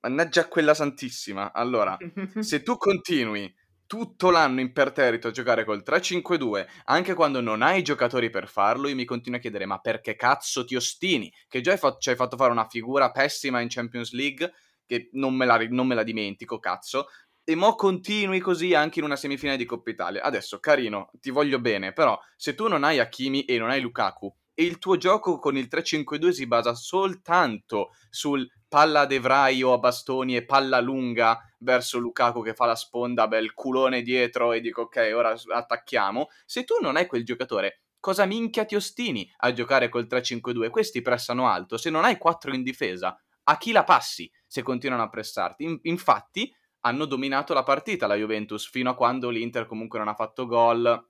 mannaggia 0.00 0.48
quella 0.48 0.74
santissima. 0.74 1.52
Allora, 1.52 1.96
se 2.40 2.62
tu 2.62 2.76
continui 2.76 3.54
tutto 3.86 4.30
l'anno 4.30 4.60
imperterrito 4.60 5.28
a 5.28 5.30
giocare 5.30 5.64
col 5.64 5.82
3-5-2, 5.84 6.66
anche 6.84 7.14
quando 7.14 7.40
non 7.40 7.62
hai 7.62 7.82
giocatori 7.82 8.30
per 8.30 8.48
farlo, 8.48 8.88
io 8.88 8.94
mi 8.94 9.04
continuo 9.04 9.38
a 9.38 9.40
chiedere 9.40 9.66
ma 9.66 9.78
perché 9.78 10.16
cazzo 10.16 10.64
ti 10.64 10.76
ostini? 10.76 11.32
Che 11.48 11.60
già 11.60 11.76
fatto, 11.76 11.98
ci 11.98 12.10
hai 12.10 12.16
fatto 12.16 12.36
fare 12.36 12.52
una 12.52 12.66
figura 12.68 13.10
pessima 13.10 13.60
in 13.60 13.68
Champions 13.68 14.12
League, 14.12 14.52
che 14.86 15.10
non 15.12 15.34
me 15.34 15.46
la, 15.46 15.58
non 15.68 15.86
me 15.86 15.94
la 15.94 16.02
dimentico, 16.02 16.58
cazzo, 16.58 17.06
e 17.44 17.54
mo 17.54 17.74
continui 17.74 18.40
così 18.40 18.74
anche 18.74 18.98
in 18.98 19.04
una 19.04 19.14
semifinale 19.16 19.56
di 19.56 19.64
Coppa 19.64 19.90
Italia. 19.90 20.22
Adesso, 20.22 20.58
carino, 20.58 21.10
ti 21.20 21.30
voglio 21.30 21.60
bene, 21.60 21.92
però 21.92 22.18
se 22.34 22.54
tu 22.54 22.66
non 22.66 22.82
hai 22.82 22.98
Hakimi 22.98 23.44
e 23.44 23.58
non 23.58 23.70
hai 23.70 23.80
Lukaku, 23.80 24.34
e 24.52 24.64
il 24.64 24.78
tuo 24.78 24.96
gioco 24.96 25.38
con 25.38 25.56
il 25.56 25.68
3-5-2 25.70 26.30
si 26.30 26.46
basa 26.46 26.74
soltanto 26.74 27.90
sul 28.10 28.48
palla 28.68 29.00
a 29.00 29.06
De 29.06 29.20
Vrij 29.20 29.62
a 29.62 29.78
bastoni 29.78 30.36
e 30.36 30.44
palla 30.44 30.80
lunga 30.80 31.40
verso 31.58 31.98
Lukaku 31.98 32.42
che 32.42 32.54
fa 32.54 32.66
la 32.66 32.74
sponda, 32.74 33.28
bel 33.28 33.52
culone 33.54 34.02
dietro 34.02 34.52
e 34.52 34.60
dico 34.60 34.82
ok, 34.82 35.10
ora 35.14 35.34
attacchiamo. 35.54 36.28
Se 36.44 36.64
tu 36.64 36.74
non 36.80 36.96
hai 36.96 37.06
quel 37.06 37.24
giocatore, 37.24 37.82
cosa 38.00 38.24
minchia 38.26 38.64
ti 38.64 38.74
ostini 38.76 39.30
a 39.38 39.52
giocare 39.52 39.88
col 39.88 40.06
3-5-2? 40.06 40.70
Questi 40.70 41.02
pressano 41.02 41.48
alto, 41.48 41.76
se 41.76 41.90
non 41.90 42.04
hai 42.04 42.18
4 42.18 42.54
in 42.54 42.62
difesa, 42.62 43.16
a 43.44 43.56
chi 43.58 43.72
la 43.72 43.84
passi 43.84 44.30
se 44.46 44.62
continuano 44.62 45.02
a 45.02 45.08
pressarti? 45.08 45.64
In- 45.64 45.78
infatti 45.82 46.52
hanno 46.80 47.04
dominato 47.04 47.52
la 47.52 47.62
partita 47.62 48.06
la 48.06 48.14
Juventus 48.14 48.68
fino 48.68 48.90
a 48.90 48.94
quando 48.94 49.28
l'Inter 49.28 49.66
comunque 49.66 49.98
non 49.98 50.08
ha 50.08 50.14
fatto 50.14 50.46
gol 50.46 51.04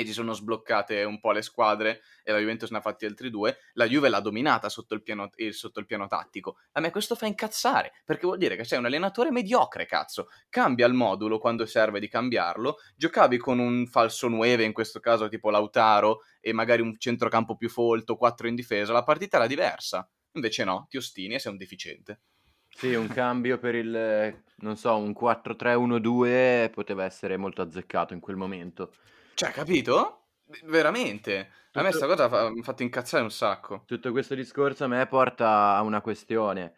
e 0.00 0.06
ci 0.06 0.12
sono 0.12 0.32
sbloccate 0.32 1.02
un 1.04 1.18
po' 1.20 1.32
le 1.32 1.42
squadre 1.42 2.02
e 2.22 2.32
la 2.32 2.38
Juventus 2.38 2.70
ne 2.70 2.78
ha 2.78 2.80
fatti 2.80 3.04
altri 3.04 3.30
due, 3.30 3.58
la 3.74 3.86
Juve 3.86 4.08
l'ha 4.08 4.20
dominata 4.20 4.68
sotto 4.68 4.94
il, 4.94 5.02
piano, 5.02 5.30
eh, 5.34 5.52
sotto 5.52 5.80
il 5.80 5.86
piano 5.86 6.06
tattico. 6.06 6.58
A 6.72 6.80
me 6.80 6.90
questo 6.90 7.14
fa 7.14 7.26
incazzare, 7.26 7.92
perché 8.04 8.26
vuol 8.26 8.38
dire 8.38 8.56
che 8.56 8.64
sei 8.64 8.78
un 8.78 8.86
allenatore 8.86 9.30
mediocre, 9.30 9.86
cazzo. 9.86 10.28
Cambia 10.48 10.86
il 10.86 10.94
modulo 10.94 11.38
quando 11.38 11.66
serve 11.66 12.00
di 12.00 12.08
cambiarlo, 12.08 12.76
giocavi 12.96 13.38
con 13.38 13.58
un 13.58 13.86
falso 13.86 14.28
9, 14.28 14.64
in 14.64 14.72
questo 14.72 15.00
caso 15.00 15.28
tipo 15.28 15.50
Lautaro, 15.50 16.20
e 16.40 16.52
magari 16.52 16.82
un 16.82 16.96
centrocampo 16.98 17.56
più 17.56 17.68
folto, 17.68 18.16
4 18.16 18.48
in 18.48 18.54
difesa, 18.54 18.92
la 18.92 19.02
partita 19.02 19.36
era 19.36 19.46
diversa. 19.46 20.08
Invece 20.32 20.64
no, 20.64 20.86
ti 20.88 20.96
ostini 20.96 21.34
e 21.34 21.38
sei 21.38 21.52
un 21.52 21.58
deficiente. 21.58 22.20
Sì, 22.68 22.94
un 22.94 23.08
cambio 23.08 23.58
per 23.58 23.74
il, 23.74 24.42
non 24.58 24.76
so, 24.76 24.96
un 24.96 25.12
4-3-1-2 25.18 26.70
poteva 26.70 27.04
essere 27.04 27.36
molto 27.36 27.62
azzeccato 27.62 28.14
in 28.14 28.20
quel 28.20 28.36
momento. 28.36 28.92
Cioè, 29.38 29.52
capito? 29.52 30.30
Veramente. 30.64 31.50
A 31.74 31.82
me 31.82 31.92
sta 31.92 32.06
cosa 32.06 32.50
mi 32.50 32.58
ha 32.58 32.62
fatto 32.64 32.82
incazzare 32.82 33.22
un 33.22 33.30
sacco. 33.30 33.84
Tutto 33.86 34.10
questo 34.10 34.34
discorso 34.34 34.82
a 34.82 34.88
me 34.88 35.06
porta 35.06 35.76
a 35.76 35.82
una 35.82 36.00
questione, 36.00 36.74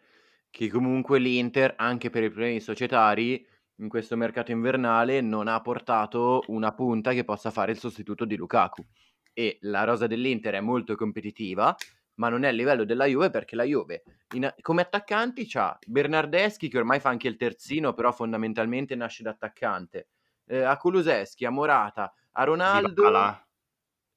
che 0.51 0.69
comunque 0.69 1.17
l'Inter, 1.17 1.73
anche 1.75 2.11
per 2.11 2.21
i 2.21 2.29
problemi 2.29 2.59
societari, 2.59 3.43
in 3.77 3.89
questo 3.89 4.15
mercato 4.15 4.51
invernale 4.51 5.21
non 5.21 5.47
ha 5.47 5.59
portato 5.61 6.43
una 6.49 6.71
punta 6.71 7.13
che 7.13 7.23
possa 7.23 7.49
fare 7.49 7.71
il 7.71 7.79
sostituto 7.79 8.25
di 8.25 8.35
Lukaku. 8.35 8.85
E 9.33 9.57
la 9.61 9.83
rosa 9.83 10.05
dell'Inter 10.05 10.53
è 10.53 10.59
molto 10.59 10.93
competitiva, 10.95 11.75
ma 12.17 12.29
non 12.29 12.43
è 12.43 12.49
a 12.49 12.51
livello 12.51 12.85
della 12.85 13.05
Juve 13.05 13.31
perché 13.31 13.55
la 13.55 13.63
Juve 13.63 14.03
in, 14.35 14.53
come 14.61 14.83
attaccanti 14.83 15.47
c'ha 15.47 15.79
Bernardeschi 15.83 16.69
che 16.69 16.77
ormai 16.77 16.99
fa 16.99 17.09
anche 17.09 17.27
il 17.27 17.37
terzino, 17.37 17.95
però 17.95 18.11
fondamentalmente 18.11 18.93
nasce 18.93 19.23
da 19.23 19.31
attaccante. 19.31 20.09
Eh, 20.45 20.61
a 20.61 20.77
Kuluseschi, 20.77 21.43
a 21.45 21.49
Morata, 21.49 22.13
a 22.33 22.43
Ronaldo, 22.43 22.89
Dybala. 22.89 23.47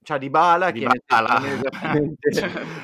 cioè 0.03 0.19
di 0.19 0.31
Bala, 0.31 0.71
che 0.71 0.87
è 0.87 0.89
esattamente 2.21 2.31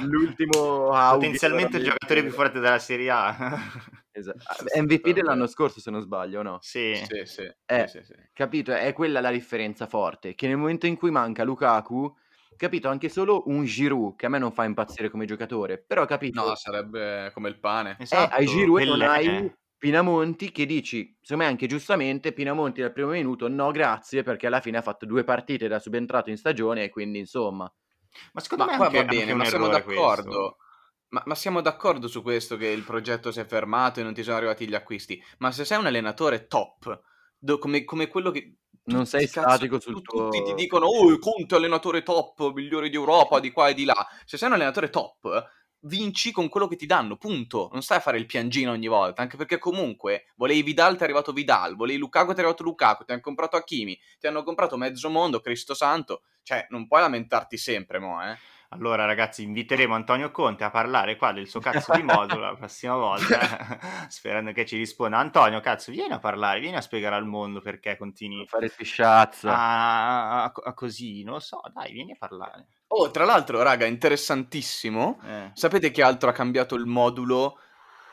l'ultimo 0.03 0.89
potenzialmente 0.89 1.77
il 1.77 1.85
giocatore 1.85 2.23
più 2.23 2.33
forte 2.33 2.61
della 2.61 2.79
Serie 2.79 3.11
A. 3.11 3.59
esatto. 4.13 4.39
MVP 4.81 5.11
dell'anno 5.11 5.47
scorso, 5.47 5.81
se 5.81 5.91
non 5.91 6.01
sbaglio, 6.01 6.43
no? 6.43 6.59
Sì, 6.61 6.95
sì, 6.95 7.25
sì. 7.25 7.51
Eh, 7.67 7.89
sì, 7.89 8.03
sì. 8.03 8.15
Capito? 8.33 8.73
È 8.73 8.93
quella 8.93 9.21
la 9.21 9.31
differenza 9.31 9.87
forte, 9.87 10.35
che 10.35 10.47
nel 10.47 10.57
momento 10.57 10.87
in 10.87 10.97
cui 10.97 11.11
manca 11.11 11.45
Lukaku, 11.45 12.15
capito, 12.57 12.89
anche 12.89 13.09
solo 13.09 13.45
un 13.47 13.65
Giroud, 13.65 14.17
che 14.17 14.27
a 14.27 14.29
me 14.29 14.39
non 14.39 14.53
fa 14.53 14.65
impazzire 14.65 15.11
come 15.11 15.27
giocatore, 15.27 15.79
però 15.79 16.05
capito... 16.07 16.45
No, 16.45 16.55
sarebbe 16.55 17.31
come 17.33 17.49
il 17.49 17.59
pane. 17.59 17.97
Esatto, 17.99 18.35
eh, 18.35 18.39
hai 18.39 18.47
Giroud 18.47 18.81
e 18.81 18.85
non 18.85 19.03
hai 19.03 19.59
Pinamonti 19.81 20.53
che 20.53 20.67
dici, 20.67 21.17
secondo 21.23 21.45
me 21.45 21.49
anche 21.49 21.67
giustamente, 21.67 22.35
Pinamonti 22.35 22.83
dal 22.83 22.93
primo 22.93 23.13
minuto 23.13 23.49
no 23.49 23.71
grazie 23.71 24.23
perché 24.23 24.47
alla 24.47 24.61
fine 24.61 24.77
ha 24.77 24.83
fatto 24.83 25.07
due 25.07 25.25
partite 25.25 25.69
da 25.69 25.79
subentrato 25.79 26.29
in 26.29 26.37
stagione 26.37 26.85
e 26.85 26.91
quindi 26.91 27.19
insomma. 27.19 27.73
Ma 28.35 28.41
secondo 28.43 28.67
ma 28.67 28.77
me 28.77 28.85
anche, 28.85 28.99
va 28.99 29.05
bene, 29.05 29.33
ma 29.33 29.47
siamo 29.47 29.69
d'accordo. 29.69 30.59
Ma, 31.09 31.23
ma, 31.25 31.35
siamo 31.35 31.63
d'accordo 31.63 32.09
su 32.09 32.21
questo 32.21 32.59
che 32.59 32.67
il 32.67 32.83
progetto 32.83 33.33
si 33.33 33.41
è 33.41 33.47
fermato 33.47 34.01
e 34.01 34.03
non 34.03 34.13
ti 34.13 34.23
sono 34.23 34.37
arrivati 34.37 34.69
gli 34.69 34.75
acquisti. 34.75 35.19
Ma 35.39 35.51
se 35.51 35.65
sei 35.65 35.79
un 35.79 35.87
allenatore 35.87 36.47
top, 36.47 37.01
do, 37.39 37.57
come, 37.57 37.83
come, 37.85 38.09
quello 38.09 38.31
che... 38.31 38.57
Non 38.83 39.07
sei 39.07 39.29
cazzo, 39.29 39.49
statico 39.49 39.81
sul 39.81 40.03
tuo... 40.03 40.29
Tutti 40.29 40.43
ti 40.43 40.53
dicono, 40.53 40.85
oh, 40.85 41.19
Conte 41.19 41.55
allenatore 41.55 42.03
top, 42.03 42.53
migliore 42.53 42.91
di 42.91 42.97
Europa, 42.97 43.41
di 43.41 43.51
qua 43.51 43.69
e 43.69 43.75
di 43.75 43.85
là. 43.85 44.07
Se 44.27 44.37
sei 44.37 44.49
un 44.49 44.55
allenatore 44.57 44.91
top, 44.91 45.49
vinci 45.81 46.33
con 46.33 46.49
quello 46.49 46.67
che 46.67 46.77
ti 46.77 46.87
danno, 46.87 47.17
punto. 47.17 47.69
Non 47.73 47.83
stai 47.83 47.99
a 47.99 48.01
fare 48.01 48.19
il 48.19 48.27
piangino 48.27 48.73
ogni 48.73 48.89
volta, 48.89 49.23
anche 49.23 49.37
perché 49.37 49.59
comunque 49.59 50.27
volevi 50.37 50.63
Vidal, 50.63 50.95
ti 50.95 51.01
è 51.01 51.05
arrivato 51.05 51.33
Vidal, 51.33 51.77
volevi 51.77 51.99
Lukaku, 51.99 52.31
ti 52.33 52.37
è 52.37 52.43
arrivato 52.43 52.63
Lukaku, 52.63 53.05
ti 53.05 53.13
hanno 53.13 53.21
comprato 53.21 53.57
Hakimi, 53.57 53.99
ti 54.19 54.27
hanno 54.27 54.43
comprato 54.43 54.77
mezzo 54.77 55.09
mondo, 55.11 55.41
Cristo 55.41 55.75
Santo. 55.75 56.23
Cioè, 56.43 56.67
non 56.71 56.87
puoi 56.87 57.01
lamentarti 57.01 57.57
sempre, 57.57 57.99
mo, 57.99 58.23
eh. 58.23 58.37
Allora, 58.73 59.05
ragazzi, 59.05 59.43
inviteremo 59.43 59.97
Antonio 59.97 60.31
Conte 60.31 60.63
a 60.63 60.71
parlare 60.71 61.17
qua 61.17 61.33
del 61.33 61.49
suo 61.49 61.59
cazzo 61.59 61.93
di 61.93 62.05
modulo 62.05 62.43
la 62.43 62.55
prossima 62.55 62.95
volta, 62.95 63.41
sperando 64.09 64.53
che 64.53 64.65
ci 64.65 64.77
risponda. 64.77 65.19
Antonio, 65.19 65.59
cazzo, 65.59 65.91
vieni 65.91 66.13
a 66.13 66.21
parlare, 66.21 66.61
vieni 66.61 66.77
a 66.77 66.81
spiegare 66.81 67.17
al 67.17 67.27
mondo 67.27 67.61
perché 67.61 67.97
continui 67.97 68.43
a 68.43 68.47
fare 68.47 68.69
fisciazza. 68.69 69.51
A, 69.53 70.45
a, 70.45 70.53
a, 70.55 70.73
così, 70.75 71.25
non 71.25 71.35
lo 71.35 71.41
so, 71.41 71.61
dai, 71.75 71.91
vieni 71.91 72.13
a 72.13 72.17
parlare. 72.17 72.69
Oh, 72.87 73.11
tra 73.11 73.25
l'altro, 73.25 73.61
raga, 73.61 73.87
interessantissimo. 73.87 75.21
Eh. 75.25 75.51
Sapete 75.53 75.91
che 75.91 76.05
altro 76.05 76.31
ha 76.31 76.33
cambiato 76.33 76.77
il 76.77 76.87
modulo 76.87 77.59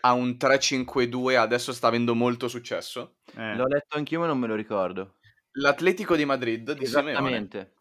a 0.01 0.13
un 0.13 0.37
3-5-2 0.39 1.37
adesso 1.37 1.71
sta 1.71 1.85
avendo 1.85 2.15
molto 2.15 2.47
successo? 2.47 3.17
Eh. 3.35 3.55
L'ho 3.55 3.67
letto 3.67 3.95
anch'io, 3.95 4.21
ma 4.21 4.25
non 4.25 4.39
me 4.39 4.47
lo 4.47 4.55
ricordo. 4.55 5.17
L'Atletico 5.51 6.15
di 6.15 6.25
Madrid 6.25 6.71
di 6.71 6.83
Esattamente. 6.83 7.57
Simeone 7.57 7.75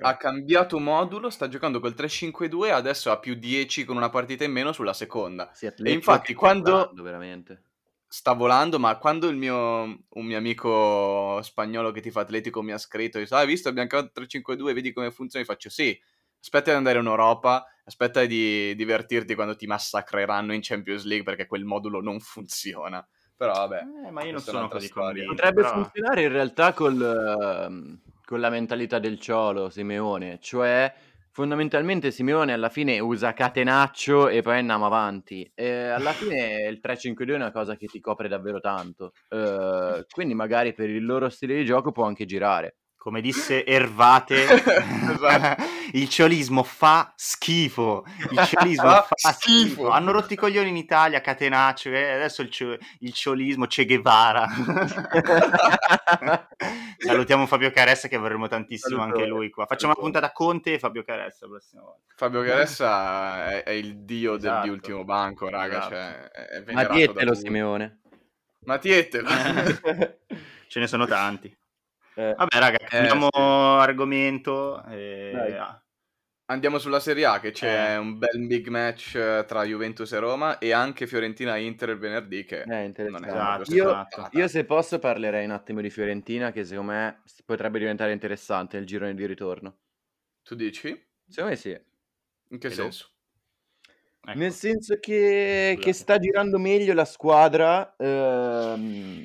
ha 0.00 0.16
cambiato 0.16 0.78
modulo, 0.80 1.30
sta 1.30 1.48
giocando 1.48 1.78
col 1.80 1.94
3-5-2, 1.96 2.72
adesso 2.72 3.10
ha 3.10 3.18
più 3.18 3.34
10 3.34 3.84
con 3.84 3.96
una 3.96 4.10
partita 4.10 4.44
in 4.44 4.52
meno 4.52 4.72
sulla 4.72 4.92
seconda. 4.92 5.50
Sì, 5.52 5.66
e 5.66 5.92
infatti 5.92 6.34
quando... 6.34 6.90
Veramente. 6.94 7.62
Sta 8.10 8.32
volando, 8.32 8.78
ma 8.78 8.96
quando 8.96 9.28
il 9.28 9.36
mio, 9.36 9.82
un 9.82 10.24
mio 10.24 10.38
amico 10.38 11.40
spagnolo 11.42 11.90
che 11.90 12.00
ti 12.00 12.10
fa 12.10 12.20
atletico 12.20 12.62
mi 12.62 12.72
ha 12.72 12.78
scritto, 12.78 13.18
dice, 13.18 13.34
ah, 13.34 13.40
hai 13.40 13.46
visto, 13.46 13.68
abbiamo 13.68 13.88
cambiato 13.88 14.22
3-5-2, 14.22 14.72
vedi 14.72 14.92
come 14.92 15.10
funziona? 15.10 15.44
Io 15.44 15.52
faccio, 15.52 15.68
sì, 15.68 15.96
aspetta 16.40 16.70
di 16.70 16.76
andare 16.78 16.98
in 16.98 17.06
Europa, 17.06 17.66
aspetta 17.84 18.24
di 18.24 18.74
divertirti 18.74 19.34
quando 19.34 19.56
ti 19.56 19.66
massacreranno 19.66 20.54
in 20.54 20.60
Champions 20.62 21.04
League 21.04 21.24
perché 21.24 21.46
quel 21.46 21.64
modulo 21.64 22.00
non 22.00 22.18
funziona. 22.18 23.06
Però 23.36 23.52
vabbè, 23.52 23.82
eh, 24.06 24.10
ma 24.10 24.24
io 24.24 24.32
non 24.32 24.40
sono 24.40 24.68
così 24.68 24.88
convinto. 24.88 25.28
Potrebbe 25.34 25.62
però... 25.62 25.74
funzionare 25.74 26.22
in 26.22 26.32
realtà 26.32 26.72
col... 26.72 28.00
Uh 28.02 28.16
con 28.28 28.40
la 28.40 28.50
mentalità 28.50 28.98
del 28.98 29.18
ciolo, 29.18 29.70
Simeone, 29.70 30.36
cioè 30.38 30.92
fondamentalmente 31.30 32.10
Simeone 32.10 32.52
alla 32.52 32.68
fine 32.68 32.98
usa 32.98 33.32
catenaccio 33.32 34.28
e 34.28 34.42
poi 34.42 34.58
andiamo 34.58 34.84
avanti. 34.84 35.50
E 35.54 35.86
alla 35.86 36.12
fine 36.12 36.66
il 36.68 36.78
3-5-2 36.82 37.28
è 37.30 37.34
una 37.36 37.50
cosa 37.50 37.74
che 37.74 37.86
ti 37.86 38.00
copre 38.00 38.28
davvero 38.28 38.60
tanto. 38.60 39.12
Uh, 39.30 40.04
quindi 40.10 40.34
magari 40.34 40.74
per 40.74 40.90
il 40.90 41.06
loro 41.06 41.30
stile 41.30 41.54
di 41.54 41.64
gioco 41.64 41.90
può 41.90 42.04
anche 42.04 42.26
girare. 42.26 42.76
Come 42.98 43.20
disse 43.20 43.64
Ervate, 43.64 44.42
esatto. 44.42 45.62
il 45.94 46.08
ciolismo 46.08 46.64
fa 46.64 47.12
schifo. 47.14 48.04
Il 48.30 48.44
ciolismo 48.44 48.90
fa, 49.06 49.08
schifo. 49.14 49.38
schifo. 49.38 49.88
Hanno 49.90 50.10
rotto 50.10 50.32
i 50.32 50.36
coglioni 50.36 50.68
in 50.68 50.76
Italia, 50.76 51.20
Catenaccio, 51.20 51.90
e 51.90 52.10
adesso 52.10 52.42
il, 52.42 52.50
cio- 52.50 52.76
il 52.98 53.12
ciolismo 53.12 53.66
Che 53.66 53.86
Guevara. 53.86 54.48
Salutiamo 56.98 57.46
Fabio 57.46 57.70
Caressa 57.70 58.08
che 58.08 58.16
vorremmo 58.16 58.48
tantissimo 58.48 58.98
Salutore. 58.98 59.22
anche 59.22 59.32
lui 59.32 59.50
qua. 59.50 59.66
Facciamo 59.66 59.92
una 59.92 60.02
puntata 60.02 60.32
Conte 60.32 60.72
e 60.74 60.78
Fabio 60.80 61.04
Caressa 61.04 61.46
la 61.46 61.52
prossima 61.52 61.82
volta. 61.82 62.02
Fabio 62.16 62.42
Caressa 62.42 63.50
è, 63.50 63.62
è 63.62 63.70
il 63.70 63.98
dio 64.00 64.34
esatto. 64.34 64.54
del, 64.54 64.62
di 64.64 64.68
ultimo 64.70 65.04
banco, 65.04 65.48
raga. 65.48 65.78
Esatto. 65.78 65.94
Cioè, 65.94 66.30
è 66.66 66.72
Ma 66.72 66.84
dietelo 66.84 67.34
Simeone. 67.34 68.00
Ma 68.64 68.76
dietelo. 68.76 69.28
Ce 70.66 70.80
ne 70.80 70.86
sono 70.88 71.06
tanti. 71.06 71.56
Eh, 72.18 72.34
Vabbè, 72.36 72.58
raga, 72.58 72.78
cambiamo 72.78 73.26
eh, 73.26 73.30
sì. 73.32 73.40
argomento. 73.40 74.82
E... 74.86 75.56
Andiamo 76.46 76.78
sulla 76.78 76.98
Serie 76.98 77.26
A, 77.26 77.38
che 77.38 77.52
c'è 77.52 77.92
eh. 77.92 77.96
un 77.96 78.18
bel 78.18 78.44
big 78.48 78.66
match 78.66 79.14
eh, 79.14 79.44
tra 79.46 79.62
Juventus 79.62 80.10
e 80.10 80.18
Roma 80.18 80.58
e 80.58 80.72
anche 80.72 81.06
Fiorentina-Inter 81.06 81.90
il 81.90 81.98
venerdì, 81.98 82.44
che 82.44 82.62
è 82.62 82.78
interessante. 82.80 83.28
Esatto, 83.28 83.72
io, 83.72 83.90
esatto. 83.90 84.36
io, 84.36 84.48
se 84.48 84.64
posso, 84.64 84.98
parlerei 84.98 85.44
un 85.44 85.52
attimo 85.52 85.80
di 85.80 85.90
Fiorentina, 85.90 86.50
che 86.50 86.64
secondo 86.64 86.90
me 86.90 87.22
potrebbe 87.44 87.78
diventare 87.78 88.10
interessante 88.10 88.78
il 88.78 88.86
girone 88.86 89.14
di 89.14 89.24
ritorno. 89.24 89.76
Tu 90.42 90.56
dici? 90.56 90.88
Secondo 91.28 91.50
me 91.50 91.56
sì. 91.56 91.80
In 92.48 92.58
che 92.58 92.66
e 92.66 92.70
senso? 92.70 93.10
Ecco. 94.26 94.36
Nel 94.36 94.52
senso 94.52 94.98
che, 94.98 95.78
che, 95.80 95.92
sta 95.92 96.18
girando 96.18 96.58
meglio 96.58 96.94
la 96.94 97.04
squadra. 97.04 97.94
Ehm 97.96 99.24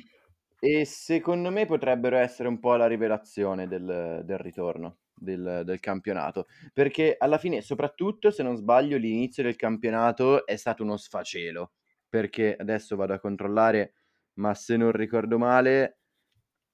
e 0.64 0.86
secondo 0.86 1.50
me 1.50 1.66
potrebbero 1.66 2.16
essere 2.16 2.48
un 2.48 2.58
po' 2.58 2.74
la 2.76 2.86
rivelazione 2.86 3.68
del, 3.68 4.22
del 4.24 4.38
ritorno 4.38 5.00
del, 5.12 5.60
del, 5.62 5.78
campionato. 5.78 6.46
Perché 6.72 7.16
alla 7.18 7.36
fine, 7.36 7.60
soprattutto 7.60 8.30
se 8.30 8.42
non 8.42 8.56
sbaglio, 8.56 8.96
l'inizio 8.96 9.42
del 9.42 9.56
campionato 9.56 10.46
è 10.46 10.56
stato 10.56 10.82
uno 10.82 10.96
sfacelo. 10.96 11.72
Perché 12.08 12.56
adesso 12.58 12.96
vado 12.96 13.12
a 13.12 13.18
controllare, 13.18 13.92
ma 14.38 14.54
se 14.54 14.78
non 14.78 14.90
ricordo 14.92 15.36
male, 15.36 15.98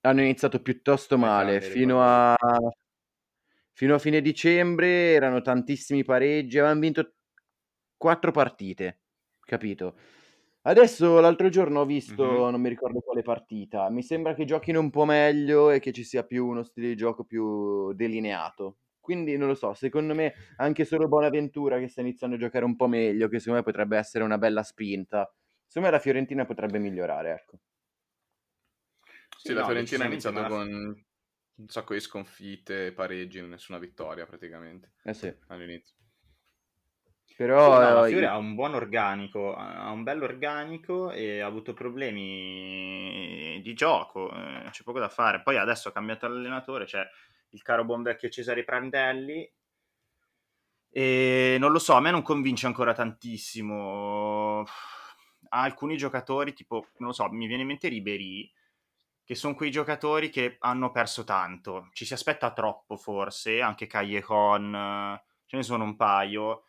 hanno 0.03 0.21
iniziato 0.21 0.63
piuttosto 0.63 1.19
male. 1.19 1.57
Esatto, 1.57 1.73
fino 1.73 2.01
a, 2.01 2.37
fino 3.73 3.95
a 3.97 3.99
fine 3.99 4.21
dicembre 4.21 5.15
erano 5.15 5.43
tantissimi 5.43 6.05
pareggi, 6.05 6.59
avevano 6.59 6.79
vinto 6.79 7.15
quattro 7.97 8.31
partite, 8.31 9.01
capito? 9.41 9.97
Adesso 10.65 11.21
l'altro 11.21 11.49
giorno 11.49 11.81
ho 11.81 11.85
visto, 11.87 12.23
Mh-mh. 12.23 12.51
non 12.51 12.61
mi 12.61 12.69
ricordo 12.69 13.01
quale 13.01 13.23
partita, 13.23 13.89
mi 13.89 14.03
sembra 14.03 14.35
che 14.35 14.45
giochino 14.45 14.79
un 14.79 14.91
po' 14.91 15.07
meglio 15.07 15.71
e 15.71 15.81
che 15.81 15.91
ci 15.91 16.05
sia 16.05 16.23
più 16.23 16.47
uno 16.47 16.63
stile 16.65 16.89
di 16.89 16.97
gioco 16.97 17.25
più 17.25 17.95
delineato. 17.95 18.77
Quindi 19.01 19.39
non 19.39 19.49
lo 19.49 19.55
so, 19.55 19.73
secondo 19.73 20.15
me 20.15 20.35
anche 20.57 20.85
solo 20.85 21.09
Bonaventura 21.09 21.79
che 21.79 21.89
sta 21.89 22.03
iniziando 22.03 22.37
a 22.37 22.39
giocare 22.39 22.67
un 22.67 22.77
po' 22.77 22.89
meglio, 22.89 23.29
che 23.29 23.39
secondo 23.39 23.61
me 23.61 23.65
potrebbe 23.65 23.97
essere 23.97 24.23
una 24.23 24.37
bella 24.37 24.63
spinta. 24.63 25.33
Secondo 25.67 25.89
me 25.89 25.95
la 25.95 26.03
Fiorentina 26.03 26.45
potrebbe 26.45 26.79
migliorare, 26.79 27.31
ecco. 27.33 27.61
Sì, 29.37 29.53
Sì, 29.53 29.55
la 29.55 29.63
no, 29.63 29.65
Fiorentina 29.65 30.05
ha 30.05 30.07
iniziato 30.07 30.45
con 30.45 30.69
un 31.55 31.69
sacco 31.69 31.95
di 31.95 32.01
sconfitte, 32.01 32.93
pareggi, 32.93 33.41
nessuna 33.43 33.79
vittoria 33.79 34.27
praticamente 34.27 34.93
Eh 35.05 35.15
sì. 35.15 35.41
all'inizio. 35.49 35.97
Però 37.41 38.05
sì, 38.05 38.13
no, 38.13 38.21
io... 38.21 38.29
ha 38.29 38.37
un 38.37 38.55
buon 38.55 38.75
organico, 38.75 39.55
ha 39.55 39.91
un 39.93 40.03
bello 40.03 40.25
organico 40.25 41.11
e 41.11 41.41
ha 41.41 41.47
avuto 41.47 41.73
problemi 41.73 43.63
di 43.63 43.73
gioco, 43.73 44.31
eh, 44.31 44.69
c'è 44.69 44.83
poco 44.83 44.99
da 44.99 45.09
fare. 45.09 45.41
Poi 45.41 45.57
adesso 45.57 45.89
ha 45.89 45.93
cambiato 45.93 46.27
allenatore, 46.27 46.85
c'è 46.85 47.03
il 47.53 47.63
caro 47.63 47.87
buon 47.87 48.03
vecchio 48.03 48.29
Cesare 48.29 48.63
Prandelli 48.63 49.51
e 50.91 51.57
non 51.59 51.73
lo 51.73 51.79
so, 51.79 51.95
a 51.95 52.01
me 52.01 52.11
non 52.11 52.21
convince 52.21 52.67
ancora 52.67 52.93
tantissimo. 52.93 54.67
Ha 55.49 55.63
alcuni 55.63 55.97
giocatori, 55.97 56.53
tipo, 56.53 56.89
non 56.99 57.09
lo 57.09 57.15
so, 57.15 57.27
mi 57.31 57.47
viene 57.47 57.63
in 57.63 57.69
mente 57.69 57.89
Ribery, 57.89 58.53
che 59.25 59.35
sono 59.35 59.55
quei 59.55 59.71
giocatori 59.71 60.29
che 60.29 60.59
hanno 60.59 60.91
perso 60.91 61.25
tanto. 61.25 61.89
Ci 61.95 62.05
si 62.05 62.13
aspetta 62.13 62.53
troppo 62.53 62.99
forse, 62.99 63.63
anche 63.63 63.87
Callejon, 63.87 65.19
ce 65.47 65.57
ne 65.57 65.63
sono 65.63 65.85
un 65.85 65.97
paio 65.97 66.65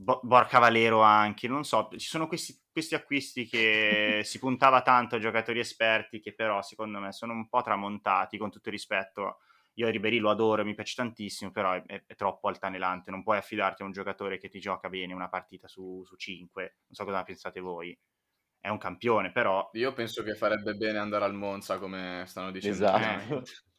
Bo- 0.00 0.20
Borca 0.22 0.60
Valero 0.60 1.00
anche, 1.00 1.48
non 1.48 1.64
so, 1.64 1.88
ci 1.90 2.06
sono 2.06 2.28
questi, 2.28 2.56
questi 2.70 2.94
acquisti 2.94 3.46
che 3.46 4.20
si 4.22 4.38
puntava 4.38 4.80
tanto 4.82 5.16
a 5.16 5.18
giocatori 5.18 5.58
esperti 5.58 6.20
che 6.20 6.34
però 6.34 6.62
secondo 6.62 7.00
me 7.00 7.10
sono 7.10 7.32
un 7.32 7.48
po' 7.48 7.62
tramontati 7.62 8.38
con 8.38 8.48
tutto 8.48 8.68
il 8.68 8.76
rispetto. 8.76 9.38
Io 9.74 9.88
Ribery 9.88 10.18
lo 10.18 10.30
adoro, 10.30 10.64
mi 10.64 10.74
piace 10.74 10.94
tantissimo, 10.96 11.50
però 11.50 11.72
è, 11.72 11.82
è, 11.84 12.04
è, 12.06 12.14
troppo 12.14 12.46
altanelante, 12.46 13.10
non 13.10 13.24
puoi 13.24 13.38
affidarti 13.38 13.82
a 13.82 13.86
un 13.86 13.92
giocatore 13.92 14.38
che 14.38 14.48
ti 14.48 14.60
gioca 14.60 14.88
bene 14.88 15.14
una 15.14 15.28
partita 15.28 15.66
su, 15.66 16.02
su 16.04 16.14
5, 16.16 16.62
non 16.62 16.94
so 16.94 17.04
cosa 17.04 17.24
pensate 17.24 17.58
voi. 17.58 17.96
È 18.60 18.68
un 18.68 18.78
campione, 18.78 19.32
però... 19.32 19.68
Io 19.72 19.92
penso 19.92 20.22
che 20.22 20.34
farebbe 20.34 20.74
bene 20.74 20.98
andare 20.98 21.24
al 21.24 21.34
Monza, 21.34 21.78
come 21.78 22.22
stanno 22.26 22.52
dicendo. 22.52 22.86
Esatto. 22.86 23.42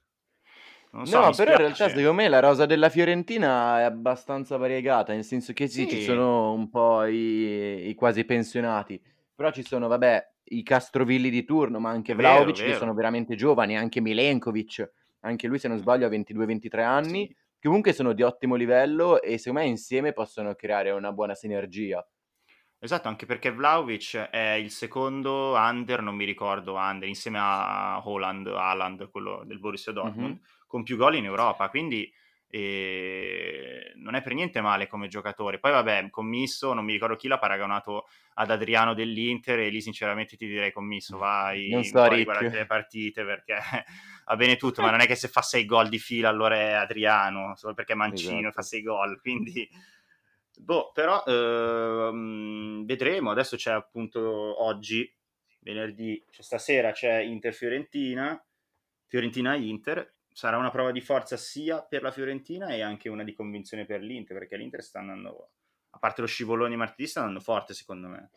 Non 0.92 1.06
so, 1.06 1.20
no, 1.20 1.32
però 1.36 1.52
in 1.52 1.58
realtà 1.58 1.88
secondo 1.88 2.14
me 2.14 2.28
la 2.28 2.40
rosa 2.40 2.66
della 2.66 2.90
Fiorentina 2.90 3.80
è 3.80 3.84
abbastanza 3.84 4.58
variegata, 4.58 5.14
nel 5.14 5.24
senso 5.24 5.54
che 5.54 5.68
sì, 5.68 5.88
ci 5.88 6.02
sono 6.02 6.52
un 6.54 6.70
po' 6.70 7.06
i, 7.06 7.90
i 7.90 7.94
quasi 7.94 8.26
pensionati, 8.26 9.00
però 9.36 9.52
ci 9.52 9.62
sono, 9.64 9.88
vabbè, 9.88 10.32
i 10.46 10.64
Castrovilli 10.64 11.30
di 11.30 11.44
turno, 11.44 11.80
ma 11.80 11.92
anche 11.92 12.16
Vero, 12.16 12.30
Vlaovic 12.30 12.64
che 12.64 12.74
sono 12.74 12.96
veramente 12.96 13.36
giovani, 13.36 13.78
anche 13.78 14.02
Milenkovic, 14.02 14.92
anche 15.22 15.48
lui 15.48 15.60
se 15.60 15.68
non 15.68 15.78
sbaglio 15.78 16.08
ha 16.08 16.10
22-23 16.10 16.82
anni, 16.82 17.28
Sì. 17.28 17.36
comunque 17.62 17.94
sono 17.94 18.14
di 18.14 18.24
ottimo 18.24 18.56
livello 18.56 19.22
e 19.22 19.38
secondo 19.38 19.60
me 19.60 19.68
insieme 19.68 20.12
possono 20.12 20.56
creare 20.56 20.90
una 20.90 21.12
buona 21.12 21.36
sinergia. 21.36 22.04
Esatto, 22.80 23.10
anche 23.10 23.26
perché 23.28 23.52
Vlaovic 23.52 24.16
è 24.32 24.54
il 24.54 24.72
secondo 24.72 25.54
under, 25.56 26.02
non 26.02 26.16
mi 26.16 26.26
ricordo 26.26 26.76
under, 26.76 27.08
insieme 27.08 27.38
a 27.40 28.02
Holland, 28.04 28.48
Haaland, 28.48 29.10
quello 29.12 29.44
del 29.46 29.60
Borussia 29.60 29.92
Dortmund, 29.92 30.30
mm-hmm 30.30 30.58
con 30.70 30.84
più 30.84 30.98
gol 30.98 31.16
in 31.16 31.26
Europa, 31.26 31.68
quindi 31.68 32.14
eh, 32.52 33.92
non 33.96 34.14
è 34.14 34.22
per 34.22 34.34
niente 34.34 34.62
male 34.62 34.88
come 34.88 35.08
giocatore. 35.08 35.58
Poi 35.58 35.72
vabbè, 35.72 36.10
commisso, 36.12 36.74
non 36.74 36.86
mi 36.86 36.94
ricordo 36.94 37.16
chi 37.16 37.28
l'ha 37.28 37.40
paragonato 37.40 38.08
ad 38.36 38.52
Adriano 38.52 38.94
dell'Inter 38.94 39.60
e 39.60 39.70
lì 39.70 39.82
sinceramente 39.82 40.38
ti 40.38 40.48
direi 40.48 40.72
commisso, 40.72 41.18
vai 41.18 41.70
non 41.70 41.84
so, 41.84 41.94
guardate 41.94 42.50
le 42.50 42.66
partite 42.68 43.26
perché 43.26 43.58
va 44.26 44.36
bene 44.36 44.58
tutto, 44.58 44.84
ma 44.84 44.92
non 44.92 45.02
è 45.02 45.08
che 45.08 45.16
se 45.16 45.28
fa 45.28 45.42
sei 45.42 45.66
gol 45.66 45.90
di 45.90 46.00
fila 46.00 46.30
allora 46.30 46.56
è 46.56 46.72
Adriano, 46.74 47.56
solo 47.56 47.74
perché 47.74 47.96
Mancino 47.96 48.38
esatto. 48.38 48.54
fa 48.54 48.62
sei 48.62 48.82
gol, 48.84 49.20
quindi... 49.20 49.68
Boh, 50.60 50.92
però 50.94 51.24
ehm, 51.26 52.84
vedremo, 52.84 53.32
adesso 53.32 53.56
c'è 53.56 53.72
appunto 53.72 54.62
oggi, 54.62 55.10
venerdì, 55.62 56.22
cioè 56.30 56.44
stasera 56.44 56.92
c'è 56.92 57.20
Inter-Fiorentina, 57.22 58.46
Fiorentina-Inter, 59.08 60.16
sarà 60.40 60.56
una 60.56 60.72
prova 60.72 60.92
di 60.92 61.02
forza 61.02 61.36
sia 61.36 61.82
per 61.82 62.02
la 62.02 62.12
Fiorentina 62.12 62.68
e 62.68 62.82
anche 62.82 63.10
una 63.10 63.26
di 63.26 63.34
convinzione 63.34 63.86
per 63.86 64.00
l'Inter, 64.00 64.38
perché 64.38 64.56
l'Inter 64.56 64.82
sta 64.82 65.00
andando, 65.00 65.50
a 65.90 66.00
parte 66.00 66.22
lo 66.22 66.28
scivolone 66.28 66.78
martedì, 66.78 67.10
sta 67.10 67.20
andando 67.20 67.42
forte 67.42 67.74
secondo 67.74 68.08
me. 68.08 68.30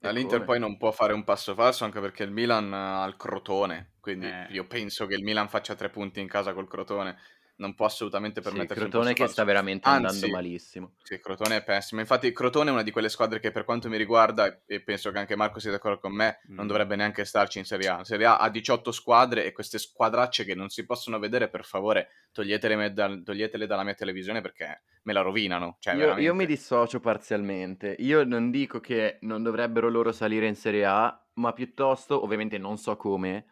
L'Inter 0.00 0.44
poi 0.44 0.58
non 0.58 0.76
può 0.76 0.90
fare 0.90 1.14
un 1.14 1.24
passo 1.24 1.54
falso 1.54 1.86
anche 1.86 2.00
perché 2.00 2.22
il 2.22 2.32
Milan 2.32 2.74
ha 2.74 3.06
il 3.06 3.16
Crotone, 3.16 3.94
quindi 3.98 4.26
eh. 4.26 4.48
io 4.50 4.66
penso 4.66 5.06
che 5.06 5.14
il 5.14 5.22
Milan 5.22 5.48
faccia 5.48 5.74
tre 5.74 5.88
punti 5.88 6.20
in 6.20 6.28
casa 6.28 6.52
col 6.52 6.68
Crotone 6.68 7.16
non 7.58 7.74
può 7.74 7.86
assolutamente 7.86 8.40
permettersi 8.40 8.84
sì, 8.84 8.88
Crotone 8.88 9.14
che 9.14 9.26
sta 9.26 9.44
veramente 9.44 9.88
Anzi, 9.88 10.06
andando 10.06 10.28
malissimo. 10.28 10.92
Sì, 11.02 11.18
Crotone 11.20 11.56
è 11.56 11.64
pessimo. 11.64 12.00
Infatti 12.00 12.32
Crotone 12.32 12.70
è 12.70 12.72
una 12.72 12.82
di 12.82 12.90
quelle 12.90 13.08
squadre 13.08 13.40
che 13.40 13.50
per 13.50 13.64
quanto 13.64 13.88
mi 13.88 13.96
riguarda, 13.96 14.62
e 14.66 14.80
penso 14.80 15.10
che 15.10 15.18
anche 15.18 15.36
Marco 15.36 15.58
sia 15.58 15.70
d'accordo 15.70 15.98
con 15.98 16.12
me, 16.12 16.40
mm. 16.50 16.54
non 16.54 16.66
dovrebbe 16.66 16.96
neanche 16.96 17.24
starci 17.24 17.58
in 17.58 17.64
Serie 17.64 17.88
A. 17.88 18.04
Serie 18.04 18.26
A 18.26 18.38
ha 18.38 18.48
18 18.48 18.92
squadre 18.92 19.44
e 19.44 19.52
queste 19.52 19.78
squadracce 19.78 20.44
che 20.44 20.54
non 20.54 20.68
si 20.68 20.84
possono 20.86 21.18
vedere, 21.18 21.48
per 21.48 21.64
favore, 21.64 22.08
toglietele, 22.32 22.92
da, 22.92 23.20
toglietele 23.22 23.66
dalla 23.66 23.84
mia 23.84 23.94
televisione 23.94 24.40
perché 24.40 24.82
me 25.02 25.12
la 25.12 25.20
rovinano. 25.20 25.76
Cioè, 25.80 25.94
io, 25.94 26.16
io 26.16 26.34
mi 26.34 26.46
dissocio 26.46 27.00
parzialmente. 27.00 27.96
Io 27.98 28.24
non 28.24 28.50
dico 28.50 28.78
che 28.78 29.18
non 29.22 29.42
dovrebbero 29.42 29.88
loro 29.88 30.12
salire 30.12 30.46
in 30.46 30.54
Serie 30.54 30.84
A, 30.84 31.26
ma 31.34 31.52
piuttosto, 31.52 32.22
ovviamente 32.22 32.58
non 32.58 32.76
so 32.78 32.96
come, 32.96 33.46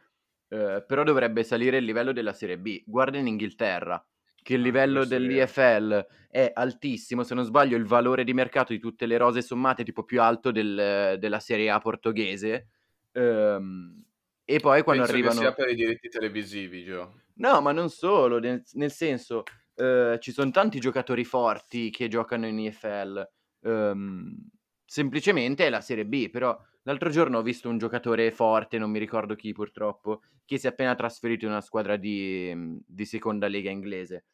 eh, 0.48 0.84
però 0.86 1.02
dovrebbe 1.02 1.42
salire 1.42 1.78
il 1.78 1.84
livello 1.84 2.12
della 2.12 2.32
Serie 2.32 2.58
B. 2.58 2.82
Guarda 2.86 3.18
in 3.18 3.26
Inghilterra, 3.26 4.04
che 4.42 4.54
il 4.54 4.60
ah, 4.60 4.64
livello 4.64 5.04
dell'IFL 5.04 6.06
è 6.30 6.50
altissimo, 6.54 7.22
se 7.24 7.34
non 7.34 7.44
sbaglio 7.44 7.76
il 7.76 7.84
valore 7.84 8.24
di 8.24 8.32
mercato 8.32 8.72
di 8.72 8.78
tutte 8.78 9.06
le 9.06 9.16
rose 9.16 9.42
sommate 9.42 9.82
è 9.82 9.84
tipo 9.84 10.04
più 10.04 10.20
alto 10.20 10.50
del, 10.50 11.16
della 11.18 11.40
Serie 11.40 11.70
A 11.70 11.78
portoghese. 11.80 12.68
Ehm, 13.12 14.04
e 14.44 14.60
poi 14.60 14.82
quando 14.82 15.02
Penso 15.02 15.16
arrivano... 15.16 15.40
Che 15.40 15.46
sia 15.46 15.52
per 15.52 15.68
i 15.70 15.74
diritti 15.74 16.08
televisivi, 16.08 16.84
Gio. 16.84 17.22
No, 17.34 17.60
ma 17.60 17.72
non 17.72 17.90
solo, 17.90 18.38
nel, 18.38 18.62
nel 18.74 18.92
senso, 18.92 19.42
eh, 19.74 20.18
ci 20.20 20.32
sono 20.32 20.50
tanti 20.50 20.78
giocatori 20.78 21.24
forti 21.24 21.90
che 21.90 22.08
giocano 22.08 22.46
in 22.46 22.58
IFL. 22.60 23.28
Ehm, 23.62 24.48
semplicemente 24.86 25.66
è 25.66 25.70
la 25.70 25.82
Serie 25.82 26.06
B, 26.06 26.30
però 26.30 26.58
L'altro 26.86 27.10
giorno 27.10 27.38
ho 27.38 27.42
visto 27.42 27.68
un 27.68 27.78
giocatore 27.78 28.30
forte, 28.30 28.78
non 28.78 28.90
mi 28.92 29.00
ricordo 29.00 29.34
chi 29.34 29.52
purtroppo, 29.52 30.22
che 30.44 30.56
si 30.56 30.66
è 30.66 30.70
appena 30.70 30.94
trasferito 30.94 31.44
in 31.44 31.50
una 31.50 31.60
squadra 31.60 31.96
di, 31.96 32.80
di 32.86 33.04
seconda 33.04 33.48
lega 33.48 33.70
inglese. 33.70 34.24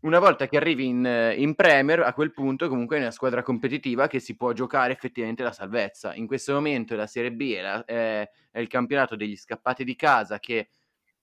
una 0.00 0.18
volta 0.18 0.46
che 0.48 0.58
arrivi 0.58 0.84
in, 0.86 1.34
in, 1.36 1.54
Premier, 1.54 2.00
a 2.00 2.12
quel 2.12 2.32
punto 2.32 2.68
comunque 2.68 2.98
è 2.98 3.00
una 3.00 3.10
squadra 3.10 3.42
competitiva 3.42 4.06
che 4.06 4.20
si 4.20 4.36
può 4.36 4.52
giocare 4.52 4.92
effettivamente 4.92 5.42
la 5.42 5.52
salvezza. 5.52 6.14
In 6.14 6.26
questo 6.26 6.52
momento 6.52 6.94
la 6.94 7.06
Serie 7.06 7.32
B 7.32 7.54
è, 7.54 7.62
la, 7.62 7.84
è, 7.86 8.30
è 8.50 8.58
il 8.58 8.68
campionato 8.68 9.16
degli 9.16 9.36
scappati 9.36 9.82
di 9.82 9.96
casa 9.96 10.38
che 10.38 10.72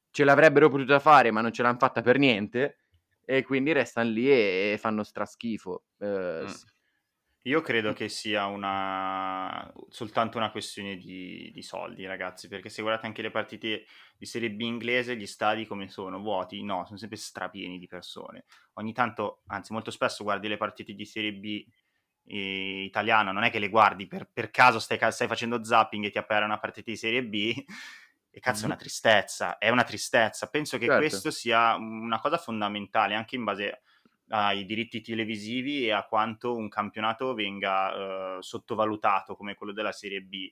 ce 0.10 0.24
l'avrebbero 0.24 0.68
potuta 0.70 0.98
fare 1.00 1.30
ma 1.30 1.42
non 1.42 1.52
ce 1.52 1.62
l'hanno 1.62 1.78
fatta 1.78 2.02
per 2.02 2.18
niente 2.18 2.78
e 3.24 3.44
quindi 3.44 3.72
restano 3.72 4.10
lì 4.10 4.32
e, 4.32 4.72
e 4.74 4.78
fanno 4.80 5.04
straschifo. 5.04 5.84
Eh, 6.00 6.42
mm. 6.44 6.76
Io 7.48 7.62
credo 7.62 7.94
che 7.94 8.10
sia 8.10 8.46
una... 8.46 9.72
soltanto 9.88 10.38
una 10.38 10.52
questione 10.52 10.98
di, 10.98 11.50
di, 11.54 11.62
soldi, 11.64 12.06
ragazzi, 12.06 12.50
perché 12.50 12.68
se 12.68 12.82
guardate 12.82 13.08
anche 13.08 13.22
le 13.22 13.32
partite 13.32 13.86
di 14.18 14.26
Serie 14.26 14.52
B 14.52 14.60
inglese, 14.62 15.16
gli 15.16 15.26
stadi 15.26 15.66
come 15.66 15.88
sono? 15.88 16.20
Vuoti? 16.20 16.62
No, 16.62 16.84
sono 16.86 16.98
sempre 16.98 17.18
strapieni 17.18 17.80
di 17.80 17.88
persone. 17.88 18.44
Ogni 18.74 18.92
tanto, 18.92 19.44
anzi 19.48 19.72
molto 19.72 19.92
spesso 19.92 20.26
guardi 20.26 20.50
le 20.50 20.58
partite 20.58 20.92
di 20.92 21.06
Serie 21.06 21.34
B 21.34 21.66
eh, 22.26 22.84
italiana, 22.84 23.32
non 23.32 23.44
è 23.44 23.50
che 23.50 23.60
le 23.60 23.70
guardi 23.70 24.08
per, 24.08 24.30
per 24.32 24.52
caso 24.52 24.80
stai, 24.80 25.00
stai, 25.12 25.30
facendo 25.30 25.64
zapping 25.64 26.04
e 26.04 26.10
ti 26.10 26.18
appare 26.18 26.44
una 26.44 26.60
partita 26.60 26.92
di 26.92 26.98
Serie 26.98 27.24
B 27.24 27.64
e 28.30 28.40
cazzo 28.42 28.58
mm-hmm. 28.58 28.64
è 28.64 28.74
una 28.74 28.76
tristezza, 28.76 29.58
è 29.58 29.70
una 29.70 29.84
tristezza. 29.86 30.50
Penso 30.50 30.78
che 30.78 30.86
certo. 30.86 31.00
questo 31.00 31.32
sia 31.32 31.76
una 31.76 32.20
cosa 32.20 32.38
fondamentale 32.38 33.16
anche 33.16 33.38
in 33.38 33.46
base 33.46 33.84
ai 34.30 34.66
diritti 34.66 35.02
televisivi 35.02 35.86
e 35.86 35.92
a 35.92 36.04
quanto 36.04 36.56
un 36.56 36.70
campionato 36.70 37.34
venga 37.34 38.38
uh, 38.38 38.42
sottovalutato 38.42 39.36
come 39.36 39.56
quello 39.56 39.74
della 39.74 39.92
Serie 39.92 40.22
B. 40.22 40.52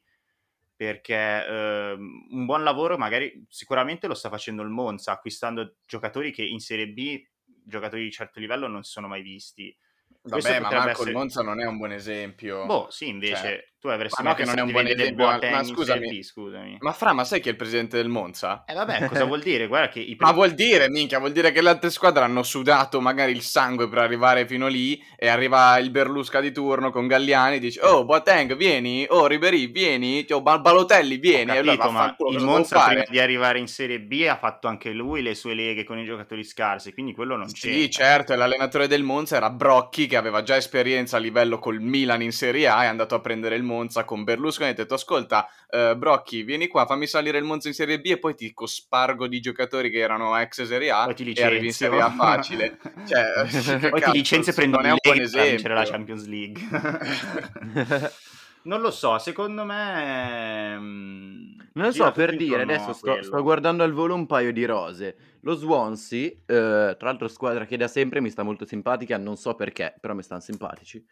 Perché 0.75 1.45
uh, 1.47 1.97
un 1.97 2.45
buon 2.45 2.63
lavoro 2.63 2.97
magari 2.97 3.45
sicuramente 3.49 4.07
lo 4.07 4.13
sta 4.13 4.29
facendo 4.29 4.61
il 4.61 4.69
Monza, 4.69 5.13
acquistando 5.13 5.77
giocatori 5.85 6.31
che 6.31 6.43
in 6.43 6.59
Serie 6.59 6.89
B, 6.89 7.25
giocatori 7.63 8.03
di 8.03 8.11
certo 8.11 8.39
livello, 8.39 8.67
non 8.67 8.83
si 8.83 8.91
sono 8.91 9.07
mai 9.07 9.21
visti. 9.21 9.75
Vabbè, 10.23 10.59
ma 10.59 10.71
Marco 10.71 10.89
essere... 10.89 11.09
il 11.11 11.15
Monza 11.15 11.43
non 11.43 11.61
è 11.61 11.65
un 11.65 11.77
buon 11.77 11.91
esempio. 11.91 12.65
Boh, 12.65 12.87
sì, 12.89 13.07
invece 13.07 13.35
cioè, 13.35 13.67
tu 13.85 13.91
avresti 13.91 14.23
ma 14.23 14.33
che 14.33 14.45
non 14.45 14.57
è 14.57 14.61
un 14.61 14.71
buon 14.71 14.87
esempio. 14.87 15.25
Ma, 15.25 15.39
ma 15.51 15.63
scusami, 15.63 16.23
scusami. 16.23 16.77
Ma 16.79 16.91
Fra, 16.91 17.13
ma 17.13 17.23
sai 17.23 17.39
chi 17.39 17.49
è 17.49 17.51
il 17.51 17.57
presidente 17.57 17.97
del 17.97 18.07
Monza? 18.07 18.63
Eh 18.67 18.73
vabbè, 18.73 19.05
cosa 19.07 19.25
vuol 19.25 19.41
dire? 19.41 19.67
Guarda 19.67 19.89
che 19.89 19.99
i 19.99 20.15
primi... 20.15 20.17
Ma 20.19 20.31
vuol 20.31 20.51
dire, 20.51 20.89
minchia, 20.89 21.19
vuol 21.19 21.31
dire 21.31 21.51
che 21.51 21.61
le 21.61 21.69
altre 21.69 21.91
squadre 21.91 22.23
hanno 22.23 22.41
sudato 22.41 22.99
magari 22.99 23.31
il 23.31 23.41
sangue 23.41 23.87
per 23.87 23.99
arrivare 23.99 24.47
fino 24.47 24.67
lì 24.67 25.01
e 25.15 25.27
arriva 25.27 25.77
il 25.77 25.91
Berlusca 25.91 26.39
di 26.39 26.51
turno 26.51 26.89
con 26.89 27.05
Galliani 27.07 27.57
e 27.57 27.59
dice 27.59 27.81
"Oh, 27.81 28.05
Boateng, 28.05 28.55
vieni, 28.55 29.05
oh, 29.07 29.27
Ribery, 29.27 29.69
vieni, 29.69 30.25
oh, 30.29 30.41
Balotelli, 30.41 31.17
vieni". 31.17 31.53
Capito, 31.53 31.71
allora, 31.83 31.89
ma 31.91 32.15
il 32.31 32.43
Monza 32.43 32.85
prima 32.85 33.03
di 33.07 33.19
arrivare 33.19 33.59
in 33.59 33.67
Serie 33.67 33.99
B 33.99 34.25
ha 34.27 34.37
fatto 34.37 34.67
anche 34.67 34.91
lui 34.91 35.21
le 35.21 35.35
sue 35.35 35.53
leghe 35.53 35.83
con 35.83 35.99
i 35.99 36.05
giocatori 36.05 36.43
scarsi, 36.43 36.91
quindi 36.93 37.13
quello 37.13 37.35
non 37.35 37.51
c'è. 37.51 37.71
Sì, 37.71 37.89
certo, 37.91 38.33
e 38.33 38.35
l'allenatore 38.35 38.87
del 38.87 39.03
Monza 39.03 39.35
era 39.35 39.49
Brocchi 39.51 40.07
che 40.07 40.17
aveva 40.17 40.41
già 40.41 40.55
esperienza 40.55 41.17
a 41.17 41.19
livello 41.19 41.59
col 41.59 41.79
Milan 41.79 42.21
in 42.21 42.31
Serie 42.31 42.67
A 42.67 42.83
e 42.83 42.85
è 42.85 42.89
andato 42.89 43.15
a 43.15 43.19
prendere 43.19 43.55
il 43.55 43.63
Monza 43.63 43.74
con 43.75 44.03
con 44.05 44.23
Berlusconi 44.23 44.69
e 44.69 44.71
ha 44.71 44.75
detto 44.75 44.93
ascolta 44.93 45.47
uh, 45.69 45.95
Brocchi 45.95 46.43
vieni 46.43 46.67
qua 46.67 46.85
fammi 46.85 47.07
salire 47.07 47.37
il 47.37 47.43
Monza 47.43 47.67
in 47.67 47.73
Serie 47.73 47.99
B 47.99 48.05
e 48.05 48.17
poi 48.17 48.35
ti 48.35 48.53
cospargo 48.53 49.27
di 49.27 49.39
giocatori 49.39 49.89
che 49.89 49.99
erano 49.99 50.37
ex 50.37 50.63
Serie 50.63 50.91
A 50.91 51.07
e 51.07 51.43
arrivi 51.43 51.67
in 51.67 51.73
Serie 51.73 52.01
A 52.01 52.11
facile. 52.11 52.77
Cioè, 53.05 53.89
poi 53.89 54.01
ti 54.01 54.11
licenzio 54.11 54.51
e 54.51 54.55
prendo 54.55 54.77
un 54.77 54.95
buon 55.01 55.19
esempio 55.19 55.73
la 55.73 55.83
Champions 55.85 56.25
League. 56.25 56.61
Non 58.65 58.81
lo 58.81 58.89
so 58.89 59.19
secondo 59.19 59.63
me 59.63 60.75
mm, 60.79 61.59
non 61.73 61.85
lo 61.85 61.91
so 61.91 62.11
per 62.11 62.35
dire 62.35 62.63
adesso 62.63 62.93
sto, 62.93 63.21
sto, 63.21 63.43
guardando 63.43 63.83
al 63.83 63.91
volo 63.91 64.15
un 64.15 64.25
paio 64.25 64.51
di 64.51 64.65
rose. 64.65 65.15
Lo 65.41 65.53
Swansea 65.53 66.29
eh, 66.29 66.95
tra 66.97 66.97
l'altro 67.01 67.27
squadra 67.27 67.65
che 67.65 67.77
da 67.77 67.87
sempre 67.87 68.21
mi 68.21 68.31
sta 68.31 68.41
molto 68.41 68.65
simpatica 68.65 69.17
non 69.17 69.37
so 69.37 69.53
perché 69.53 69.93
però 69.99 70.15
mi 70.15 70.23
stanno 70.23 70.41
simpatici 70.41 71.05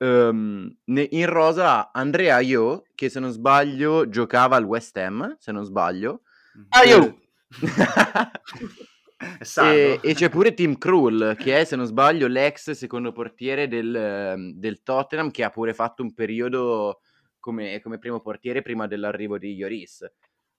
Um, 0.00 0.74
in 0.86 1.26
rosa 1.26 1.92
Andrea 1.92 2.40
Io, 2.40 2.84
che 2.94 3.10
se 3.10 3.20
non 3.20 3.32
sbaglio 3.32 4.08
giocava 4.08 4.56
al 4.56 4.64
West 4.64 4.96
Ham, 4.96 5.36
se 5.38 5.52
non 5.52 5.64
sbaglio. 5.64 6.22
Aio! 6.70 7.20
e, 9.62 10.00
e, 10.02 10.14
c'è 10.14 10.30
pure 10.30 10.54
Tim 10.54 10.78
Krul, 10.78 11.36
che 11.38 11.60
è, 11.60 11.64
se 11.64 11.76
non 11.76 11.84
sbaglio, 11.84 12.28
l'ex 12.28 12.70
secondo 12.70 13.12
portiere 13.12 13.68
del, 13.68 13.94
ehm, 13.94 14.52
del 14.54 14.82
Tottenham, 14.82 15.30
che 15.30 15.44
ha 15.44 15.50
pure 15.50 15.74
fatto 15.74 16.02
un 16.02 16.14
periodo 16.14 17.00
come, 17.38 17.78
come 17.82 17.98
primo 17.98 18.20
portiere 18.20 18.62
prima 18.62 18.86
dell'arrivo 18.86 19.36
di 19.36 19.54
Ioris. 19.54 20.10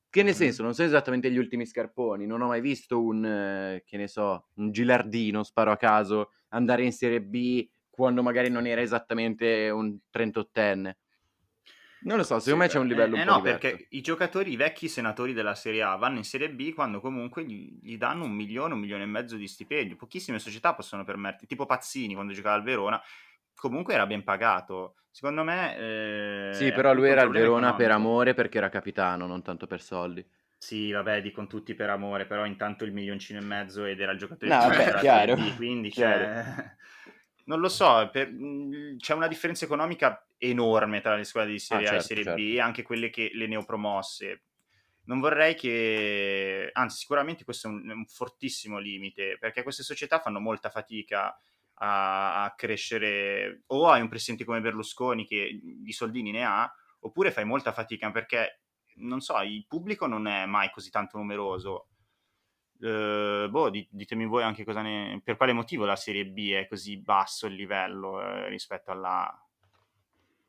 Che 0.08 0.23
nel 0.23 0.36
senso, 0.36 0.62
non 0.62 0.75
sono 0.75 0.88
esattamente 0.88 1.32
gli 1.32 1.38
ultimi 1.38 1.65
scarponi, 1.65 2.27
non 2.27 2.41
ho 2.41 2.47
mai 2.47 2.62
visto 2.62 3.01
un, 3.01 3.25
eh, 3.25 3.84
che 3.88 3.97
ne 3.97 4.08
so, 4.08 4.49
un 4.56 4.71
Gilardino, 4.71 5.41
sparo 5.41 5.71
a 5.71 5.77
caso, 5.77 6.32
andare 6.49 6.84
in 6.84 6.91
Serie 6.91 7.21
B 7.21 7.67
quando 7.91 8.23
magari 8.23 8.49
non 8.49 8.65
era 8.65 8.82
esattamente 8.82 9.69
un 9.69 9.95
38enne. 10.12 10.93
Non 12.04 12.17
lo 12.17 12.23
so, 12.23 12.39
secondo 12.39 12.65
sì, 12.65 12.67
me 12.67 12.67
c'è 12.67 12.80
un 12.80 12.88
livello 12.88 13.15
eh, 13.15 13.21
un 13.21 13.27
eh, 13.27 13.32
no, 13.32 13.41
perché 13.41 13.86
i 13.89 14.01
giocatori, 14.01 14.51
i 14.51 14.56
vecchi 14.56 14.88
senatori 14.88 15.34
della 15.34 15.54
Serie 15.54 15.84
A 15.84 15.95
vanno 15.97 16.17
in 16.17 16.23
Serie 16.23 16.49
B 16.49 16.73
quando 16.73 16.99
comunque 16.99 17.43
gli, 17.43 17.77
gli, 17.80 17.97
danno 17.97 18.23
un 18.23 18.32
milione, 18.32 18.73
un 18.73 18.80
milione 18.80 19.04
e 19.04 19.08
mezzo 19.08 19.36
di 19.36 19.47
stipendio. 19.47 19.97
Pochissime 19.97 20.39
società 20.39 20.73
possono 20.73 21.04
permettere, 21.04 21.45
tipo 21.45 21.67
Pazzini 21.67 22.15
quando 22.15 22.34
giocava 22.34 22.56
al 22.56 22.63
Verona, 22.63 22.99
comunque 23.54 23.93
era 23.93 24.08
ben 24.08 24.23
pagato. 24.23 24.95
Secondo 25.12 25.43
me... 25.43 25.77
Eh, 25.77 26.54
sì, 26.54 26.71
però 26.71 26.93
lui 26.93 27.10
era 27.10 27.21
al 27.21 27.30
Verona 27.30 27.67
economico. 27.67 27.77
per 27.77 27.91
amore 27.91 28.34
perché 28.34 28.58
era 28.58 28.69
capitano, 28.69 29.27
non 29.27 29.43
tanto 29.43 29.67
per 29.67 29.82
soldi. 29.82 30.25
Sì, 30.58 30.91
vabbè, 30.91 31.21
dicono 31.21 31.47
tutti 31.47 31.75
per 31.75 31.89
amore, 31.89 32.25
però 32.25 32.45
intanto 32.45 32.84
il 32.86 32.93
milioncino 32.93 33.39
e 33.39 33.43
mezzo 33.43 33.84
ed 33.86 33.99
era 33.99 34.12
il 34.12 34.17
giocatore 34.17 34.56
no, 34.56 34.69
di 34.69 34.75
vabbè, 34.75 34.99
chiaro. 34.99 35.36
B, 35.36 35.56
quindi 35.56 35.89
chiaro. 35.89 36.23
Cioè... 36.23 36.75
Non 37.45 37.60
lo 37.60 37.69
so, 37.69 38.10
per, 38.12 38.32
mhmm, 38.32 38.97
c'è 38.97 39.13
una 39.13 39.27
differenza 39.27 39.65
economica 39.65 40.25
enorme 40.38 41.01
tra 41.01 41.15
le 41.15 41.23
squadre 41.23 41.51
di 41.51 41.60
Serie 41.60 41.88
ah, 41.88 41.89
A 41.89 41.93
certo, 41.93 42.04
e 42.04 42.08
Serie 42.08 42.23
certo. 42.23 42.41
B, 42.41 42.58
anche 42.60 42.84
quelle 42.84 43.10
che 43.10 43.32
le 43.34 43.47
neopromosse. 43.47 44.43
Non 45.06 45.19
vorrei 45.19 45.56
che, 45.56 46.69
anzi, 46.73 46.97
sicuramente 46.99 47.43
questo 47.43 47.67
è 47.67 47.71
un, 47.71 47.89
un 47.89 48.06
fortissimo 48.06 48.77
limite, 48.77 49.38
perché 49.39 49.63
queste 49.63 49.84
società 49.84 50.19
fanno 50.19 50.39
molta 50.39 50.69
fatica 50.69 51.36
a, 51.75 52.43
a, 52.43 52.54
crescere. 52.56 53.63
O 53.67 53.89
hai 53.89 54.01
un 54.01 54.10
presidente 54.10 54.45
come 54.45 54.62
Berlusconi 54.62 55.25
che 55.25 55.60
di 55.62 55.91
soldini 55.91 56.32
ne 56.32 56.45
ha, 56.45 56.71
oppure 56.99 57.32
fai 57.32 57.45
molta 57.45 57.71
fatica 57.71 58.12
perché, 58.12 58.62
non 58.97 59.21
so, 59.21 59.39
il 59.41 59.65
pubblico 59.67 60.06
non 60.06 60.27
è 60.27 60.45
mai 60.45 60.69
così 60.71 60.89
tanto 60.89 61.17
numeroso 61.17 61.88
Uh, 62.81 63.47
boh, 63.47 63.69
ditemi 63.69 64.25
voi 64.25 64.41
anche 64.41 64.63
cosa 64.63 64.81
ne... 64.81 65.21
per 65.23 65.37
quale 65.37 65.53
motivo 65.53 65.85
la 65.85 65.95
Serie 65.95 66.25
B 66.25 66.51
è 66.51 66.67
così 66.67 66.97
basso 66.97 67.45
il 67.45 67.53
livello 67.53 68.21
eh, 68.21 68.49
rispetto 68.49 68.91
alla... 68.91 69.31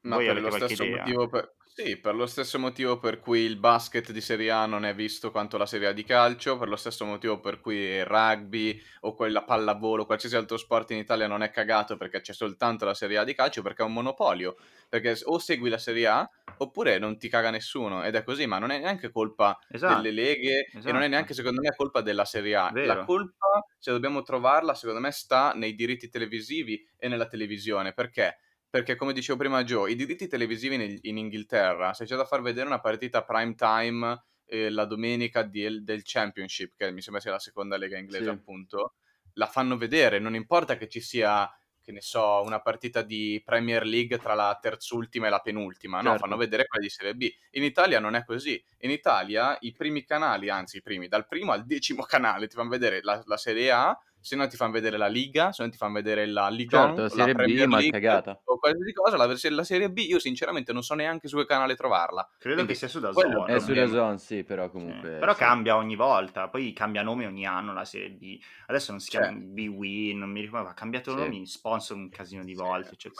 Ma 0.02 0.16
voi 0.16 0.26
per 0.26 0.40
lo 0.40 0.50
stesso 0.50 0.84
motivo 0.84 1.28
per... 1.28 1.54
Sì, 1.74 1.96
per 1.96 2.14
lo 2.14 2.26
stesso 2.26 2.58
motivo 2.58 2.98
per 2.98 3.18
cui 3.18 3.40
il 3.40 3.56
basket 3.56 4.12
di 4.12 4.20
Serie 4.20 4.50
A 4.50 4.66
non 4.66 4.84
è 4.84 4.94
visto 4.94 5.30
quanto 5.30 5.56
la 5.56 5.64
Serie 5.64 5.88
A 5.88 5.92
di 5.92 6.04
calcio, 6.04 6.58
per 6.58 6.68
lo 6.68 6.76
stesso 6.76 7.06
motivo 7.06 7.40
per 7.40 7.60
cui 7.60 7.76
il 7.76 8.04
rugby 8.04 8.78
o 9.00 9.14
quella 9.14 9.42
pallavolo, 9.42 10.04
qualsiasi 10.04 10.36
altro 10.36 10.58
sport 10.58 10.90
in 10.90 10.98
Italia 10.98 11.26
non 11.26 11.42
è 11.42 11.48
cagato 11.48 11.96
perché 11.96 12.20
c'è 12.20 12.34
soltanto 12.34 12.84
la 12.84 12.92
Serie 12.92 13.16
A 13.16 13.24
di 13.24 13.34
calcio, 13.34 13.62
perché 13.62 13.82
è 13.82 13.86
un 13.86 13.94
monopolio. 13.94 14.56
Perché 14.86 15.18
o 15.24 15.38
segui 15.38 15.70
la 15.70 15.78
Serie 15.78 16.06
A 16.08 16.30
oppure 16.58 16.98
non 16.98 17.16
ti 17.16 17.30
caga 17.30 17.48
nessuno 17.48 18.04
ed 18.04 18.16
è 18.16 18.22
così, 18.22 18.46
ma 18.46 18.58
non 18.58 18.70
è 18.70 18.78
neanche 18.78 19.10
colpa 19.10 19.58
esatto, 19.70 19.94
delle 19.94 20.10
leghe 20.10 20.66
esatto. 20.66 20.88
e 20.88 20.92
non 20.92 20.96
è 20.96 21.04
esatto. 21.04 21.08
neanche 21.08 21.32
secondo 21.32 21.62
me 21.62 21.74
colpa 21.74 22.02
della 22.02 22.26
Serie 22.26 22.54
A. 22.54 22.70
Vero. 22.70 22.86
La 22.86 23.04
colpa, 23.04 23.66
se 23.78 23.92
dobbiamo 23.92 24.20
trovarla, 24.20 24.74
secondo 24.74 25.00
me 25.00 25.10
sta 25.10 25.52
nei 25.54 25.74
diritti 25.74 26.10
televisivi 26.10 26.86
e 26.98 27.08
nella 27.08 27.26
televisione, 27.26 27.94
perché? 27.94 28.36
Perché 28.72 28.96
come 28.96 29.12
dicevo 29.12 29.36
prima 29.36 29.64
Joe, 29.64 29.90
i 29.90 29.94
diritti 29.94 30.26
televisivi 30.26 30.76
in, 30.76 30.98
in 31.02 31.18
Inghilterra, 31.18 31.92
se 31.92 32.06
c'è 32.06 32.16
da 32.16 32.24
far 32.24 32.40
vedere 32.40 32.66
una 32.66 32.80
partita 32.80 33.22
prime 33.22 33.54
time 33.54 34.24
eh, 34.46 34.70
la 34.70 34.86
domenica 34.86 35.42
di, 35.42 35.84
del 35.84 36.00
Championship, 36.02 36.72
che 36.78 36.90
mi 36.90 37.02
sembra 37.02 37.20
sia 37.20 37.32
la 37.32 37.38
seconda 37.38 37.76
lega 37.76 37.98
inglese 37.98 38.24
sì. 38.24 38.30
appunto, 38.30 38.94
la 39.34 39.44
fanno 39.44 39.76
vedere, 39.76 40.18
non 40.20 40.34
importa 40.34 40.78
che 40.78 40.88
ci 40.88 41.02
sia, 41.02 41.46
che 41.82 41.92
ne 41.92 42.00
so, 42.00 42.40
una 42.46 42.62
partita 42.62 43.02
di 43.02 43.42
Premier 43.44 43.84
League 43.84 44.16
tra 44.16 44.32
la 44.32 44.58
terzultima 44.58 45.26
e 45.26 45.30
la 45.30 45.40
penultima, 45.40 45.98
certo. 45.98 46.10
no, 46.10 46.18
fanno 46.18 46.36
vedere 46.38 46.66
quella 46.66 46.82
di 46.82 46.90
Serie 46.90 47.14
B. 47.14 47.30
In 47.50 47.64
Italia 47.64 48.00
non 48.00 48.14
è 48.14 48.24
così, 48.24 48.58
in 48.78 48.90
Italia 48.90 49.54
i 49.60 49.72
primi 49.72 50.02
canali, 50.02 50.48
anzi 50.48 50.78
i 50.78 50.82
primi, 50.82 51.08
dal 51.08 51.26
primo 51.26 51.52
al 51.52 51.66
decimo 51.66 52.04
canale 52.04 52.48
ti 52.48 52.56
fanno 52.56 52.70
vedere 52.70 53.00
la, 53.02 53.20
la 53.26 53.36
Serie 53.36 53.70
A, 53.70 53.94
se 54.22 54.36
no 54.36 54.46
ti 54.46 54.56
fanno 54.56 54.72
vedere 54.72 54.96
la 54.96 55.08
Liga, 55.08 55.50
se 55.52 55.64
no 55.64 55.68
ti 55.68 55.76
fanno 55.76 55.94
vedere 55.94 56.26
la 56.26 56.48
Liga 56.48 56.86
certo, 56.86 57.02
la 57.02 57.08
Serie 57.08 57.34
B, 57.34 57.66
League, 57.66 57.90
cagata. 57.90 58.40
o 58.44 58.58
qualsiasi 58.58 58.92
cosa, 58.92 59.16
la, 59.16 59.26
la, 59.26 59.64
Serie 59.64 59.90
B 59.90 59.98
io 59.98 60.20
sinceramente 60.20 60.72
non 60.72 60.82
so 60.82 60.94
neanche 60.94 61.26
su 61.26 61.36
che 61.36 61.44
canale 61.44 61.74
trovarla. 61.74 62.28
Credo 62.38 62.56
Quindi, 62.56 62.72
che 62.72 62.78
sia 62.78 62.88
su 62.88 63.00
Dazon. 63.00 63.50
È 63.50 63.58
su 63.58 63.72
Dazon, 63.72 64.18
sì, 64.18 64.44
però 64.44 64.70
comunque... 64.70 65.14
Sì. 65.14 65.18
Però 65.18 65.32
sì. 65.32 65.38
cambia 65.38 65.76
ogni 65.76 65.96
volta, 65.96 66.48
poi 66.48 66.72
cambia 66.72 67.02
nome 67.02 67.26
ogni 67.26 67.46
anno 67.46 67.72
la 67.72 67.84
Serie 67.84 68.10
B. 68.10 68.38
Adesso 68.66 68.92
non 68.92 69.00
si 69.00 69.10
chiama 69.10 69.26
cioè. 69.26 69.36
B-Win, 69.36 70.18
non 70.18 70.30
mi 70.30 70.40
ricordo, 70.40 70.68
ha 70.68 70.74
cambiato 70.74 71.10
sì. 71.10 71.16
nomi, 71.16 71.44
sponsor 71.44 71.96
un 71.96 72.08
casino 72.08 72.44
di 72.44 72.54
volte, 72.54 72.94
cioè, 72.96 73.10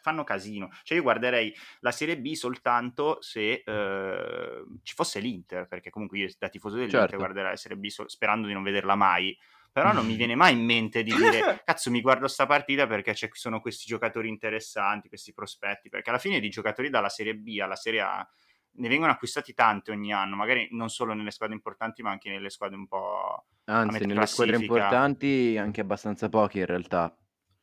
fanno 0.00 0.24
casino. 0.24 0.70
Cioè 0.82 0.96
io 0.96 1.02
guarderei 1.02 1.54
la 1.80 1.90
Serie 1.90 2.18
B 2.18 2.32
soltanto 2.32 3.18
se 3.20 3.62
eh, 3.64 4.64
ci 4.82 4.94
fosse 4.94 5.20
l'Inter, 5.20 5.66
perché 5.66 5.90
comunque 5.90 6.18
io 6.18 6.28
da 6.38 6.48
tifoso 6.48 6.76
dell'Inter 6.76 7.00
certo. 7.00 7.16
guarderei 7.16 7.50
la 7.50 7.56
Serie 7.56 7.76
B 7.76 7.86
so- 7.88 8.08
sperando 8.08 8.46
di 8.46 8.54
non 8.54 8.62
vederla 8.62 8.94
mai 8.94 9.36
però 9.72 9.92
non 9.92 10.06
mi 10.06 10.16
viene 10.16 10.34
mai 10.34 10.54
in 10.54 10.64
mente 10.64 11.02
di 11.02 11.14
dire 11.14 11.62
cazzo 11.64 11.90
mi 11.90 12.00
guardo 12.00 12.26
sta 12.28 12.46
partita 12.46 12.86
perché 12.86 13.14
ci 13.14 13.28
sono 13.32 13.60
questi 13.60 13.86
giocatori 13.86 14.28
interessanti, 14.28 15.08
questi 15.08 15.32
prospetti, 15.32 15.88
perché 15.88 16.10
alla 16.10 16.18
fine 16.18 16.40
di 16.40 16.48
giocatori 16.48 16.90
dalla 16.90 17.08
Serie 17.08 17.34
B 17.34 17.58
alla 17.60 17.76
Serie 17.76 18.00
A 18.00 18.28
ne 18.72 18.88
vengono 18.88 19.12
acquistati 19.12 19.52
tanti 19.52 19.90
ogni 19.90 20.12
anno, 20.12 20.36
magari 20.36 20.68
non 20.72 20.88
solo 20.88 21.12
nelle 21.12 21.30
squadre 21.30 21.54
importanti 21.54 22.02
ma 22.02 22.10
anche 22.10 22.30
nelle 22.30 22.50
squadre 22.50 22.76
un 22.76 22.86
po'... 22.86 23.46
Anzi, 23.64 24.06
nelle 24.06 24.26
squadre 24.26 24.56
importanti 24.56 25.56
anche 25.58 25.80
abbastanza 25.80 26.28
pochi 26.28 26.58
in 26.58 26.66
realtà. 26.66 27.14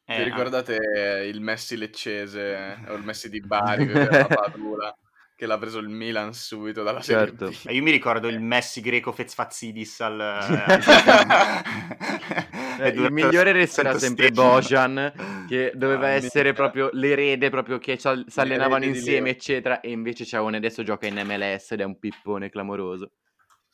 Eh, 0.05 0.17
Vi 0.17 0.23
ricordate 0.23 0.75
il 1.25 1.41
Messi 1.41 1.75
leccese 1.75 2.79
o 2.87 2.93
il 2.93 3.03
Messi 3.03 3.29
di 3.29 3.41
Bari, 3.41 3.87
la 3.91 4.25
Padula? 4.25 4.97
Che 5.37 5.45
l'ha 5.45 5.59
preso 5.59 5.77
il 5.77 5.87
Milan 5.87 6.33
subito 6.33 6.81
dalla 6.81 6.99
certo. 6.99 7.51
Serie 7.51 7.71
B. 7.71 7.75
Io 7.75 7.83
mi 7.83 7.91
ricordo 7.91 8.27
il 8.27 8.41
Messi 8.41 8.81
greco 8.81 9.11
Fezfazidis 9.11 10.01
al... 10.01 10.19
eh, 12.81 12.87
il 12.89 13.11
migliore 13.11 13.51
resterà 13.51 13.95
sempre 13.99 14.31
Bojan, 14.31 15.45
che 15.47 15.73
doveva 15.75 16.07
ah, 16.07 16.13
essere 16.13 16.53
proprio 16.53 16.89
l'erede, 16.93 17.51
proprio 17.51 17.77
che 17.77 17.99
si 17.99 18.39
allenavano 18.39 18.85
insieme, 18.85 19.29
eccetera, 19.29 19.79
e 19.79 19.91
invece 19.91 20.25
Ciaone 20.25 20.57
adesso 20.57 20.81
gioca 20.81 21.05
in 21.05 21.21
MLS 21.23 21.73
ed 21.73 21.81
è 21.81 21.83
un 21.83 21.99
pippone 21.99 22.49
clamoroso. 22.49 23.11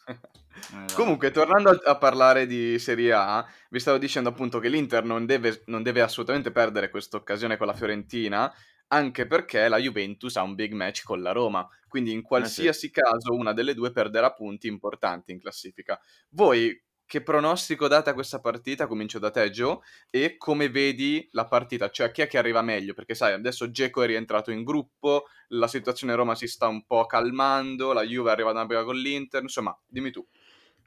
Esatto. 0.06 0.95
Comunque, 0.95 1.32
tornando 1.32 1.69
a, 1.69 1.91
a, 1.91 1.97
parlare 1.97 2.45
di 2.45 2.78
Serie 2.78 3.13
A, 3.13 3.47
vi 3.69 3.80
stavo 3.80 3.97
dicendo 3.97 4.28
appunto 4.28 4.60
che 4.60 4.67
l'Inter 4.67 5.06
non 5.06 5.26
deve, 5.26 5.63
non 5.67 5.82
deve 5.82 6.02
assolutamente 6.02 6.52
perdere 6.52 6.89
questa 6.89 7.15
occasione 7.15 7.56
con 7.56 7.67
la 7.67 7.73
Fiorentina, 7.73 8.54
anche 8.94 9.26
perché 9.26 9.68
la 9.68 9.78
Juventus 9.78 10.36
ha 10.36 10.44
un 10.44 10.54
big 10.54 10.74
match 10.74 11.04
con 11.04 11.22
la 11.22 11.32
Roma, 11.32 11.68
quindi 11.88 12.12
in 12.12 12.22
qualsiasi 12.22 12.86
eh 12.86 12.90
sì. 12.90 12.92
caso 12.92 13.34
una 13.34 13.52
delle 13.52 13.74
due 13.74 13.92
perderà 13.92 14.32
punti 14.34 14.68
importanti 14.68 15.32
in 15.32 15.40
classifica. 15.40 16.00
Voi 16.30 16.80
che 17.06 17.22
pronostico 17.22 17.88
date 17.88 18.12
a 18.12 18.14
questa 18.14 18.40
partita? 18.40 18.88
Comincio 18.88 19.20
da 19.20 19.30
te, 19.30 19.50
Joe, 19.50 19.80
e 20.10 20.38
come 20.38 20.70
vedi 20.70 21.28
la 21.32 21.48
partita? 21.48 21.90
Cioè, 21.90 22.12
chi 22.12 22.22
è 22.22 22.28
che 22.28 22.38
arriva 22.38 22.62
meglio? 22.62 22.94
Perché 22.94 23.16
sai, 23.16 23.34
adesso 23.34 23.70
Geco 23.72 24.04
è 24.04 24.08
rientrato 24.08 24.52
in 24.52 24.64
gruppo, 24.64 25.26
la 25.50 25.68
situazione 25.68 26.14
a 26.14 26.16
Roma 26.16 26.36
si 26.36 26.48
sta 26.48 26.68
un 26.68 26.86
po' 26.86 27.06
calmando, 27.06 27.94
la 27.94 28.04
Juve 28.04 28.30
è 28.30 28.34
arrivata 28.34 28.60
a 28.60 28.64
una 28.64 28.84
con 28.84 28.96
l'Inter, 28.96 29.42
insomma, 29.42 29.78
dimmi 29.88 30.12
tu. 30.12 30.26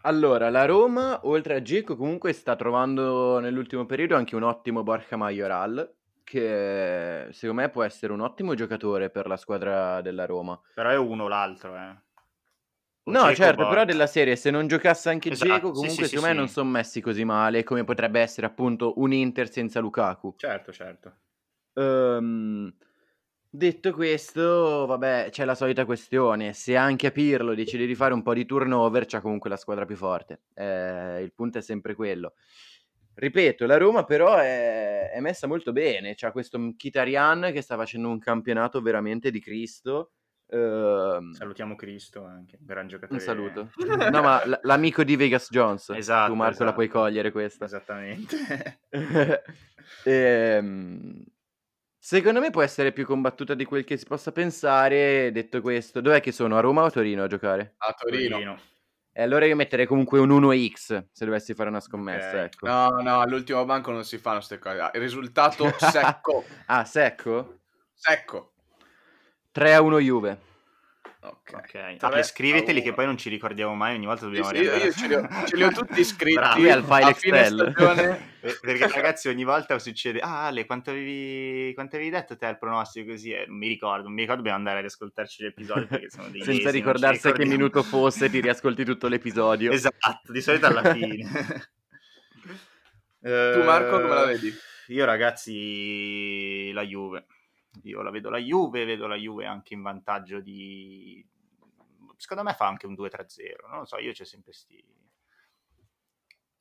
Allora, 0.02 0.50
la 0.50 0.64
Roma, 0.64 1.20
oltre 1.24 1.56
a 1.56 1.62
Geco, 1.62 1.96
comunque 1.96 2.32
sta 2.32 2.54
trovando 2.54 3.40
nell'ultimo 3.40 3.86
periodo 3.86 4.14
anche 4.14 4.36
un 4.36 4.44
ottimo 4.44 4.84
Borja 4.84 5.16
Majoral, 5.16 5.95
che 6.26 7.28
secondo 7.30 7.62
me 7.62 7.70
può 7.70 7.84
essere 7.84 8.12
un 8.12 8.20
ottimo 8.20 8.54
giocatore 8.54 9.10
per 9.10 9.28
la 9.28 9.36
squadra 9.36 10.00
della 10.00 10.26
Roma. 10.26 10.60
Però 10.74 10.90
è 10.90 10.96
uno 10.96 11.28
l'altro, 11.28 11.76
eh. 11.76 12.04
O 13.04 13.12
no, 13.12 13.20
Dzeko 13.20 13.34
certo, 13.34 13.56
Borja. 13.58 13.70
però 13.70 13.84
della 13.84 14.08
serie, 14.08 14.34
se 14.34 14.50
non 14.50 14.66
giocasse 14.66 15.08
anche 15.08 15.30
esatto, 15.30 15.70
comunque 15.70 15.88
sì, 15.88 16.02
sì, 16.02 16.04
secondo 16.08 16.26
sì, 16.26 16.32
me 16.32 16.38
non 16.38 16.48
sono 16.48 16.70
messi 16.70 17.00
così 17.00 17.24
male, 17.24 17.62
come 17.62 17.84
potrebbe 17.84 18.20
essere 18.20 18.48
appunto 18.48 18.94
un 18.98 19.12
Inter 19.12 19.48
senza 19.48 19.78
Lukaku. 19.78 20.34
Certo, 20.36 20.72
certo. 20.72 21.16
Um, 21.74 22.74
detto 23.48 23.92
questo, 23.92 24.86
vabbè, 24.86 25.28
c'è 25.30 25.44
la 25.44 25.54
solita 25.54 25.84
questione, 25.84 26.52
se 26.52 26.74
anche 26.74 27.06
a 27.06 27.10
Pirlo 27.12 27.54
decide 27.54 27.86
di 27.86 27.94
fare 27.94 28.12
un 28.12 28.22
po' 28.22 28.34
di 28.34 28.44
turnover, 28.44 29.06
c'ha 29.06 29.20
comunque 29.20 29.48
la 29.48 29.56
squadra 29.56 29.84
più 29.84 29.94
forte. 29.94 30.40
Eh, 30.54 31.22
il 31.22 31.32
punto 31.32 31.58
è 31.58 31.62
sempre 31.62 31.94
quello. 31.94 32.34
Ripeto, 33.18 33.64
la 33.64 33.78
Roma 33.78 34.04
però 34.04 34.36
è, 34.36 35.10
è 35.10 35.20
messa 35.20 35.46
molto 35.46 35.72
bene, 35.72 36.14
c'ha 36.14 36.32
questo 36.32 36.58
Mkhitaryan 36.58 37.50
che 37.50 37.62
sta 37.62 37.74
facendo 37.74 38.10
un 38.10 38.18
campionato 38.18 38.82
veramente 38.82 39.30
di 39.30 39.40
Cristo. 39.40 40.10
Uh, 40.48 41.32
Salutiamo 41.32 41.74
Cristo 41.76 42.26
anche, 42.26 42.58
gran 42.60 42.86
giocatore. 42.88 43.18
Un 43.18 43.24
saluto. 43.24 43.70
no, 44.10 44.22
ma 44.22 44.44
l- 44.44 44.60
l'amico 44.64 45.02
di 45.02 45.16
Vegas 45.16 45.48
Jones. 45.50 45.88
Esatto. 45.90 46.30
Tu 46.30 46.36
Marco 46.36 46.52
esatto. 46.52 46.64
la 46.66 46.74
puoi 46.74 46.88
cogliere 46.88 47.32
questa. 47.32 47.64
Esattamente. 47.64 48.80
e, 48.90 49.42
ehm, 50.04 51.24
secondo 51.98 52.40
me 52.40 52.50
può 52.50 52.60
essere 52.60 52.92
più 52.92 53.06
combattuta 53.06 53.54
di 53.54 53.64
quel 53.64 53.84
che 53.84 53.96
si 53.96 54.04
possa 54.04 54.30
pensare. 54.30 55.32
Detto 55.32 55.62
questo, 55.62 56.02
dov'è 56.02 56.20
che 56.20 56.32
sono? 56.32 56.58
A 56.58 56.60
Roma 56.60 56.82
o 56.82 56.84
a 56.84 56.90
Torino 56.90 57.22
a 57.22 57.28
giocare? 57.28 57.76
A 57.78 57.94
Torino. 57.98 58.28
Torino. 58.36 58.60
E 59.18 59.22
allora 59.22 59.46
io 59.46 59.56
metterei 59.56 59.86
comunque 59.86 60.18
un 60.18 60.28
1x 60.28 61.06
se 61.10 61.24
dovessi 61.24 61.54
fare 61.54 61.70
una 61.70 61.80
scommessa. 61.80 62.28
Okay. 62.28 62.44
Ecco. 62.44 62.66
No, 62.66 62.88
no, 63.00 63.20
all'ultimo 63.20 63.64
banco 63.64 63.90
non 63.90 64.04
si 64.04 64.18
fanno 64.18 64.36
queste 64.36 64.58
cose. 64.58 64.90
Il 64.92 65.00
risultato 65.00 65.74
secco. 65.78 66.44
ah, 66.66 66.84
secco? 66.84 67.60
Secco. 67.94 68.52
3 69.52 69.72
a 69.72 69.80
1 69.80 69.98
Juve. 70.00 70.38
Ok. 71.26 71.52
okay. 71.54 71.96
Vabbè, 71.98 72.22
scriveteli 72.22 72.82
che 72.82 72.92
poi 72.92 73.06
non 73.06 73.16
ci 73.16 73.28
ricordiamo 73.28 73.74
mai, 73.74 73.94
ogni 73.94 74.06
volta 74.06 74.24
dobbiamo 74.26 74.48
sì, 74.48 74.56
sì, 74.56 74.62
io, 74.62 74.92
ce, 74.92 75.06
li 75.06 75.14
ho, 75.14 75.28
ce 75.46 75.56
li 75.56 75.62
ho 75.64 75.70
tutti 75.70 75.98
iscritti 76.00 76.48
Qui 76.54 76.70
al 76.70 76.84
file 76.84 77.10
Excel. 77.10 77.72
perché 78.60 78.88
ragazzi 78.88 79.28
ogni 79.28 79.44
volta 79.44 79.78
succede, 79.78 80.20
ah 80.20 80.46
Ale, 80.46 80.66
quanto 80.66 80.90
avevi, 80.90 81.72
quanto 81.74 81.96
avevi 81.96 82.10
detto 82.10 82.36
te 82.36 82.46
il 82.46 82.58
pronostico 82.58 83.10
così? 83.10 83.32
Eh, 83.32 83.46
non 83.46 83.56
mi 83.56 83.68
ricordo, 83.68 84.04
non 84.04 84.12
mi 84.12 84.20
ricordo, 84.20 84.42
dobbiamo 84.42 84.58
andare 84.58 84.78
ad 84.78 84.84
ascoltarci 84.84 85.42
l'episodio 85.42 85.86
perché 85.86 86.10
sono 86.10 86.28
dei 86.28 86.42
Senza 86.42 86.64
mesi, 86.64 86.76
ricordarsi 86.76 87.28
a 87.28 87.32
che 87.32 87.44
minuto 87.44 87.82
fosse, 87.82 88.30
ti 88.30 88.40
riascolti 88.40 88.84
tutto 88.84 89.08
l'episodio. 89.08 89.72
esatto, 89.72 90.32
di 90.32 90.40
solito 90.40 90.66
alla 90.66 90.82
fine. 90.94 91.28
tu 93.20 93.62
Marco 93.64 94.00
come 94.00 94.14
la 94.14 94.24
vedi? 94.26 94.54
Io 94.88 95.04
ragazzi, 95.04 96.70
la 96.72 96.82
Juve 96.82 97.26
io 97.82 98.02
la 98.02 98.10
vedo 98.10 98.30
la 98.30 98.38
Juve, 98.38 98.84
vedo 98.84 99.06
la 99.06 99.16
Juve 99.16 99.46
anche 99.46 99.74
in 99.74 99.82
vantaggio 99.82 100.40
di... 100.40 101.24
Secondo 102.16 102.42
me 102.42 102.54
fa 102.54 102.66
anche 102.66 102.86
un 102.86 102.94
2-3-0, 102.94 103.68
non 103.68 103.78
lo 103.80 103.84
so, 103.84 103.98
io 103.98 104.12
c'è 104.12 104.24
sempre 104.24 104.52
sti... 104.52 104.84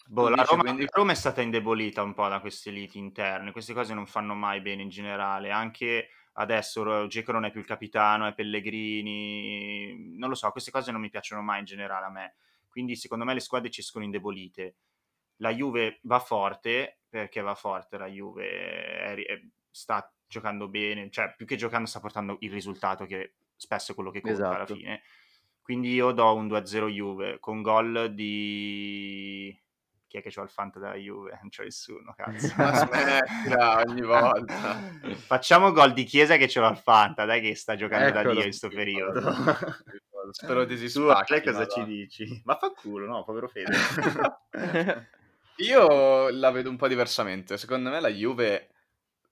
Boh, 0.07 0.29
la 0.29 0.43
Roma, 0.43 0.63
quindi... 0.63 0.85
Roma, 0.91 1.13
è 1.13 1.15
stata 1.15 1.41
indebolita 1.41 2.03
un 2.03 2.13
po' 2.13 2.27
da 2.27 2.39
queste 2.39 2.69
liti 2.71 2.99
interne, 2.99 3.51
queste 3.51 3.73
cose 3.73 3.93
non 3.93 4.05
fanno 4.05 4.35
mai 4.35 4.61
bene 4.61 4.83
in 4.83 4.89
generale, 4.89 5.49
anche 5.49 6.09
adesso 6.33 7.07
Geco 7.07 7.31
non 7.31 7.45
è 7.45 7.51
più 7.51 7.59
il 7.59 7.65
capitano, 7.65 8.27
è 8.27 8.33
Pellegrini, 8.33 10.15
non 10.17 10.29
lo 10.29 10.35
so, 10.35 10.51
queste 10.51 10.71
cose 10.71 10.91
non 10.91 11.01
mi 11.01 11.09
piacciono 11.09 11.41
mai 11.41 11.59
in 11.59 11.65
generale 11.65 12.05
a 12.05 12.09
me, 12.09 12.35
quindi 12.69 12.95
secondo 12.95 13.25
me 13.25 13.33
le 13.33 13.39
squadre 13.39 13.69
ci 13.69 13.79
escono 13.81 14.03
indebolite. 14.03 14.75
La 15.37 15.53
Juve 15.53 15.99
va 16.03 16.19
forte, 16.19 16.99
perché 17.09 17.41
va 17.41 17.55
forte 17.55 17.97
la 17.97 18.07
Juve, 18.07 18.49
è, 18.49 19.15
è, 19.15 19.41
sta 19.75 20.09
giocando 20.25 20.69
bene, 20.69 21.09
cioè 21.11 21.33
più 21.35 21.45
che 21.45 21.57
giocando 21.57 21.85
sta 21.85 21.99
portando 21.99 22.37
il 22.39 22.51
risultato 22.51 23.05
che 23.05 23.33
spesso 23.57 23.91
è 23.91 23.95
quello 23.95 24.09
che 24.09 24.21
conta 24.21 24.37
esatto. 24.37 24.55
alla 24.55 24.65
fine. 24.65 25.01
Quindi 25.61 25.93
io 25.93 26.11
do 26.11 26.33
un 26.33 26.47
2-0 26.47 26.87
Juve 26.87 27.39
con 27.39 27.61
gol 27.61 28.13
di... 28.13 29.57
Chi 30.07 30.17
è 30.17 30.21
che 30.21 30.31
c'ho 30.31 30.43
il 30.43 30.49
fanta 30.49 30.79
della 30.79 30.93
Juve? 30.93 31.37
Non 31.41 31.49
c'ho 31.49 31.63
nessuno, 31.63 32.13
cazzo. 32.15 32.53
Ma 32.55 32.73
smettila 32.73 33.83
ogni 33.85 34.01
volta. 34.05 34.79
Facciamo 35.15 35.71
gol 35.71 35.91
di 35.91 36.03
Chiesa 36.05 36.37
che 36.37 36.47
ce 36.47 36.61
l'ho 36.61 36.67
al 36.67 36.77
fanta, 36.77 37.25
dai 37.25 37.41
che 37.41 37.55
sta 37.55 37.75
giocando 37.75 38.07
Eccolo. 38.07 38.23
da 38.23 38.29
Dio 38.29 38.39
in 38.39 38.45
questo 38.45 38.69
periodo. 38.69 39.33
Spero 40.31 40.63
di 40.63 40.77
si 40.77 40.87
spacchi. 40.87 41.41
Tu, 41.41 41.51
cosa 41.51 41.67
ci 41.67 41.83
dici? 41.83 42.41
Ma 42.45 42.55
fa 42.55 42.71
culo, 42.71 43.07
no? 43.07 43.23
Povero 43.25 43.49
Fede. 43.49 43.75
Io 45.57 46.29
la 46.29 46.51
vedo 46.51 46.69
un 46.69 46.77
po' 46.77 46.87
diversamente. 46.87 47.57
Secondo 47.57 47.89
me 47.89 47.99
la 47.99 48.09
Juve 48.09 48.74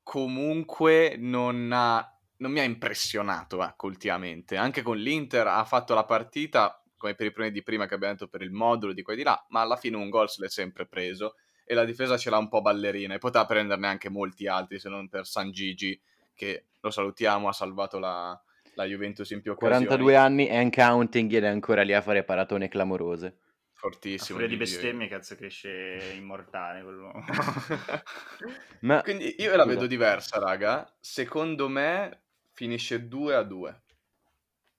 comunque 0.04 1.16
non, 1.18 1.72
ha, 1.74 2.20
non 2.38 2.52
mi 2.52 2.60
ha 2.60 2.64
impressionato 2.64 3.64
ecco, 3.64 3.88
ultimamente. 3.88 4.58
Anche 4.58 4.82
con 4.82 4.98
l'Inter 4.98 5.48
ha 5.48 5.64
fatto 5.64 5.94
la 5.94 6.06
partita, 6.06 6.84
come 6.98 7.16
per 7.16 7.28
i 7.28 7.32
primi 7.32 7.52
di 7.52 7.64
prima 7.64 7.88
che 7.88 7.96
abbiamo 7.96 8.14
detto, 8.14 8.28
per 8.28 8.42
il 8.42 8.52
modulo 8.52 8.94
di 8.94 9.02
qua 9.02 9.14
e 9.14 9.16
di 9.16 9.24
là, 9.24 9.44
ma 9.50 9.62
alla 9.62 9.78
fine 9.78 9.96
un 9.96 10.10
gol 10.10 10.30
se 10.30 10.42
l'è 10.42 10.50
sempre 10.50 10.86
preso 10.86 11.36
e 11.66 11.74
la 11.74 11.86
difesa 11.86 12.18
ce 12.18 12.30
l'ha 12.30 12.38
un 12.38 12.50
po' 12.50 12.62
ballerina 12.62 13.16
e 13.16 13.20
poteva 13.20 13.46
prenderne 13.46 13.88
anche 13.88 14.10
molti 14.10 14.48
altri 14.48 14.80
se 14.80 14.90
non 14.90 15.08
per 15.08 15.26
San 15.26 15.52
Gigi 15.52 16.00
che 16.34 16.66
lo 16.82 16.92
salutiamo 16.92 17.48
ha 17.48 17.54
salvato 17.54 18.00
la, 18.00 18.40
la 18.74 18.84
Juventus 18.84 19.30
in 19.30 19.42
più 19.42 19.52
occasioni 19.52 19.86
42 19.86 20.16
anni 20.16 20.50
and 20.50 20.74
counting 20.74 21.32
ed 21.32 21.44
è 21.44 21.48
ancora 21.48 21.84
lì 21.84 21.94
a 21.94 22.02
fare 22.02 22.24
paratone 22.24 22.68
clamorose 22.68 23.38
fortissimo. 23.84 24.40
A 24.40 24.48
di 24.48 24.56
bestemmie, 24.56 25.10
cazzo, 25.10 25.36
cresce 25.36 26.14
immortale 26.16 26.84
quell'uomo. 26.84 27.26
Ma... 28.80 29.02
Quindi 29.02 29.36
io 29.40 29.54
la 29.58 29.66
vedo 29.66 29.88
diversa, 29.88 30.40
raga. 30.40 30.90
Secondo 31.02 31.68
me 31.68 32.22
finisce 32.54 33.10
2 33.10 33.36
a 33.36 33.44
2. 33.44 33.82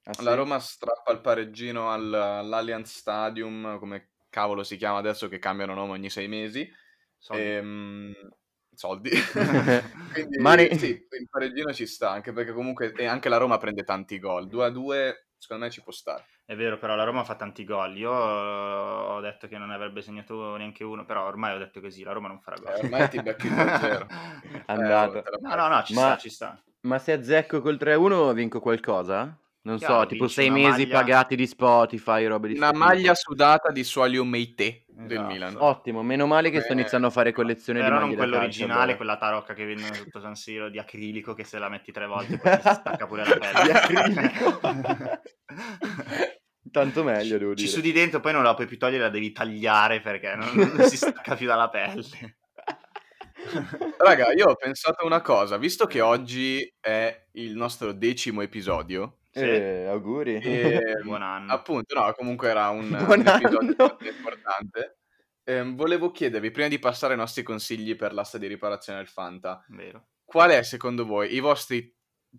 Ah, 0.04 0.22
la 0.22 0.34
Roma 0.34 0.58
strappa 0.58 1.12
il 1.12 1.20
pareggino 1.20 1.90
al, 1.90 2.12
all'Allianz 2.14 2.96
Stadium, 2.96 3.78
come 3.78 4.12
cavolo 4.30 4.62
si 4.62 4.76
chiama 4.76 4.98
adesso, 4.98 5.28
che 5.28 5.38
cambiano 5.38 5.74
nome 5.74 5.92
ogni 5.92 6.08
sei 6.08 6.26
mesi. 6.26 6.66
Soldi. 7.18 7.42
Ehm, 7.42 8.12
soldi. 8.72 9.10
Quindi 10.12 10.38
Mani... 10.38 10.78
sì, 10.78 10.88
il 10.88 11.28
pareggino 11.30 11.74
ci 11.74 11.86
sta, 11.86 12.10
anche 12.10 12.32
perché 12.32 12.52
comunque 12.52 12.94
anche 13.06 13.28
la 13.28 13.36
Roma 13.36 13.58
prende 13.58 13.84
tanti 13.84 14.18
gol. 14.18 14.48
2 14.48 14.64
a 14.64 14.70
2 14.70 15.23
secondo 15.38 15.64
me 15.64 15.70
ci 15.70 15.82
può 15.82 15.92
stare. 15.92 16.24
È 16.44 16.54
vero, 16.54 16.78
però 16.78 16.94
la 16.94 17.04
Roma 17.04 17.24
fa 17.24 17.34
tanti 17.34 17.64
gol. 17.64 17.96
Io 17.96 18.10
ho 18.10 19.20
detto 19.20 19.48
che 19.48 19.58
non 19.58 19.70
avrebbe 19.70 20.02
segnato 20.02 20.56
neanche 20.56 20.84
uno, 20.84 21.04
però 21.04 21.26
ormai 21.26 21.54
ho 21.54 21.58
detto 21.58 21.80
così, 21.80 22.02
la 22.02 22.12
Roma 22.12 22.28
non 22.28 22.40
farà 22.40 22.56
gol. 22.56 22.74
Eh, 22.74 22.84
ormai 22.84 23.08
ti 23.08 23.22
becchi 23.22 23.46
il 23.46 23.78
zero. 23.80 24.06
Andato. 24.66 25.18
Eh, 25.18 25.38
no, 25.40 25.54
no, 25.54 25.68
no, 25.68 25.82
ci 25.82 25.94
ma, 25.94 26.00
sta, 26.00 26.16
ci 26.16 26.30
sta. 26.30 26.62
Ma 26.80 26.98
se 26.98 27.12
azzecco 27.12 27.60
col 27.60 27.78
3-1 27.80 28.32
vinco 28.34 28.60
qualcosa? 28.60 29.38
Non 29.62 29.78
Chiaro, 29.78 30.00
so, 30.00 30.06
tipo 30.06 30.28
sei 30.28 30.50
mesi 30.50 30.82
maglia... 30.82 30.98
pagati 30.98 31.36
di 31.36 31.46
Spotify, 31.46 32.26
robe 32.26 32.48
di 32.48 32.56
Una 32.56 32.72
maglia 32.72 33.14
sudata 33.14 33.72
di 33.72 33.82
Suolio 33.82 34.22
Meite. 34.22 34.83
Del 34.96 35.12
Esatto. 35.18 35.32
Milan. 35.32 35.56
Ottimo, 35.58 36.02
meno 36.02 36.26
male 36.26 36.50
che 36.50 36.60
sto 36.60 36.72
Eh, 36.72 36.76
iniziando 36.76 37.08
a 37.08 37.10
fare 37.10 37.32
collezione 37.32 37.80
di 37.80 37.84
Però 37.84 37.96
maglie 37.96 38.08
non 38.08 38.16
quello 38.16 38.36
originale, 38.38 38.96
quella 38.96 39.16
tarocca 39.16 39.52
che 39.54 39.64
vendono 39.64 39.92
sotto 39.94 40.20
San 40.20 40.34
Siro 40.36 40.68
di 40.68 40.78
acrilico 40.78 41.34
che 41.34 41.44
se 41.44 41.58
la 41.58 41.68
metti 41.68 41.90
tre 41.92 42.06
volte 42.06 42.38
poi 42.38 42.52
si 42.60 42.68
stacca 42.72 43.06
pure 43.06 43.24
la 43.24 43.36
pelle. 43.36 43.62
Di 43.64 43.70
acrilico. 43.70 44.60
Tanto 46.70 47.04
meglio, 47.04 47.38
devo 47.38 47.54
Ci 47.54 47.64
dire. 47.64 47.76
sudi 47.76 47.92
dentro, 47.92 48.20
poi 48.20 48.32
non 48.32 48.42
la 48.42 48.54
puoi 48.54 48.66
più 48.66 48.78
togliere, 48.78 49.02
la 49.04 49.08
devi 49.10 49.30
tagliare 49.32 50.00
perché 50.00 50.34
non, 50.34 50.48
non 50.76 50.88
si 50.88 50.96
stacca 50.96 51.36
più 51.36 51.46
dalla 51.46 51.68
pelle. 51.68 52.02
Raga, 53.98 54.32
io 54.32 54.46
ho 54.46 54.54
pensato 54.56 55.04
una 55.04 55.20
cosa, 55.20 55.56
visto 55.58 55.86
che 55.86 56.00
oggi 56.00 56.66
è 56.80 57.26
il 57.32 57.54
nostro 57.54 57.92
decimo 57.92 58.40
episodio, 58.42 59.18
Sì. 59.34 59.42
Eh, 59.44 59.86
auguri. 59.86 60.36
e, 60.40 60.80
Buon 61.02 61.22
anno. 61.22 61.52
appunto, 61.52 61.94
no, 61.98 62.12
comunque 62.14 62.48
era 62.48 62.68
un, 62.70 62.84
un 63.18 63.26
episodio 63.26 63.96
importante. 64.00 64.98
Ehm, 65.44 65.74
volevo 65.74 66.10
chiedervi, 66.12 66.50
prima 66.52 66.68
di 66.68 66.78
passare 66.78 67.14
ai 67.14 67.18
nostri 67.18 67.42
consigli 67.42 67.96
per 67.96 68.12
l'asta 68.14 68.38
di 68.38 68.46
riparazione 68.46 68.98
del 69.00 69.08
Fanta, 69.08 69.64
Vero. 69.68 70.06
qual 70.24 70.50
è 70.50 70.62
secondo 70.62 71.04
voi 71.04 71.34
i 71.34 71.40
vostri, 71.40 71.92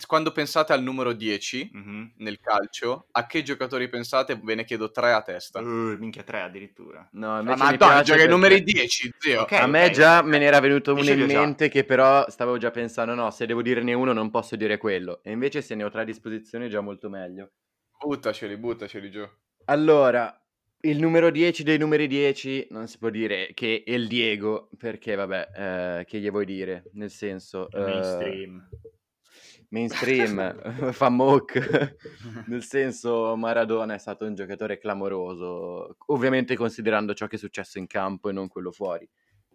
quando 0.05 0.31
pensate 0.31 0.73
al 0.73 0.83
numero 0.83 1.13
10 1.13 1.69
Mhm. 1.71 2.13
nel 2.17 2.39
calcio, 2.39 3.07
a 3.11 3.25
che 3.27 3.43
giocatori 3.43 3.87
pensate? 3.87 4.39
Ve 4.41 4.55
ne 4.55 4.65
chiedo 4.65 4.91
tre 4.91 5.13
a 5.13 5.21
testa. 5.21 5.59
Uh, 5.61 5.95
minchia, 5.97 6.23
tre 6.23 6.41
addirittura. 6.41 7.07
No, 7.13 7.35
Ah, 7.35 7.39
invece 7.39 7.63
ma 7.63 7.71
mi 7.71 7.77
piace 7.77 8.03
gioca 8.03 8.13
i 8.13 8.17
perché- 8.25 8.27
numeri 8.31 8.63
10, 8.63 9.11
zio. 9.17 9.41
Ok. 9.41 9.51
A 9.53 9.67
me 9.67 9.89
già 9.91 10.21
me 10.21 10.37
ne 10.37 10.45
era 10.45 10.59
venuto 10.59 10.91
uno 10.93 11.01
in 11.09 11.27
già. 11.27 11.39
mente 11.39 11.69
che 11.69 11.83
però 11.85 12.25
stavo 12.29 12.57
già 12.57 12.71
pensando, 12.71 13.13
no, 13.13 13.31
se 13.31 13.45
devo 13.45 13.61
dirne 13.61 13.93
uno 13.93 14.11
non 14.13 14.29
posso 14.29 14.55
dire 14.55 14.77
quello. 14.77 15.21
E 15.23 15.31
invece 15.31 15.61
se 15.61 15.75
ne 15.75 15.83
ho 15.83 15.89
tre 15.89 16.01
a 16.01 16.05
disposizione 16.05 16.65
è 16.65 16.69
già 16.69 16.81
molto 16.81 17.09
meglio. 17.09 17.51
Buttaceli, 17.97 18.57
buttaceli 18.57 19.09
giù. 19.09 19.25
Allora, 19.65 20.39
il 20.81 20.99
numero 20.99 21.31
10 21.31 21.63
dei 21.63 21.77
numeri 21.79 22.05
10 22.07 22.67
non 22.71 22.87
si 22.87 22.97
può 22.99 23.09
dire 23.09 23.51
che 23.55 23.81
è 23.85 23.91
il 23.91 24.07
Diego, 24.07 24.69
perché 24.77 25.15
vabbè, 25.15 25.49
eh, 26.01 26.05
che 26.05 26.19
gli 26.19 26.29
vuoi 26.29 26.45
dire? 26.45 26.83
Nel 26.93 27.09
senso... 27.09 27.69
eh, 27.71 28.47
Mainstream. 29.69 30.61
fa 30.91 31.09
mock, 31.09 31.95
nel 32.47 32.63
senso 32.63 33.35
Maradona 33.35 33.93
è 33.93 33.97
stato 33.97 34.25
un 34.25 34.35
giocatore 34.35 34.77
clamoroso, 34.77 35.97
ovviamente 36.07 36.55
considerando 36.55 37.13
ciò 37.13 37.27
che 37.27 37.35
è 37.35 37.39
successo 37.39 37.77
in 37.77 37.87
campo 37.87 38.29
e 38.29 38.33
non 38.33 38.47
quello 38.47 38.71
fuori. 38.71 39.07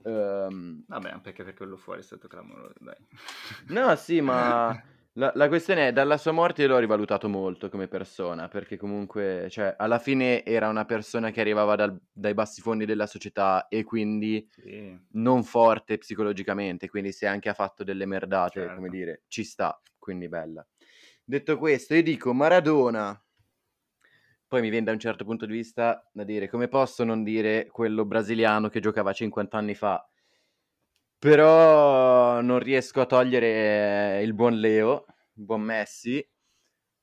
Ehm, 0.04 0.84
Vabbè, 0.86 1.20
perché 1.20 1.44
per 1.44 1.54
quello 1.54 1.76
fuori 1.76 2.00
è 2.00 2.04
stato 2.04 2.28
clamoroso, 2.28 2.74
dai. 2.80 2.96
No, 3.68 3.94
sì, 3.96 4.20
ma 4.20 4.80
la, 5.14 5.32
la 5.34 5.48
questione 5.48 5.88
è, 5.88 5.92
dalla 5.92 6.16
sua 6.16 6.32
morte 6.32 6.62
io 6.62 6.68
l'ho 6.68 6.78
rivalutato 6.78 7.28
molto 7.28 7.68
come 7.68 7.88
persona, 7.88 8.48
perché 8.48 8.76
comunque, 8.76 9.48
cioè, 9.50 9.74
alla 9.76 9.98
fine 9.98 10.44
era 10.44 10.68
una 10.68 10.84
persona 10.84 11.30
che 11.30 11.40
arrivava 11.40 11.74
dal- 11.76 12.00
dai 12.12 12.34
bassi 12.34 12.60
fondi 12.60 12.84
della 12.84 13.06
società 13.06 13.66
e 13.68 13.82
quindi 13.84 14.48
Sì. 14.48 14.98
non 15.12 15.42
forte 15.42 15.98
psicologicamente, 15.98 16.88
quindi 16.88 17.12
se 17.12 17.26
anche 17.26 17.48
ha 17.48 17.54
fatto 17.54 17.82
delle 17.84 18.06
merdate, 18.06 18.60
Certo. 18.60 18.74
come 18.76 18.88
dire, 18.88 19.22
ci 19.26 19.42
sta, 19.44 19.80
quindi 19.98 20.28
bella. 20.28 20.66
Detto 21.24 21.58
questo, 21.58 21.94
io 21.94 22.02
dico 22.02 22.32
Maradona, 22.32 23.20
poi 24.46 24.60
mi 24.62 24.70
viene 24.70 24.86
da 24.86 24.92
un 24.92 24.98
certo 24.98 25.24
punto 25.24 25.46
di 25.46 25.52
vista 25.52 26.08
da 26.12 26.24
dire, 26.24 26.48
come 26.48 26.66
posso 26.68 27.04
non 27.04 27.22
dire 27.22 27.68
quello 27.68 28.04
brasiliano 28.04 28.68
che 28.68 28.80
giocava 28.80 29.12
50 29.12 29.56
anni 29.58 29.74
fa? 29.74 30.09
Però 31.20 32.40
non 32.40 32.58
riesco 32.60 33.02
a 33.02 33.04
togliere 33.06 34.22
il 34.22 34.32
buon 34.32 34.58
Leo, 34.58 35.04
il 35.34 35.44
buon 35.44 35.60
Messi. 35.60 36.26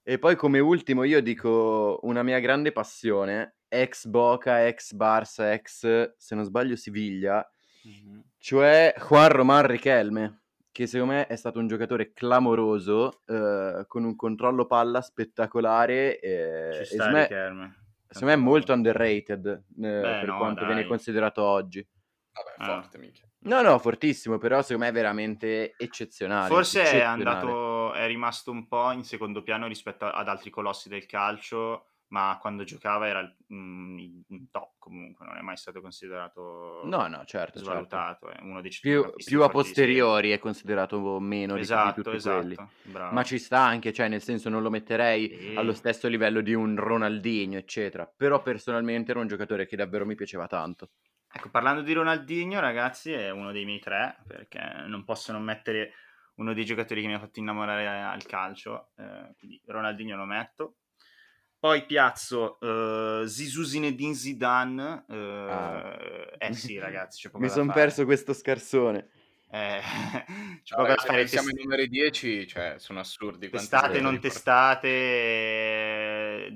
E 0.01 0.17
poi 0.17 0.35
come 0.35 0.57
ultimo 0.57 1.03
io 1.03 1.21
dico 1.21 1.99
una 2.01 2.23
mia 2.23 2.39
grande 2.39 2.71
passione, 2.71 3.57
ex 3.67 4.07
Boca, 4.07 4.65
ex 4.65 4.95
Barça, 4.95 5.51
ex, 5.53 6.15
se 6.17 6.33
non 6.35 6.45
sbaglio, 6.45 6.75
Siviglia, 6.75 7.47
Mhm. 7.83 8.23
cioè 8.39 8.91
Juan 8.97 9.29
Román 9.29 9.67
Riquelme, 9.67 10.41
che 10.71 10.87
secondo 10.87 11.13
me 11.13 11.27
è 11.27 11.35
stato 11.35 11.59
un 11.59 11.67
giocatore 11.67 12.11
clamoroso, 12.11 13.21
eh, 13.27 13.83
con 13.87 14.03
un 14.03 14.15
controllo 14.15 14.65
palla 14.65 15.01
spettacolare 15.01 16.19
e, 16.19 16.69
Ci 16.73 16.85
sta 16.85 16.93
secondo 16.95 17.13
me, 17.17 17.21
Riquelme. 17.21 17.75
secondo 18.07 18.25
me 18.35 18.41
è 18.41 18.43
molto 18.43 18.73
underrated 18.73 19.45
eh, 19.45 19.61
Beh, 19.75 19.99
per 20.01 20.25
no, 20.25 20.37
quanto 20.37 20.65
dai. 20.65 20.73
viene 20.73 20.87
considerato 20.87 21.43
oggi. 21.43 21.87
Vabbè, 22.33 22.53
Ah. 22.57 22.81
forte, 22.81 22.97
minchia. 22.97 23.26
No, 23.39 23.61
no, 23.61 23.77
fortissimo, 23.79 24.37
però 24.37 24.61
secondo 24.61 24.83
me 24.83 24.89
è 24.89 24.93
veramente 24.93 25.75
eccezionale. 25.77 26.47
Forse 26.53 26.81
è 26.81 26.99
eccezionale. 26.99 27.03
andato, 27.03 27.93
è 27.93 28.07
rimasto 28.07 28.51
un 28.51 28.67
po' 28.67 28.91
in 28.91 29.03
secondo 29.03 29.43
piano 29.43 29.67
rispetto 29.67 30.05
ad 30.05 30.27
altri 30.27 30.49
colossi 30.49 30.89
del 30.89 31.05
calcio, 31.05 31.85
ma 32.07 32.37
quando 32.41 32.63
giocava 32.63 33.07
era 33.07 33.19
il- 33.19 33.35
mm, 33.53 34.45
top 34.49 34.73
comunque, 34.79 35.25
non 35.25 35.37
è 35.37 35.41
mai 35.41 35.57
stato 35.57 35.81
considerato 35.81 36.81
No, 36.85 37.07
no, 37.07 37.23
certo, 37.25 37.61
certo. 37.61 37.63
svalutato, 37.63 38.29
è 38.29 38.39
uno 38.41 38.61
dei 38.61 38.71
Più, 38.79 39.13
più 39.23 39.43
a 39.43 39.49
posteriori 39.49 40.31
è 40.31 40.37
considerato 40.39 41.19
meno 41.19 41.57
di- 41.57 41.61
di, 41.61 41.63
Esatto, 41.63 42.01
tutti 42.03 42.15
esatto. 42.15 42.71
Ma 43.09 43.23
ci 43.23 43.39
sta 43.39 43.59
anche, 43.59 43.91
cioè 43.91 44.07
nel 44.07 44.21
senso 44.21 44.49
non 44.49 44.61
lo 44.61 44.69
metterei 44.69 45.27
Sì. 45.27 45.55
allo 45.55 45.73
stesso 45.73 46.07
livello 46.07 46.41
di 46.41 46.53
un 46.53 46.75
Ronaldinho, 46.77 47.57
eccetera. 47.57 48.05
Però 48.05 48.41
personalmente 48.41 49.11
era 49.11 49.19
un 49.19 49.27
giocatore 49.27 49.65
che 49.65 49.75
davvero 49.75 50.05
mi 50.05 50.15
piaceva 50.15 50.47
tanto. 50.47 50.91
Ecco, 51.31 51.49
parlando 51.49 51.81
di 51.81 51.93
Ronaldinho, 51.93 52.59
ragazzi, 52.59 53.11
è 53.11 53.29
uno 53.29 53.51
dei 53.51 53.65
miei 53.65 53.79
tre, 53.79 54.17
perché 54.25 54.59
non 54.87 55.03
posso 55.03 55.31
non 55.31 55.43
mettere 55.43 55.93
uno 56.35 56.53
dei 56.53 56.65
giocatori 56.65 57.01
che 57.01 57.07
mi 57.07 57.13
ha 57.13 57.19
fatto 57.19 57.39
innamorare 57.39 57.87
al 57.87 58.25
calcio, 58.25 58.89
eh, 58.97 59.33
quindi 59.37 59.61
Ronaldinho 59.65 60.15
lo 60.15 60.25
metto. 60.25 60.75
Poi 61.59 61.85
piazzo 61.85 62.59
eh, 62.59 63.27
Zizou 63.27 63.63
Zinedine 63.63 64.13
Zidane, 64.13 65.05
eh, 65.09 65.15
Ah. 65.49 65.97
eh 66.37 66.53
sì 66.53 66.77
ragazzi, 66.77 67.21
c'è 67.21 67.29
poco 67.31 67.43
Mi 67.43 67.49
sono 67.49 67.71
perso 67.71 68.05
questo 68.05 68.33
scarsone. 68.33 69.09
Eh, 69.49 69.79
c'è 70.63 70.75
poco 70.75 70.81
Vabbè, 70.83 70.95
da 70.95 71.01
se 71.01 71.07
fare. 71.07 71.25
Test- 71.25 71.47
ai 71.47 71.53
numeri 71.63 71.87
10, 71.87 72.47
cioè, 72.47 72.75
sono 72.77 72.99
assurdi. 72.99 73.49
testate, 73.49 73.99
non 73.99 74.19
testate, 74.19 74.87
eh, 74.87 75.86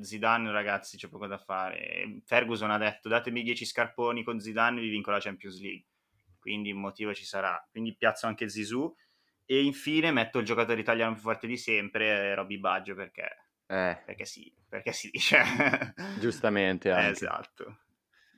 Zidane 0.04 0.52
ragazzi 0.52 0.98
c'è 0.98 1.08
poco 1.08 1.28
da 1.28 1.38
fare. 1.38 2.20
Ferguson 2.26 2.72
ha 2.72 2.78
detto 2.78 3.10
datemi 3.10 3.44
10 3.44 3.66
scarponi 3.66 4.24
con 4.24 4.40
Zidane 4.40 4.80
e 4.80 4.84
vi 4.84 4.90
vinco 4.90 5.12
la 5.12 5.20
Champions 5.20 5.60
League, 5.62 5.86
quindi 6.40 6.72
un 6.72 6.80
motivo 6.82 7.14
ci 7.14 7.26
sarà. 7.26 7.66
Quindi 7.70 7.96
piazzo 7.96 8.28
anche 8.28 8.50
Zizou 8.50 8.96
e 9.46 9.64
infine 9.64 10.12
metto 10.12 10.40
il 10.40 10.46
giocatore 10.46 10.80
italiano 10.80 11.14
più 11.14 11.22
forte 11.24 11.48
di 11.48 11.58
sempre, 11.58 12.08
eh, 12.08 12.36
Robby 12.36 12.58
Baggio, 12.60 12.96
perché, 12.96 13.24
Eh, 13.68 14.02
perché 14.06 14.26
sì, 14.26 14.54
perché 14.68 14.92
si 14.94 15.10
dice. 15.14 15.94
giustamente 16.20 16.92
anche. 16.92 17.12
esatto. 17.12 17.78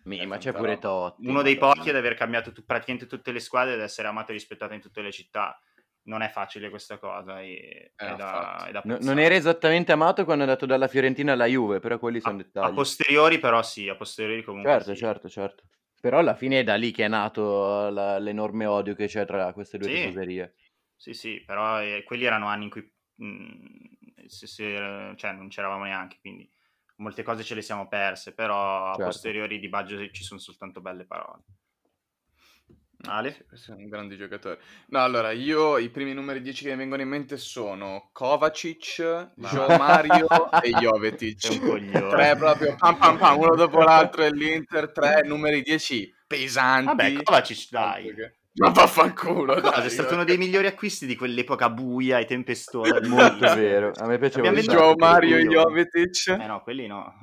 Mi- 0.05 0.17
È 0.17 0.25
ma 0.25 0.37
c'è 0.37 0.51
pure. 0.51 0.79
Totti. 0.79 1.27
Uno 1.27 1.41
dei 1.41 1.57
pochi 1.57 1.89
ad 1.89 1.95
aver 1.95 2.15
cambiato 2.15 2.51
tu- 2.51 2.65
praticamente 2.65 3.07
tutte 3.07 3.31
le 3.31 3.39
squadre 3.39 3.75
ed 3.75 3.79
essere 3.79 4.07
amato 4.09 4.31
e 4.31 4.33
rispettato 4.33 4.73
in 4.73 4.81
tutte 4.81 5.01
le 5.01 5.11
città. 5.11 5.57
Non 6.05 6.21
è 6.21 6.29
facile 6.29 6.69
questa 6.69 6.97
cosa 6.97 7.41
e, 7.41 7.93
è, 7.95 8.15
da, 8.15 8.65
è 8.67 8.71
da 8.71 8.81
No- 8.83 8.97
non 8.99 9.19
era 9.19 9.35
esattamente 9.35 9.93
amato 9.93 10.25
quando 10.25 10.43
è 10.43 10.47
andato 10.47 10.65
dalla 10.65 10.89
Fiorentina 10.89 11.31
alla 11.31 11.45
Juve, 11.45 11.79
però 11.79 11.97
quelli 11.97 12.19
sono 12.19 12.35
a, 12.35 12.37
dettagli. 12.43 12.65
a 12.71 12.73
posteriori 12.73 13.39
però 13.39 13.63
sì, 13.63 13.87
a 13.87 13.95
posteriori 13.95 14.43
comunque 14.43 14.71
Certo, 14.71 14.93
sì. 14.93 14.99
certo, 14.99 15.29
certo. 15.29 15.63
Però 16.01 16.19
alla 16.19 16.35
fine 16.35 16.59
è 16.59 16.63
da 16.65 16.75
lì 16.75 16.91
che 16.91 17.05
è 17.05 17.07
nato 17.07 17.87
la- 17.89 18.19
l'enorme 18.19 18.65
odio 18.65 18.95
che 18.95 19.07
c'è 19.07 19.25
tra 19.25 19.53
queste 19.53 19.77
due 19.77 19.87
Sì. 19.87 19.93
tifoserie. 19.95 20.55
Sì, 20.97 21.13
sì, 21.13 21.41
però 21.45 21.81
eh, 21.81 22.03
quelli 22.05 22.25
erano 22.25 22.47
anni 22.47 22.65
in 22.65 22.69
cui 22.69 22.93
mh, 23.15 24.25
se- 24.25 24.47
se- 24.47 25.13
cioè, 25.15 25.31
non 25.31 25.47
c'eravamo 25.47 25.85
neanche, 25.85 26.17
quindi 26.19 26.49
molte 26.97 27.23
cose 27.23 27.43
ce 27.43 27.55
le 27.55 27.61
siamo 27.61 27.87
perse, 27.87 28.33
però 28.33 28.87
a 28.87 28.95
Certo. 28.95 29.03
posteriori 29.05 29.59
di 29.59 29.69
Baggio 29.69 30.09
ci 30.11 30.23
sono 30.23 30.39
soltanto 30.41 30.81
belle 30.81 31.05
parole. 31.05 31.43
Ale? 33.05 33.45
Sì, 33.53 33.71
è 33.71 33.73
un 33.73 33.89
grande 33.89 34.15
giocatore. 34.15 34.59
No, 34.87 34.99
allora, 35.03 35.31
io 35.31 35.77
i 35.77 35.89
primi 35.89 36.13
numeri 36.13 36.41
10 36.41 36.63
che 36.63 36.71
mi 36.71 36.77
vengono 36.77 37.01
in 37.01 37.09
mente 37.09 37.37
sono 37.37 38.09
Kovacic, 38.13 39.31
Ma- 39.35 39.77
Mario 39.77 40.27
e 40.61 40.69
Jovetic. 40.71 41.39
Tre 42.09 42.35
proprio 42.37 42.75
pam 42.75 42.97
pam 42.97 43.17
pam, 43.17 43.37
uno 43.39 43.55
dopo 43.55 43.81
l'altro 43.81 44.23
e 44.23 44.31
l'Inter, 44.31 44.91
tre 44.91 45.21
numeri 45.25 45.61
10 45.61 46.13
pesanti. 46.25 46.85
Vabbè, 46.85 47.23
Kovacic, 47.23 47.69
dai. 47.69 48.13
Che- 48.13 48.35
Ma 48.55 48.69
vaffanculo, 48.69 49.59
dai. 49.59 49.85
è 49.85 49.89
stato 49.89 50.13
uno 50.13 50.23
dei 50.23 50.37
migliori 50.37 50.67
acquisti 50.67 51.07
di 51.07 51.15
quell'epoca 51.15 51.71
buia 51.71 52.19
e 52.19 52.25
tempestosa. 52.25 52.99
Molto 53.07 53.55
vero. 53.55 53.91
A 53.95 54.05
me 54.05 54.19
piaceva 54.19 54.47
Abbiamo 54.47 54.63
sacco. 54.63 54.79
Joe 54.79 54.95
Mario 54.95 55.37
e. 55.37 55.45
Jovetic. 55.47 56.27
Eh 56.27 56.45
no, 56.45 56.61
quelli 56.61 56.85
no. 56.85 57.13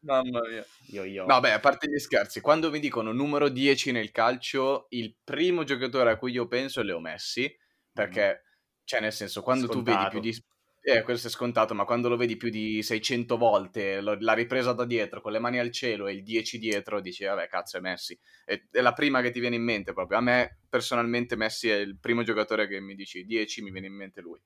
Mamma 0.00 0.40
mia. 0.48 0.64
Io, 0.88 1.04
io. 1.04 1.26
No, 1.26 1.38
beh, 1.38 1.52
a 1.52 1.60
parte 1.60 1.88
gli 1.88 1.98
scherzi, 1.98 2.40
quando 2.40 2.70
mi 2.70 2.80
dicono 2.80 3.12
numero 3.12 3.48
10 3.48 3.92
nel 3.92 4.10
calcio, 4.10 4.86
il 4.90 5.14
primo 5.22 5.62
giocatore 5.62 6.10
a 6.10 6.16
cui 6.16 6.32
io 6.32 6.48
penso 6.48 6.80
è 6.80 6.82
Leo 6.82 6.98
Messi, 6.98 7.48
perché, 7.92 8.42
cioè, 8.82 9.00
nel 9.00 9.12
senso, 9.12 9.42
quando 9.42 9.68
tu 9.68 9.82
vedi 9.82 9.92
Scontato. 9.92 10.10
più 10.10 10.20
di... 10.20 10.44
Eh, 10.82 11.02
questo 11.02 11.26
è 11.28 11.30
scontato, 11.30 11.74
ma 11.74 11.84
quando 11.84 12.08
lo 12.08 12.16
vedi 12.16 12.36
più 12.38 12.48
di 12.48 12.82
600 12.82 13.36
volte, 13.36 14.00
lo- 14.00 14.16
la 14.20 14.32
ripresa 14.32 14.72
da 14.72 14.86
dietro, 14.86 15.20
con 15.20 15.30
le 15.32 15.38
mani 15.38 15.58
al 15.58 15.70
cielo 15.70 16.06
e 16.06 16.12
il 16.14 16.22
10 16.22 16.58
dietro, 16.58 17.00
dici, 17.02 17.24
vabbè, 17.24 17.48
cazzo, 17.48 17.76
è 17.76 17.80
Messi. 17.80 18.18
È, 18.46 18.58
è 18.70 18.80
la 18.80 18.94
prima 18.94 19.20
che 19.20 19.30
ti 19.30 19.40
viene 19.40 19.56
in 19.56 19.62
mente 19.62 19.92
proprio. 19.92 20.16
A 20.18 20.22
me, 20.22 20.60
personalmente, 20.70 21.36
Messi 21.36 21.68
è 21.68 21.76
il 21.76 21.98
primo 21.98 22.22
giocatore 22.22 22.66
che 22.66 22.80
mi 22.80 22.94
dici 22.94 23.24
10, 23.24 23.62
mi 23.62 23.70
viene 23.70 23.88
in 23.88 23.94
mente 23.94 24.22
lui. 24.22 24.40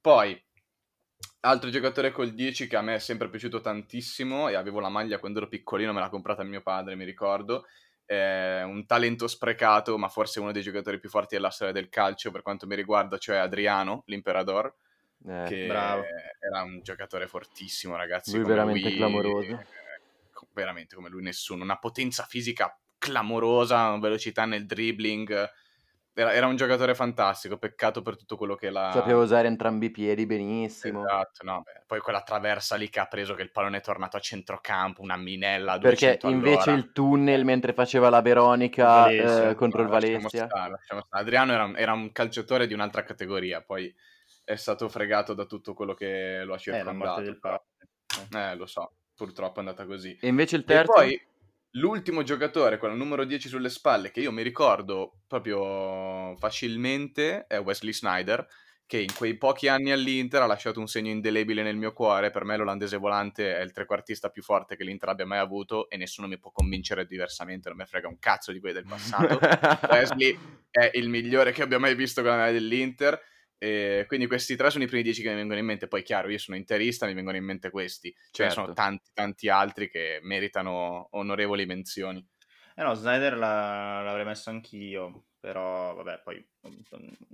Poi, 0.00 0.40
altro 1.40 1.70
giocatore 1.70 2.10
col 2.12 2.32
10 2.34 2.66
che 2.66 2.76
a 2.76 2.82
me 2.82 2.94
è 2.96 2.98
sempre 2.98 3.28
piaciuto 3.28 3.60
tantissimo, 3.60 4.48
e 4.48 4.54
avevo 4.54 4.80
la 4.80 4.88
maglia 4.88 5.18
quando 5.18 5.38
ero 5.38 5.48
piccolino, 5.48 5.92
me 5.92 6.00
l'ha 6.00 6.08
comprata 6.08 6.42
mio 6.44 6.62
padre, 6.62 6.94
mi 6.96 7.04
ricordo, 7.04 7.66
è 8.04 8.62
un 8.64 8.86
talento 8.86 9.26
sprecato, 9.28 9.96
ma 9.98 10.08
forse 10.08 10.40
uno 10.40 10.52
dei 10.52 10.62
giocatori 10.62 10.98
più 10.98 11.08
forti 11.08 11.34
della 11.36 11.50
storia 11.50 11.72
del 11.72 11.88
calcio 11.88 12.30
per 12.30 12.42
quanto 12.42 12.66
mi 12.66 12.74
riguarda, 12.74 13.18
cioè 13.18 13.36
Adriano, 13.36 14.02
l'imperador, 14.06 14.74
eh, 15.26 15.44
che 15.48 15.66
bravo. 15.66 16.04
era 16.38 16.62
un 16.62 16.80
giocatore 16.82 17.26
fortissimo, 17.26 17.96
ragazzi. 17.96 18.36
Lui 18.36 18.46
veramente 18.46 18.88
lui, 18.88 18.96
clamoroso. 18.96 19.52
Eh, 19.52 19.66
veramente 20.52 20.94
come 20.94 21.08
lui 21.08 21.22
nessuno, 21.22 21.62
una 21.62 21.78
potenza 21.78 22.24
fisica 22.24 22.76
clamorosa, 22.98 23.88
una 23.88 23.98
velocità 23.98 24.44
nel 24.44 24.66
dribbling 24.66 25.50
era, 26.12 26.32
era, 26.32 26.46
un 26.46 26.56
giocatore 26.56 26.94
fantastico, 26.94 27.56
peccato 27.56 28.02
per 28.02 28.16
tutto 28.16 28.36
quello 28.36 28.56
che 28.56 28.68
l'ha... 28.70 28.90
Sapeva 28.92 29.20
usare 29.20 29.46
entrambi 29.46 29.86
i 29.86 29.90
piedi 29.90 30.26
benissimo. 30.26 31.04
Esatto, 31.04 31.44
no, 31.44 31.62
beh. 31.64 31.84
poi 31.86 32.00
quella 32.00 32.22
traversa 32.22 32.74
lì 32.74 32.88
che 32.88 32.98
ha 32.98 33.06
preso, 33.06 33.34
che 33.34 33.42
il 33.42 33.52
pallone 33.52 33.78
è 33.78 33.80
tornato 33.80 34.16
a 34.16 34.20
centrocampo, 34.20 35.02
una 35.02 35.16
minella 35.16 35.78
Perché 35.78 36.18
invece 36.24 36.72
il 36.72 36.90
tunnel 36.92 37.44
mentre 37.44 37.72
faceva 37.72 38.10
la 38.10 38.20
Veronica 38.20 39.08
eh, 39.08 39.54
contro 39.54 39.82
il 39.82 39.88
Valencia... 39.88 40.46
Stare, 40.46 40.78
stare. 40.82 41.06
Adriano 41.10 41.52
era, 41.52 41.72
era, 41.76 41.92
un 41.92 42.10
calciatore 42.10 42.66
di 42.66 42.74
un'altra 42.74 43.04
categoria, 43.04 43.62
poi 43.62 43.94
è 44.50 44.56
stato 44.56 44.88
fregato 44.88 45.32
da 45.32 45.44
tutto 45.44 45.74
quello 45.74 45.94
che 45.94 46.42
lo 46.44 46.54
ha 46.54 46.58
circondato. 46.58 47.20
Eh, 47.20 48.38
eh, 48.38 48.56
lo 48.56 48.66
so, 48.66 48.92
purtroppo 49.14 49.56
è 49.56 49.58
andata 49.60 49.86
così. 49.86 50.18
E 50.20 50.28
invece 50.28 50.56
il 50.56 50.64
terzo... 50.64 50.92
E 50.92 50.94
poi 50.94 51.28
L'ultimo 51.74 52.24
giocatore 52.24 52.78
con 52.78 52.90
il 52.90 52.96
numero 52.96 53.24
10 53.24 53.46
sulle 53.46 53.68
spalle 53.68 54.10
che 54.10 54.18
io 54.18 54.32
mi 54.32 54.42
ricordo 54.42 55.20
proprio 55.28 56.34
facilmente 56.36 57.46
è 57.46 57.60
Wesley 57.60 57.92
Snyder, 57.92 58.44
che 58.86 58.98
in 58.98 59.14
quei 59.14 59.36
pochi 59.36 59.68
anni 59.68 59.92
all'Inter 59.92 60.42
ha 60.42 60.46
lasciato 60.46 60.80
un 60.80 60.88
segno 60.88 61.12
indelebile 61.12 61.62
nel 61.62 61.76
mio 61.76 61.92
cuore. 61.92 62.32
Per 62.32 62.42
me 62.42 62.56
l'olandese 62.56 62.96
volante 62.96 63.56
è 63.56 63.60
il 63.60 63.70
trequartista 63.70 64.30
più 64.30 64.42
forte 64.42 64.74
che 64.74 64.82
l'Inter 64.82 65.10
abbia 65.10 65.26
mai 65.26 65.38
avuto 65.38 65.88
e 65.88 65.96
nessuno 65.96 66.26
mi 66.26 66.40
può 66.40 66.50
convincere 66.50 67.06
diversamente, 67.06 67.68
non 67.68 67.78
mi 67.78 67.86
frega 67.86 68.08
un 68.08 68.18
cazzo 68.18 68.50
di 68.50 68.58
quelli 68.58 68.74
del 68.74 68.86
passato. 68.88 69.38
Wesley 69.88 70.36
è 70.72 70.90
il 70.94 71.08
migliore 71.08 71.52
che 71.52 71.62
abbia 71.62 71.78
mai 71.78 71.94
visto 71.94 72.20
con 72.20 72.32
la 72.32 72.36
maglia 72.38 72.52
dell'Inter 72.54 73.22
e 73.62 74.06
quindi 74.06 74.26
questi 74.26 74.56
tre 74.56 74.70
sono 74.70 74.84
i 74.84 74.86
primi 74.86 75.02
dieci 75.02 75.20
che 75.20 75.28
mi 75.28 75.34
vengono 75.34 75.58
in 75.58 75.66
mente. 75.66 75.86
Poi, 75.86 76.02
chiaro, 76.02 76.30
io 76.30 76.38
sono 76.38 76.56
interista, 76.56 77.04
mi 77.04 77.12
vengono 77.12 77.36
in 77.36 77.44
mente 77.44 77.68
questi. 77.68 78.10
Ce 78.10 78.18
certo. 78.30 78.42
ne 78.42 78.50
sono 78.50 78.66
certo. 78.68 78.80
tanti, 78.80 79.10
tanti 79.12 79.48
altri 79.50 79.90
che 79.90 80.18
meritano 80.22 81.08
onorevoli 81.10 81.66
menzioni. 81.66 82.26
Eh 82.74 82.82
no, 82.82 82.94
Snyder 82.94 83.36
la, 83.36 84.00
l'avrei 84.00 84.24
messo 84.24 84.48
anch'io, 84.48 85.26
però 85.38 85.94
vabbè, 85.94 86.22
poi 86.24 86.42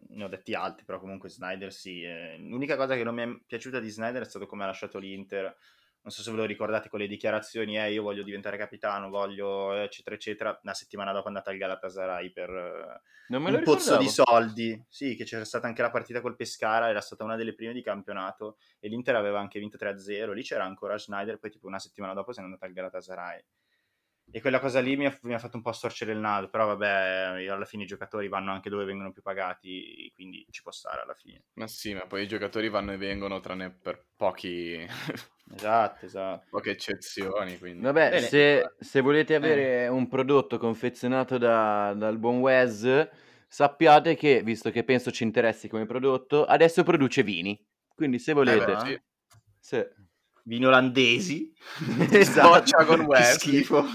ne 0.09 0.25
ho 0.25 0.27
detti 0.27 0.53
altri, 0.55 0.85
però 0.85 0.99
comunque 0.99 1.29
Snyder 1.29 1.73
sì. 1.73 2.03
Eh, 2.03 2.39
l'unica 2.39 2.75
cosa 2.75 2.97
che 2.97 3.05
non 3.05 3.15
mi 3.15 3.23
è 3.23 3.45
piaciuta 3.47 3.79
di 3.79 3.89
Snyder 3.89 4.23
è 4.23 4.29
stato 4.29 4.47
come 4.47 4.65
ha 4.65 4.67
lasciato 4.67 4.99
l'Inter 4.99 5.57
non 6.07 6.15
so 6.15 6.23
se 6.23 6.31
ve 6.31 6.37
lo 6.37 6.45
ricordate 6.45 6.89
con 6.89 7.01
le 7.01 7.09
dichiarazioni, 7.09 7.77
eh, 7.77 7.91
io 7.91 8.05
voglio 8.05 8.23
diventare 8.23 8.57
capitano, 8.57 9.11
voglio, 9.11 9.73
eccetera, 9.73 10.15
eccetera. 10.15 10.57
Una 10.63 10.73
settimana 10.73 11.11
dopo 11.11 11.25
è 11.25 11.29
andata 11.29 11.51
al 11.51 11.57
Galatasaray 11.57 12.31
per 12.31 12.49
me 13.41 13.51
un 13.51 13.63
pozzo 13.65 13.97
di 13.97 14.09
soldi. 14.09 14.81
Sì, 14.89 15.17
che 15.17 15.25
c'era 15.25 15.45
stata 15.45 15.67
anche 15.67 15.83
la 15.83 15.91
partita 15.91 16.21
col 16.21 16.37
Pescara, 16.37 16.89
era 16.89 17.01
stata 17.01 17.25
una 17.25 17.35
delle 17.35 17.57
prime 17.57 17.73
di 17.73 17.83
campionato 17.83 18.57
e 18.79 18.87
l'Inter 18.87 19.17
aveva 19.17 19.41
anche 19.41 19.59
vinto 19.59 19.77
3-0. 19.77 20.33
Lì 20.33 20.45
c'era 20.45 20.63
ancora 20.63 20.97
Schneider, 20.97 21.41
poi 21.41 21.51
tipo 21.51 21.67
una 21.67 21.81
settimana 21.81 22.15
dopo 22.15 22.33
se 22.33 22.39
n'è 22.39 22.47
andata 22.47 22.67
al 22.67 22.73
Galatasaray. 22.73 23.45
E 24.31 24.41
quella 24.41 24.59
cosa 24.59 24.81
lì 24.81 24.97
mi 24.97 25.07
ha, 25.07 25.19
mi 25.23 25.35
ha, 25.35 25.39
fatto 25.39 25.57
un 25.57 25.63
po' 25.63 25.73
storcere 25.73 26.13
il 26.13 26.19
naso, 26.19 26.49
però 26.49 26.67
vabbè, 26.67 27.47
alla 27.49 27.65
fine 27.65 27.85
i 27.85 27.87
giocatori 27.87 28.29
vanno 28.29 28.53
anche 28.53 28.69
dove 28.69 28.85
vengono 28.85 29.13
più 29.13 29.23
pagati, 29.23 30.11
quindi 30.15 30.45
ci 30.51 30.63
può 30.63 30.73
stare 30.73 31.03
alla 31.03 31.15
fine. 31.15 31.45
Ma 31.55 31.67
sì, 31.67 31.95
ma 31.95 32.07
poi 32.07 32.25
i 32.25 32.29
giocatori 32.29 32.69
vanno 32.69 32.93
e 32.93 32.97
vengono 32.97 33.41
tranne 33.41 33.71
per 33.71 34.05
pochi... 34.17 34.85
esatto, 35.55 36.05
esatto. 36.05 36.47
Poche 36.51 36.71
eccezioni, 36.71 37.59
quindi... 37.59 37.83
Vabbè, 37.83 38.21
se, 38.21 38.75
se, 38.79 39.01
volete 39.01 39.35
eh. 39.35 39.37
avere 39.37 39.85
eh. 39.85 39.89
un 39.89 40.09
prodotto 40.09 40.59
confezionato 40.59 41.39
da, 41.39 41.95
dal 41.97 42.19
buon 42.19 42.41
Wes, 42.41 43.09
sappiate 43.47 44.17
che, 44.17 44.43
visto 44.43 44.71
che 44.71 44.83
penso 44.83 45.13
ci 45.13 45.23
interessi 45.23 45.69
come 45.69 45.87
prodotto, 45.87 46.45
adesso 46.45 46.83
produce 46.83 47.23
vini. 47.23 47.59
Quindi 47.95 48.19
se 48.19 48.33
volete... 48.33 48.73
Eh 48.73 48.75
beh, 48.75 48.81
sì. 48.81 49.01
Se 49.59 49.95
vini 50.47 50.65
olandesi. 50.65 51.53
Esatto, 52.11 52.85
con 52.85 53.01
Wes. 53.01 53.33
schifo. 53.35 53.83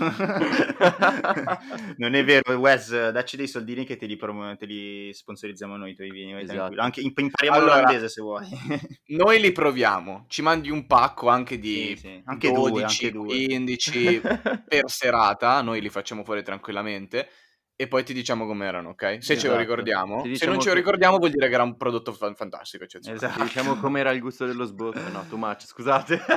non 1.98 2.14
è 2.16 2.24
vero, 2.24 2.54
Wes, 2.56 3.12
dacci 3.12 3.38
dei 3.38 3.48
soldini 3.48 3.86
che 3.86 3.96
te 3.96 4.06
li, 4.06 4.18
prom- 4.18 4.58
te 4.58 4.66
li 4.66 5.14
sponsorizziamo 5.14 5.78
noi 5.78 5.92
i 5.92 5.96
tuoi 5.96 6.12
vini. 6.12 6.40
Esatto. 6.42 6.80
Anche 6.80 7.02
impariamo 7.02 7.58
allora, 7.58 7.76
l'olandese 7.76 8.10
se 8.10 8.22
vuoi. 8.22 8.46
noi 9.18 9.40
li 9.40 9.52
proviamo, 9.52 10.26
ci 10.28 10.42
mandi 10.42 10.70
un 10.70 10.86
pacco 10.86 11.30
anche 11.30 11.58
di 11.58 11.94
sì, 11.96 11.96
sì. 11.96 12.22
Anche 12.26 12.52
12, 12.52 13.12
due, 13.12 13.22
anche 13.22 13.46
15 13.46 14.22
per 14.68 14.90
serata, 14.90 15.62
noi 15.62 15.82
li 15.82 15.90
facciamo 15.90 16.24
fuori 16.24 16.44
tranquillamente 16.44 17.30
e 17.82 17.88
poi 17.88 18.04
ti 18.04 18.14
diciamo 18.14 18.46
com'erano, 18.46 18.90
ok? 18.90 19.02
Se 19.02 19.08
esatto. 19.08 19.24
ce 19.26 19.34
lo 19.34 19.38
esatto. 19.38 19.58
ricordiamo. 19.58 20.22
Diciamo 20.22 20.36
se 20.38 20.46
non 20.46 20.60
ce 20.60 20.70
lo 20.70 20.76
ricordiamo 20.76 21.18
vuol 21.18 21.32
dire 21.32 21.48
che 21.48 21.54
era 21.56 21.64
un 21.64 21.76
prodotto 21.78 22.14
fan- 22.14 22.36
fantastico. 22.36 22.86
Cioè, 22.86 23.02
esatto. 23.12 23.40
Ti 23.40 23.42
diciamo 23.42 23.76
com'era 23.82 24.12
il 24.12 24.20
gusto 24.20 24.46
dello 24.46 24.66
sbocco. 24.66 25.00
No, 25.10 25.26
too 25.28 25.40
much, 25.40 25.66
scusate. 25.66 26.22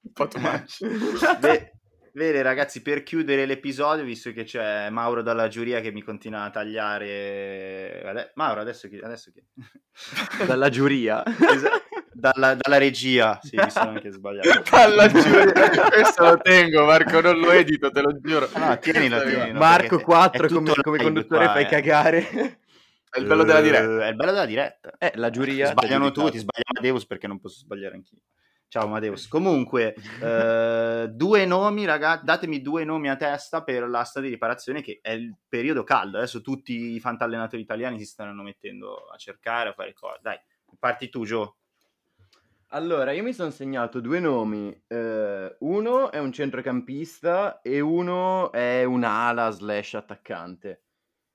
un 0.00 0.12
po' 0.14 0.28
too 0.28 0.40
much. 0.40 0.78
Beh, 1.38 1.72
Bene 2.12 2.42
ragazzi, 2.42 2.80
per 2.80 3.02
chiudere 3.02 3.44
l'episodio, 3.44 4.02
visto 4.02 4.32
che 4.32 4.44
c'è 4.44 4.88
Mauro 4.90 5.22
dalla 5.22 5.46
giuria 5.46 5.80
che 5.80 5.92
mi 5.92 6.02
continua 6.02 6.42
a 6.42 6.50
tagliare... 6.50 8.32
Mauro, 8.34 8.60
adesso 8.60 8.88
chi? 8.88 8.98
Adesso 8.98 9.30
chi? 9.30 9.44
dalla 10.46 10.70
giuria? 10.70 11.22
Esatto. 11.24 11.89
Dalla, 12.20 12.54
dalla, 12.54 12.76
regia, 12.76 13.38
sì, 13.42 13.56
mi 13.56 13.70
sono 13.70 13.90
anche 13.90 14.10
sbagliato. 14.10 14.62
dalla 14.70 15.08
giuria, 15.10 15.88
questo 15.88 16.22
lo 16.22 16.36
tengo 16.36 16.84
Marco, 16.84 17.20
non 17.22 17.38
lo 17.38 17.50
edito, 17.50 17.90
te 17.90 18.02
lo 18.02 18.20
giuro. 18.20 18.48
No, 18.56 18.78
tienilo, 18.78 19.22
tienilo. 19.22 19.58
Marco 19.58 19.98
4 19.98 20.48
come, 20.48 20.72
come 20.82 20.98
conduttore 20.98 21.44
qua, 21.44 21.54
fai 21.54 21.64
eh. 21.64 21.66
cagare. 21.66 22.58
È 23.10 23.18
il 23.18 23.26
bello 23.26 23.42
della 23.42 23.60
diretta. 23.60 24.06
È 24.06 24.08
il 24.08 24.16
bello 24.16 24.30
della 24.32 24.46
diretta. 24.46 24.92
Eh, 24.98 25.12
la 25.14 25.30
giuria... 25.30 25.68
Sbagliano 25.68 26.12
tutti, 26.12 26.38
sbaglia 26.38 26.64
Amadeus 26.74 27.06
perché 27.06 27.26
non 27.26 27.40
posso 27.40 27.58
sbagliare 27.58 27.94
anch'io. 27.94 28.18
Ciao 28.68 28.84
Amadeus. 28.84 29.26
Comunque, 29.28 29.96
eh, 30.22 31.08
due 31.10 31.44
nomi, 31.44 31.84
ragazzi, 31.86 32.24
datemi 32.24 32.60
due 32.60 32.84
nomi 32.84 33.08
a 33.08 33.16
testa 33.16 33.64
per 33.64 33.88
l'asta 33.88 34.20
di 34.20 34.28
riparazione, 34.28 34.80
che 34.80 35.00
è 35.02 35.10
il 35.10 35.34
periodo 35.48 35.82
caldo. 35.82 36.18
Adesso 36.18 36.40
tutti 36.40 36.92
i 36.94 37.00
fantallenatori 37.00 37.60
italiani 37.60 37.98
si 37.98 38.04
stanno 38.04 38.42
mettendo 38.44 39.06
a 39.12 39.16
cercare, 39.16 39.70
a 39.70 39.72
fare 39.72 39.92
cose. 39.92 40.20
Dai, 40.22 40.38
parti 40.78 41.08
tu, 41.08 41.24
Gio. 41.24 41.56
Allora, 42.72 43.10
io 43.10 43.24
mi 43.24 43.32
sono 43.32 43.50
segnato 43.50 44.00
due 44.00 44.20
nomi. 44.20 44.70
Eh, 44.86 45.56
uno 45.58 46.12
è 46.12 46.18
un 46.18 46.30
centrocampista 46.30 47.62
e 47.62 47.80
uno 47.80 48.52
è 48.52 48.84
un'ala 48.84 49.50
slash 49.50 49.94
attaccante. 49.94 50.84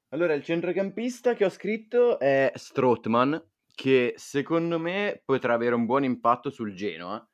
Allora, 0.09 0.33
il 0.33 0.43
centrocampista 0.43 1.33
che 1.33 1.43
ho 1.43 1.49
scritto 1.49 2.19
è 2.19 2.53
Strootman, 2.55 3.49
che 3.73 4.13
secondo 4.15 4.79
me 4.79 5.21
potrà 5.25 5.55
avere 5.55 5.75
un 5.75 5.85
buon 5.85 6.05
impatto 6.05 6.49
sul 6.49 6.73
Genoa. 6.73 7.27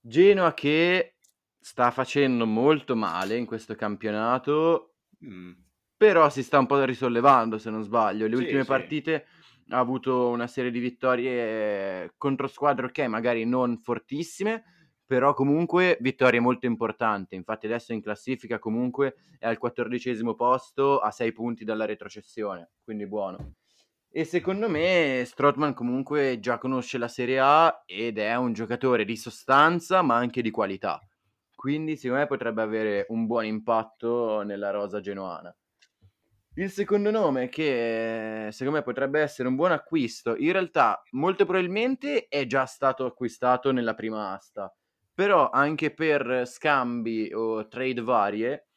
Genoa 0.00 0.54
che 0.54 1.16
sta 1.58 1.90
facendo 1.90 2.46
molto 2.46 2.94
male 2.94 3.34
in 3.34 3.46
questo 3.46 3.74
campionato, 3.74 4.94
mm. 5.26 5.52
però 5.96 6.30
si 6.30 6.44
sta 6.44 6.60
un 6.60 6.66
po' 6.66 6.84
risollevando 6.84 7.58
se 7.58 7.68
non 7.68 7.82
sbaglio. 7.82 8.28
Le 8.28 8.36
sì, 8.36 8.42
ultime 8.42 8.62
sì. 8.62 8.68
partite 8.68 9.26
ha 9.70 9.78
avuto 9.78 10.28
una 10.28 10.46
serie 10.46 10.70
di 10.70 10.78
vittorie 10.78 12.12
contro 12.16 12.46
squadre, 12.46 12.86
ok, 12.86 13.00
magari 13.00 13.44
non 13.44 13.80
fortissime, 13.80 14.64
però 15.04 15.34
comunque 15.34 15.96
vittorie 16.00 16.40
molto 16.40 16.66
importanti. 16.66 17.34
Infatti 17.34 17.66
adesso 17.66 17.92
in 17.92 18.02
classifica 18.02 18.58
comunque 18.58 19.14
è 19.38 19.46
al 19.46 19.58
quattordicesimo 19.58 20.34
posto 20.34 20.98
a 20.98 21.10
sei 21.10 21.32
punti 21.32 21.64
dalla 21.64 21.86
retrocessione, 21.86 22.70
quindi 22.82 23.06
buono. 23.06 23.54
E 24.10 24.24
secondo 24.24 24.68
me 24.68 25.22
Strotman 25.24 25.74
comunque 25.74 26.40
già 26.40 26.58
conosce 26.58 26.98
la 26.98 27.08
Serie 27.08 27.38
A 27.40 27.82
ed 27.86 28.18
è 28.18 28.34
un 28.36 28.52
giocatore 28.52 29.04
di 29.04 29.16
sostanza 29.16 30.02
ma 30.02 30.16
anche 30.16 30.42
di 30.42 30.50
qualità. 30.50 30.98
Quindi 31.54 31.96
secondo 31.96 32.22
me 32.22 32.28
potrebbe 32.28 32.62
avere 32.62 33.06
un 33.08 33.26
buon 33.26 33.44
impatto 33.44 34.42
nella 34.42 34.70
rosa 34.70 35.00
genoana. 35.00 35.54
Il 36.58 36.72
secondo 36.72 37.12
nome 37.12 37.48
che 37.48 38.48
secondo 38.50 38.80
me 38.80 38.84
potrebbe 38.84 39.20
essere 39.20 39.46
un 39.46 39.54
buon 39.54 39.70
acquisto, 39.70 40.34
in 40.34 40.50
realtà 40.50 41.00
molto 41.12 41.44
probabilmente 41.44 42.26
è 42.26 42.46
già 42.46 42.64
stato 42.66 43.06
acquistato 43.06 43.70
nella 43.70 43.94
prima 43.94 44.32
asta, 44.32 44.74
però 45.14 45.50
anche 45.50 45.94
per 45.94 46.48
scambi 46.48 47.32
o 47.32 47.68
trade 47.68 48.00
varie, 48.00 48.70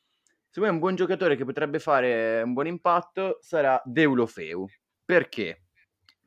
secondo 0.47 0.69
me 0.69 0.75
un 0.75 0.77
buon 0.79 0.93
giocatore 0.93 1.35
che 1.35 1.43
potrebbe 1.43 1.79
fare 1.79 2.43
un 2.43 2.53
buon 2.53 2.67
impatto 2.67 3.39
sarà 3.41 3.81
Deulofeu. 3.83 4.67
Perché? 5.03 5.63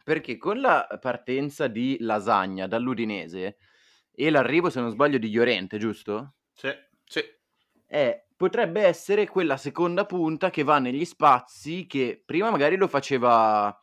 Perché 0.02 0.36
con 0.36 0.60
la 0.60 0.98
partenza 1.00 1.68
di 1.68 1.98
Lasagna 2.00 2.66
dall'Udinese 2.66 3.58
e 4.12 4.28
l'arrivo, 4.28 4.70
se 4.70 4.80
non 4.80 4.90
sbaglio, 4.90 5.18
di 5.18 5.30
Llorente, 5.30 5.78
giusto? 5.78 6.34
Sì, 6.52 6.70
sì. 7.04 7.22
Eh, 7.86 8.23
potrebbe 8.36 8.82
essere 8.82 9.26
quella 9.28 9.56
seconda 9.56 10.04
punta 10.06 10.50
che 10.50 10.62
va 10.62 10.78
negli 10.78 11.04
spazi 11.04 11.86
che 11.86 12.22
prima 12.24 12.50
magari 12.50 12.76
lo 12.76 12.88
faceva 12.88 13.76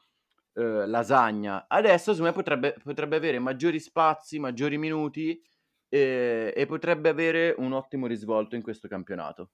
eh, 0.54 0.86
Lasagna, 0.88 1.66
adesso 1.68 2.14
secondo 2.14 2.24
me 2.24 2.32
potrebbe, 2.34 2.76
potrebbe 2.84 3.16
avere 3.16 3.39
maggiori 3.39 3.80
spazi, 3.80 4.39
maggiori 4.39 4.78
minuti 4.78 5.41
eh, 5.89 6.54
e 6.56 6.66
potrebbe 6.66 7.10
avere 7.10 7.54
un 7.58 7.74
ottimo 7.74 8.08
risvolto 8.08 8.56
in 8.56 8.62
questo 8.62 8.88
campionato. 8.88 9.52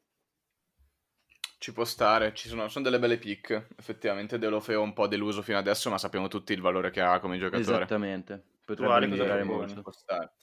Ci 1.60 1.74
può 1.74 1.86
stare, 1.86 2.36
ci 2.36 2.50
sono, 2.50 2.68
sono 2.68 2.84
delle 2.84 3.00
belle 3.00 3.18
pick. 3.18 3.70
Effettivamente 3.78 4.38
Delofeo 4.38 4.82
un 4.82 4.94
po' 4.94 5.08
deluso 5.08 5.42
fino 5.42 5.58
adesso, 5.58 5.90
ma 5.90 5.98
sappiamo 5.98 6.28
tutti 6.28 6.54
il 6.54 6.62
valore 6.62 6.92
che 6.92 7.02
ha 7.02 7.20
come 7.20 7.40
giocatore. 7.40 7.62
Esattamente. 7.62 8.44
Potrebbe 8.64 9.08
migliorare 9.08 9.44
molto. 9.44 9.82
Può 9.82 9.92
stare. 9.92 10.34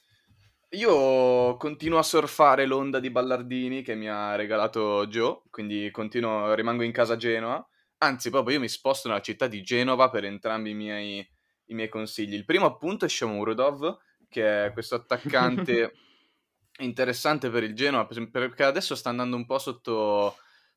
Io 0.69 1.55
continuo 1.57 1.99
a 1.99 2.03
surfare 2.03 2.65
l'onda 2.65 2.99
di 2.99 3.09
Ballardini 3.09 3.81
che 3.81 3.95
mi 3.95 4.09
ha 4.09 4.35
regalato 4.35 5.07
Joe, 5.07 5.41
quindi 5.49 5.89
continuo, 5.91 6.53
rimango 6.53 6.83
in 6.83 6.91
casa 6.91 7.13
a 7.13 7.17
Genoa. 7.17 7.65
Anzi, 7.99 8.29
proprio 8.29 8.55
io 8.55 8.61
mi 8.61 8.67
sposto 8.67 9.07
nella 9.07 9.21
città 9.21 9.47
di 9.47 9.61
Genova 9.61 10.09
per 10.09 10.25
entrambi 10.25 10.71
i 10.71 10.73
miei, 10.73 11.25
i 11.65 11.73
miei 11.73 11.87
consigli. 11.87 12.33
Il 12.33 12.45
primo 12.45 12.65
appunto 12.65 13.05
è 13.05 13.09
Shomurodov, 13.09 13.97
che 14.27 14.65
è 14.65 14.73
questo 14.73 14.95
attaccante 14.95 15.93
interessante 16.79 17.49
per 17.49 17.63
il 17.63 17.73
Genoa, 17.73 18.05
perché 18.05 18.63
adesso 18.63 18.95
sta 18.95 19.09
andando 19.09 19.37
un 19.37 19.45
po' 19.45 19.59
sotto, 19.59 20.35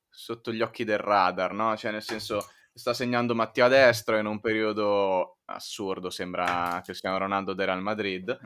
sotto 0.09 0.53
gli 0.53 0.61
occhi 0.61 0.85
del 0.85 0.99
radar, 0.99 1.53
no? 1.53 1.77
Cioè, 1.77 1.91
nel 1.91 2.03
senso, 2.03 2.49
sta 2.79 2.95
segnando 2.95 3.35
Mattia 3.35 3.65
a 3.65 3.69
destra 3.69 4.19
in 4.19 4.27
un 4.27 4.39
periodo 4.41 5.39
assurdo, 5.47 6.11
sembra 6.11 6.81
Cristiano 6.85 7.19
Ronaldo 7.19 7.53
del 7.53 7.67
Real 7.67 7.83
Madrid. 7.83 8.39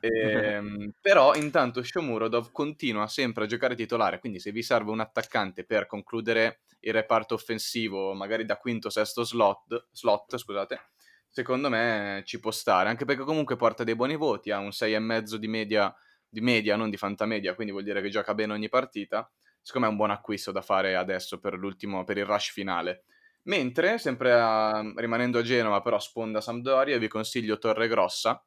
e, 0.00 0.08
ehm, 0.54 0.92
però 1.00 1.34
intanto 1.34 1.82
Shomurodov 1.82 2.52
continua 2.52 3.08
sempre 3.08 3.44
a 3.44 3.46
giocare 3.48 3.74
titolare, 3.74 4.20
quindi 4.20 4.38
se 4.38 4.52
vi 4.52 4.62
serve 4.62 4.92
un 4.92 5.00
attaccante 5.00 5.64
per 5.64 5.86
concludere 5.86 6.60
il 6.80 6.92
reparto 6.92 7.34
offensivo, 7.34 8.14
magari 8.14 8.44
da 8.44 8.56
quinto 8.56 8.86
o 8.86 8.90
sesto 8.90 9.24
slot, 9.24 9.88
slot 9.90 10.36
scusate, 10.36 10.90
secondo 11.28 11.68
me 11.68 12.22
ci 12.24 12.38
può 12.38 12.52
stare, 12.52 12.88
anche 12.88 13.04
perché 13.04 13.24
comunque 13.24 13.56
porta 13.56 13.82
dei 13.82 13.96
buoni 13.96 14.14
voti, 14.14 14.52
ha 14.52 14.58
un 14.58 14.68
6,5 14.72 15.34
di 15.34 15.48
media, 15.48 15.94
di 16.28 16.40
media, 16.40 16.76
non 16.76 16.90
di 16.90 16.96
fantamedia, 16.96 17.54
quindi 17.54 17.72
vuol 17.72 17.84
dire 17.84 18.00
che 18.00 18.08
gioca 18.08 18.34
bene 18.34 18.52
ogni 18.52 18.68
partita. 18.68 19.28
Secondo 19.62 19.88
me 19.88 19.92
è 19.92 19.96
un 19.96 19.96
buon 19.96 20.16
acquisto 20.16 20.52
da 20.52 20.62
fare 20.62 20.94
adesso 20.94 21.38
per 21.38 21.54
l'ultimo, 21.54 22.04
per 22.04 22.16
il 22.16 22.24
rush 22.24 22.52
finale. 22.52 23.04
Mentre, 23.44 23.98
sempre 23.98 24.32
a, 24.32 24.80
rimanendo 24.96 25.38
a 25.38 25.42
Genova, 25.42 25.80
però 25.80 25.98
sponda 25.98 26.40
Sampdoria, 26.40 26.98
vi 26.98 27.08
consiglio 27.08 27.58
Torre 27.58 27.88
Grossa, 27.88 28.44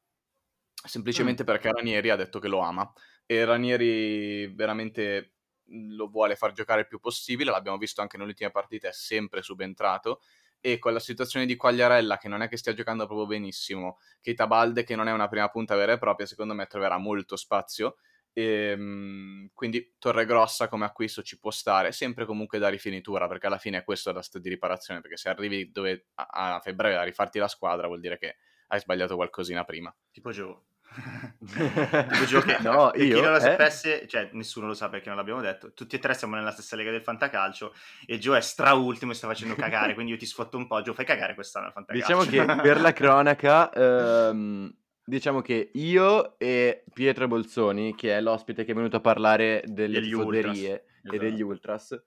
semplicemente 0.73 1.43
mm. 1.43 1.45
perché 1.45 1.71
Ranieri 1.71 2.09
ha 2.09 2.15
detto 2.15 2.39
che 2.39 2.47
lo 2.47 2.59
ama. 2.59 2.91
E 3.25 3.45
Ranieri 3.45 4.47
veramente 4.53 5.33
lo 5.67 6.07
vuole 6.07 6.35
far 6.35 6.51
giocare 6.51 6.81
il 6.81 6.87
più 6.87 6.99
possibile, 6.99 7.51
l'abbiamo 7.51 7.77
visto 7.77 8.01
anche 8.01 8.17
nelle 8.17 8.29
ultime 8.29 8.51
partite, 8.51 8.89
è 8.89 8.93
sempre 8.93 9.41
subentrato 9.41 10.21
e 10.65 10.79
con 10.79 10.93
la 10.93 10.99
situazione 10.99 11.45
di 11.45 11.57
Quagliarella 11.57 12.17
che 12.17 12.29
non 12.29 12.41
è 12.41 12.47
che 12.47 12.55
stia 12.55 12.73
giocando 12.73 13.05
proprio 13.05 13.27
benissimo, 13.27 13.99
Keita 14.21 14.47
Balde 14.47 14.85
che 14.85 14.95
non 14.95 15.09
è 15.09 15.11
una 15.11 15.27
prima 15.27 15.49
punta 15.49 15.75
vera 15.75 15.91
e 15.91 15.97
propria, 15.97 16.25
secondo 16.25 16.53
me 16.53 16.67
troverà 16.67 16.97
molto 16.97 17.35
spazio 17.35 17.97
e, 18.33 18.71
ehm, 18.71 19.49
quindi 19.53 19.93
Torregrossa 19.99 20.67
come 20.67 20.85
acquisto 20.85 21.21
ci 21.21 21.39
può 21.39 21.51
stare, 21.51 21.91
sempre 21.91 22.25
comunque 22.25 22.57
da 22.59 22.67
rifinitura, 22.67 23.27
perché 23.27 23.47
alla 23.47 23.59
fine 23.59 23.77
è 23.77 23.83
questo 23.83 24.11
la 24.11 24.21
stato 24.21 24.39
di 24.39 24.49
riparazione, 24.49 25.01
perché 25.01 25.17
se 25.17 25.29
arrivi 25.29 25.71
dove, 25.71 26.07
a, 26.15 26.55
a 26.55 26.59
febbraio 26.59 26.99
a 26.99 27.03
rifarti 27.03 27.39
la 27.39 27.47
squadra 27.47 27.87
vuol 27.87 27.99
dire 27.99 28.17
che 28.17 28.37
hai 28.67 28.79
sbagliato 28.79 29.15
qualcosina 29.15 29.63
prima. 29.63 29.95
Tipo 30.11 30.31
Joe. 30.31 30.57
tipo 31.39 32.25
Joe 32.25 32.43
che, 32.43 32.57
no, 32.61 32.91
io, 32.95 33.15
chi 33.15 33.21
non 33.21 33.31
lo 33.31 33.37
eh? 33.37 33.41
sapesse, 33.41 34.07
cioè 34.07 34.29
nessuno 34.33 34.67
lo 34.67 34.73
sa 34.73 34.89
perché 34.89 35.07
non 35.09 35.17
l'abbiamo 35.17 35.41
detto, 35.41 35.73
tutti 35.73 35.95
e 35.95 35.99
tre 35.99 36.13
siamo 36.13 36.35
nella 36.35 36.51
stessa 36.51 36.75
lega 36.75 36.91
del 36.91 37.01
fantacalcio 37.01 37.73
e 38.05 38.17
Joe 38.17 38.39
è 38.39 38.41
straultimo 38.41 39.11
e 39.11 39.15
sta 39.15 39.27
facendo 39.27 39.55
cagare, 39.55 39.93
quindi 39.93 40.11
io 40.11 40.17
ti 40.17 40.25
sfotto 40.25 40.57
un 40.57 40.67
po', 40.67 40.81
Joe 40.81 40.95
fai 40.95 41.05
cagare 41.05 41.35
quest'anno 41.35 41.67
al 41.67 41.73
fantacalcio. 41.73 42.21
Diciamo 42.23 42.55
che 42.55 42.61
per 42.61 42.81
la 42.81 42.93
cronaca... 42.93 43.71
Ehm 43.71 44.75
Diciamo 45.05 45.41
che 45.41 45.71
io 45.73 46.37
e 46.37 46.83
Pietro 46.93 47.27
Bolzoni, 47.27 47.93
che 47.95 48.15
è 48.15 48.21
l'ospite 48.21 48.63
che 48.63 48.71
è 48.71 48.75
venuto 48.75 48.97
a 48.97 49.01
parlare 49.01 49.63
delle 49.65 49.99
degli 49.99 50.13
esatto. 50.13 51.15
e 51.15 51.17
degli 51.17 51.41
ultras, 51.41 52.01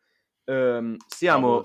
ehm, 0.44 0.97
siamo 1.07 1.62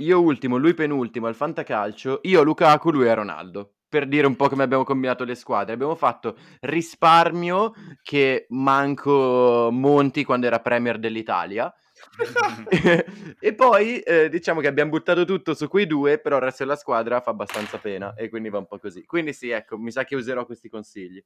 io 0.00 0.20
ultimo, 0.20 0.56
lui 0.56 0.74
penultimo 0.74 1.26
al 1.26 1.34
fantacalcio, 1.34 2.20
io 2.24 2.42
Lukaku, 2.42 2.90
lui 2.90 3.06
e 3.06 3.14
Ronaldo. 3.14 3.72
Per 3.88 4.06
dire 4.06 4.26
un 4.26 4.36
po' 4.36 4.48
come 4.48 4.62
abbiamo 4.62 4.84
combinato 4.84 5.24
le 5.24 5.34
squadre, 5.34 5.72
abbiamo 5.72 5.94
fatto 5.94 6.36
risparmio 6.60 7.72
che 8.02 8.46
manco 8.50 9.70
Monti 9.72 10.24
quando 10.24 10.46
era 10.46 10.60
Premier 10.60 10.98
dell'Italia 10.98 11.72
e 13.40 13.54
poi 13.54 14.00
eh, 14.00 14.28
diciamo 14.28 14.60
che 14.60 14.66
abbiamo 14.66 14.90
buttato 14.90 15.24
tutto 15.24 15.54
su 15.54 15.68
quei 15.68 15.86
due, 15.86 16.18
però 16.18 16.36
il 16.36 16.42
resto 16.42 16.64
della 16.64 16.76
squadra 16.76 17.20
fa 17.20 17.30
abbastanza 17.30 17.78
pena 17.78 18.14
e 18.14 18.28
quindi 18.28 18.48
va 18.48 18.58
un 18.58 18.66
po' 18.66 18.78
così. 18.78 19.04
Quindi 19.04 19.32
sì, 19.32 19.50
ecco, 19.50 19.78
mi 19.78 19.90
sa 19.90 20.04
che 20.04 20.16
userò 20.16 20.44
questi 20.46 20.68
consigli. 20.68 21.22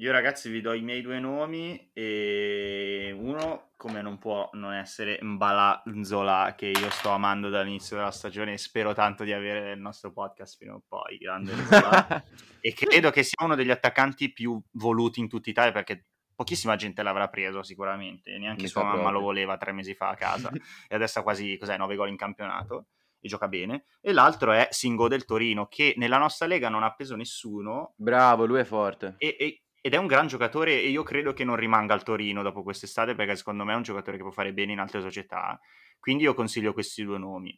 Io 0.00 0.12
ragazzi 0.12 0.48
vi 0.48 0.62
do 0.62 0.72
i 0.72 0.80
miei 0.80 1.02
due 1.02 1.20
nomi 1.20 1.90
e 1.92 3.14
uno 3.14 3.72
come 3.76 4.00
non 4.00 4.16
può 4.18 4.48
non 4.54 4.72
essere 4.72 5.18
Mbala 5.20 5.82
Nzola 5.84 6.54
che 6.56 6.68
io 6.68 6.88
sto 6.88 7.10
amando 7.10 7.50
dall'inizio 7.50 7.96
della 7.96 8.10
stagione 8.10 8.54
e 8.54 8.58
spero 8.58 8.94
tanto 8.94 9.24
di 9.24 9.32
avere 9.34 9.60
nel 9.60 9.78
nostro 9.78 10.10
podcast 10.10 10.56
fino 10.56 10.76
a 10.76 10.80
poi, 10.86 11.18
grande 11.18 11.52
Nzola 11.52 12.24
e 12.62 12.72
credo 12.72 13.10
che 13.10 13.22
sia 13.22 13.44
uno 13.44 13.54
degli 13.54 13.70
attaccanti 13.70 14.32
più 14.32 14.58
voluti 14.72 15.20
in 15.20 15.28
tutta 15.28 15.50
Italia 15.50 15.72
perché 15.72 16.06
pochissima 16.40 16.74
gente 16.74 17.02
l'avrà 17.02 17.28
preso 17.28 17.62
sicuramente, 17.62 18.38
neanche 18.38 18.62
Mi 18.62 18.68
sua 18.68 18.80
mamma 18.80 18.94
proprio. 18.94 19.18
lo 19.18 19.24
voleva 19.26 19.58
tre 19.58 19.72
mesi 19.72 19.94
fa 19.94 20.08
a 20.08 20.14
casa 20.14 20.50
e 20.88 20.94
adesso 20.94 21.18
ha 21.18 21.22
quasi, 21.22 21.58
cos'è, 21.58 21.76
9 21.76 21.96
gol 21.96 22.08
in 22.08 22.16
campionato 22.16 22.86
e 23.20 23.28
gioca 23.28 23.46
bene. 23.46 23.84
E 24.00 24.14
l'altro 24.14 24.52
è 24.52 24.68
Singo 24.70 25.06
del 25.06 25.26
Torino 25.26 25.66
che 25.66 25.92
nella 25.98 26.16
nostra 26.16 26.46
lega 26.46 26.70
non 26.70 26.82
ha 26.82 26.94
preso 26.94 27.14
nessuno. 27.14 27.92
Bravo, 27.96 28.46
lui 28.46 28.60
è 28.60 28.64
forte. 28.64 29.16
E, 29.18 29.36
e, 29.38 29.64
ed 29.82 29.92
è 29.92 29.98
un 29.98 30.06
gran 30.06 30.28
giocatore 30.28 30.80
e 30.80 30.88
io 30.88 31.02
credo 31.02 31.34
che 31.34 31.44
non 31.44 31.56
rimanga 31.56 31.92
al 31.92 32.02
Torino 32.02 32.40
dopo 32.40 32.62
quest'estate 32.62 33.14
perché 33.14 33.36
secondo 33.36 33.64
me 33.64 33.74
è 33.74 33.76
un 33.76 33.82
giocatore 33.82 34.16
che 34.16 34.22
può 34.22 34.32
fare 34.32 34.54
bene 34.54 34.72
in 34.72 34.78
altre 34.78 35.02
società. 35.02 35.60
Quindi 35.98 36.22
io 36.22 36.32
consiglio 36.32 36.72
questi 36.72 37.04
due 37.04 37.18
nomi. 37.18 37.54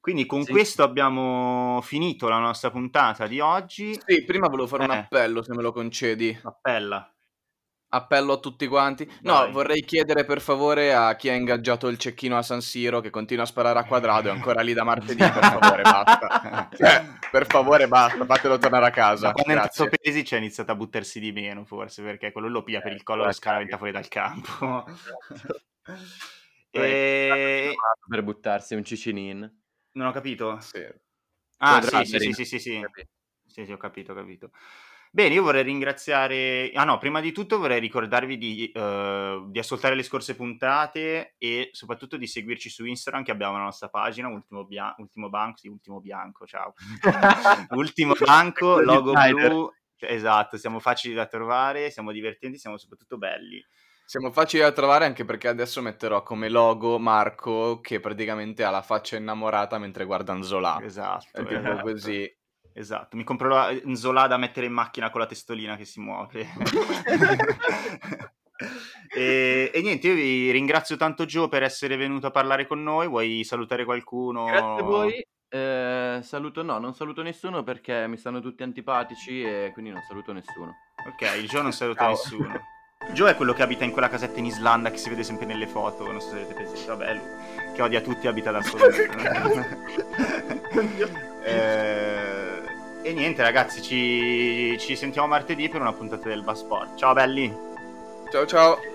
Quindi 0.00 0.26
con 0.26 0.42
sì. 0.42 0.50
questo 0.50 0.82
abbiamo 0.82 1.80
finito 1.82 2.28
la 2.28 2.38
nostra 2.38 2.72
puntata 2.72 3.28
di 3.28 3.38
oggi. 3.38 3.96
Sì, 4.04 4.24
prima 4.24 4.48
volevo 4.48 4.66
fare 4.66 4.82
eh. 4.82 4.86
un 4.86 4.92
appello 4.92 5.40
se 5.40 5.54
me 5.54 5.62
lo 5.62 5.70
concedi. 5.70 6.36
Appella 6.42 7.13
appello 7.94 8.34
a 8.34 8.38
tutti 8.38 8.66
quanti. 8.66 9.10
No, 9.22 9.34
Vai. 9.34 9.52
vorrei 9.52 9.84
chiedere 9.84 10.24
per 10.24 10.40
favore 10.40 10.92
a 10.92 11.14
chi 11.14 11.28
ha 11.28 11.34
ingaggiato 11.34 11.88
il 11.88 11.96
cecchino 11.98 12.36
a 12.36 12.42
San 12.42 12.60
Siro 12.60 13.00
che 13.00 13.10
continua 13.10 13.44
a 13.44 13.46
sparare 13.46 13.78
a 13.78 13.84
quadrato, 13.84 14.28
è 14.28 14.30
ancora 14.30 14.60
lì 14.62 14.72
da 14.72 14.84
martedì, 14.84 15.16
per 15.16 15.32
favore, 15.58 15.82
basta. 15.82 16.68
Cioè, 16.74 17.04
per 17.30 17.46
favore, 17.46 17.86
basta, 17.88 18.24
fatelo 18.24 18.58
tornare 18.58 18.86
a 18.86 18.90
casa. 18.90 19.32
quando 19.32 19.52
è 19.52 19.64
entrato 19.64 19.88
Pesi 20.00 20.22
c'è 20.22 20.38
iniziato 20.38 20.72
a 20.72 20.74
buttarsi 20.74 21.20
di 21.20 21.32
meno, 21.32 21.64
forse, 21.64 22.02
perché 22.02 22.32
quello 22.32 22.48
lo 22.48 22.62
piglia 22.62 22.80
per 22.80 22.92
il 22.92 23.02
collo 23.02 23.22
e 23.22 23.26
lo 23.26 23.32
scaraventa 23.32 23.76
fuori 23.76 23.92
dal 23.92 24.08
campo. 24.08 24.84
e... 26.70 27.74
Per 28.08 28.22
buttarsi 28.22 28.74
un 28.74 28.84
cicinin. 28.84 29.62
Non 29.92 30.06
ho 30.08 30.12
capito? 30.12 30.58
Sì. 30.60 30.84
Ah, 31.58 31.80
sì, 31.80 32.04
sì, 32.04 32.18
sì, 32.18 32.32
sì, 32.32 32.44
sì, 32.44 32.58
sì. 32.58 32.84
Sì, 33.46 33.64
sì, 33.64 33.72
ho 33.72 33.76
capito, 33.76 34.12
ho 34.12 34.14
capito. 34.14 34.50
Bene, 35.14 35.34
io 35.34 35.44
vorrei 35.44 35.62
ringraziare... 35.62 36.72
Ah 36.74 36.82
no, 36.82 36.98
prima 36.98 37.20
di 37.20 37.30
tutto 37.30 37.58
vorrei 37.58 37.78
ricordarvi 37.78 38.36
di, 38.36 38.72
uh, 38.74 39.48
di, 39.48 39.60
ascoltare 39.60 39.94
le 39.94 40.02
scorse 40.02 40.34
puntate 40.34 41.36
e 41.38 41.68
soprattutto 41.70 42.16
di 42.16 42.26
seguirci 42.26 42.68
su 42.68 42.84
Instagram 42.84 43.22
che 43.22 43.30
abbiamo 43.30 43.56
la 43.56 43.62
nostra 43.62 43.88
pagina, 43.88 44.26
Ultimo, 44.26 44.64
Bia- 44.64 44.92
Ultimo 44.98 45.28
Banco, 45.28 45.58
sì, 45.58 45.68
Ultimo 45.68 46.00
Bianco, 46.00 46.46
ciao. 46.46 46.74
Ultimo 47.78 48.14
Banco, 48.18 48.80
logo 48.80 49.12
blu, 49.12 49.72
esatto, 50.00 50.56
siamo 50.56 50.80
facili 50.80 51.14
da 51.14 51.26
trovare, 51.26 51.92
siamo 51.92 52.10
divertenti, 52.10 52.58
siamo 52.58 52.76
soprattutto 52.76 53.16
belli. 53.16 53.64
Siamo 54.06 54.32
facili 54.32 54.64
da 54.64 54.72
trovare 54.72 55.04
anche 55.04 55.24
perché 55.24 55.46
adesso 55.46 55.80
metterò 55.80 56.24
come 56.24 56.48
logo 56.48 56.98
Marco 56.98 57.80
che 57.80 58.00
praticamente 58.00 58.64
ha 58.64 58.70
la 58.70 58.82
faccia 58.82 59.16
innamorata 59.16 59.78
mentre 59.78 60.06
guarda 60.06 60.42
Zola. 60.42 60.80
Esatto. 60.82 61.38
È 61.38 61.44
tipo 61.46 61.60
esatto. 61.60 61.82
così 61.82 62.36
Esatto, 62.76 63.16
mi 63.16 63.22
compro 63.22 63.48
la 63.48 63.72
Zola 63.92 64.26
da 64.26 64.36
mettere 64.36 64.66
in 64.66 64.72
macchina 64.72 65.08
con 65.10 65.20
la 65.20 65.26
testolina 65.26 65.76
che 65.76 65.84
si 65.84 66.00
muove. 66.00 66.44
e, 69.14 69.70
e, 69.72 69.80
niente, 69.80 70.08
io 70.08 70.14
vi 70.14 70.50
ringrazio 70.50 70.96
tanto 70.96 71.24
Gio 71.24 71.46
per 71.48 71.62
essere 71.62 71.94
venuto 71.96 72.26
a 72.26 72.32
parlare 72.32 72.66
con 72.66 72.82
noi. 72.82 73.06
Vuoi 73.06 73.44
salutare 73.44 73.84
qualcuno? 73.84 74.46
Grazie 74.46 74.80
a 74.80 74.82
voi. 74.82 75.24
Eh, 75.48 76.18
saluto 76.22 76.64
no, 76.64 76.78
non 76.78 76.94
saluto 76.94 77.22
nessuno 77.22 77.62
perché 77.62 78.08
mi 78.08 78.16
stanno 78.16 78.40
tutti 78.40 78.64
antipatici 78.64 79.44
e 79.44 79.70
quindi 79.72 79.92
non 79.92 80.02
saluto 80.08 80.32
nessuno. 80.32 80.74
Ok, 81.06 81.44
Gio 81.44 81.62
non 81.62 81.70
saluta 81.72 82.08
nessuno. 82.08 82.60
Joe 83.12 83.30
è 83.30 83.36
quello 83.36 83.52
che 83.52 83.62
abita 83.62 83.84
in 83.84 83.92
quella 83.92 84.08
casetta 84.08 84.40
in 84.40 84.46
Islanda 84.46 84.90
che 84.90 84.96
si 84.96 85.08
vede 85.10 85.22
sempre 85.22 85.46
nelle 85.46 85.68
foto, 85.68 86.10
non 86.10 86.20
so 86.20 86.30
se 86.30 86.36
avete 86.36 86.54
presente. 86.54 86.86
Vabbè, 86.86 87.14
lui, 87.14 87.22
che 87.72 87.82
odia 87.82 88.00
tutti 88.00 88.26
abita 88.26 88.50
da 88.50 88.62
solo. 88.62 88.88
eh, 91.44 92.33
e 93.04 93.12
niente 93.12 93.42
ragazzi, 93.42 93.82
ci, 93.82 94.76
ci 94.78 94.96
sentiamo 94.96 95.28
martedì 95.28 95.68
per 95.68 95.82
una 95.82 95.92
puntata 95.92 96.26
del 96.26 96.42
Basport. 96.42 96.96
Ciao 96.96 97.12
belli! 97.12 97.54
Ciao 98.30 98.46
ciao! 98.46 98.93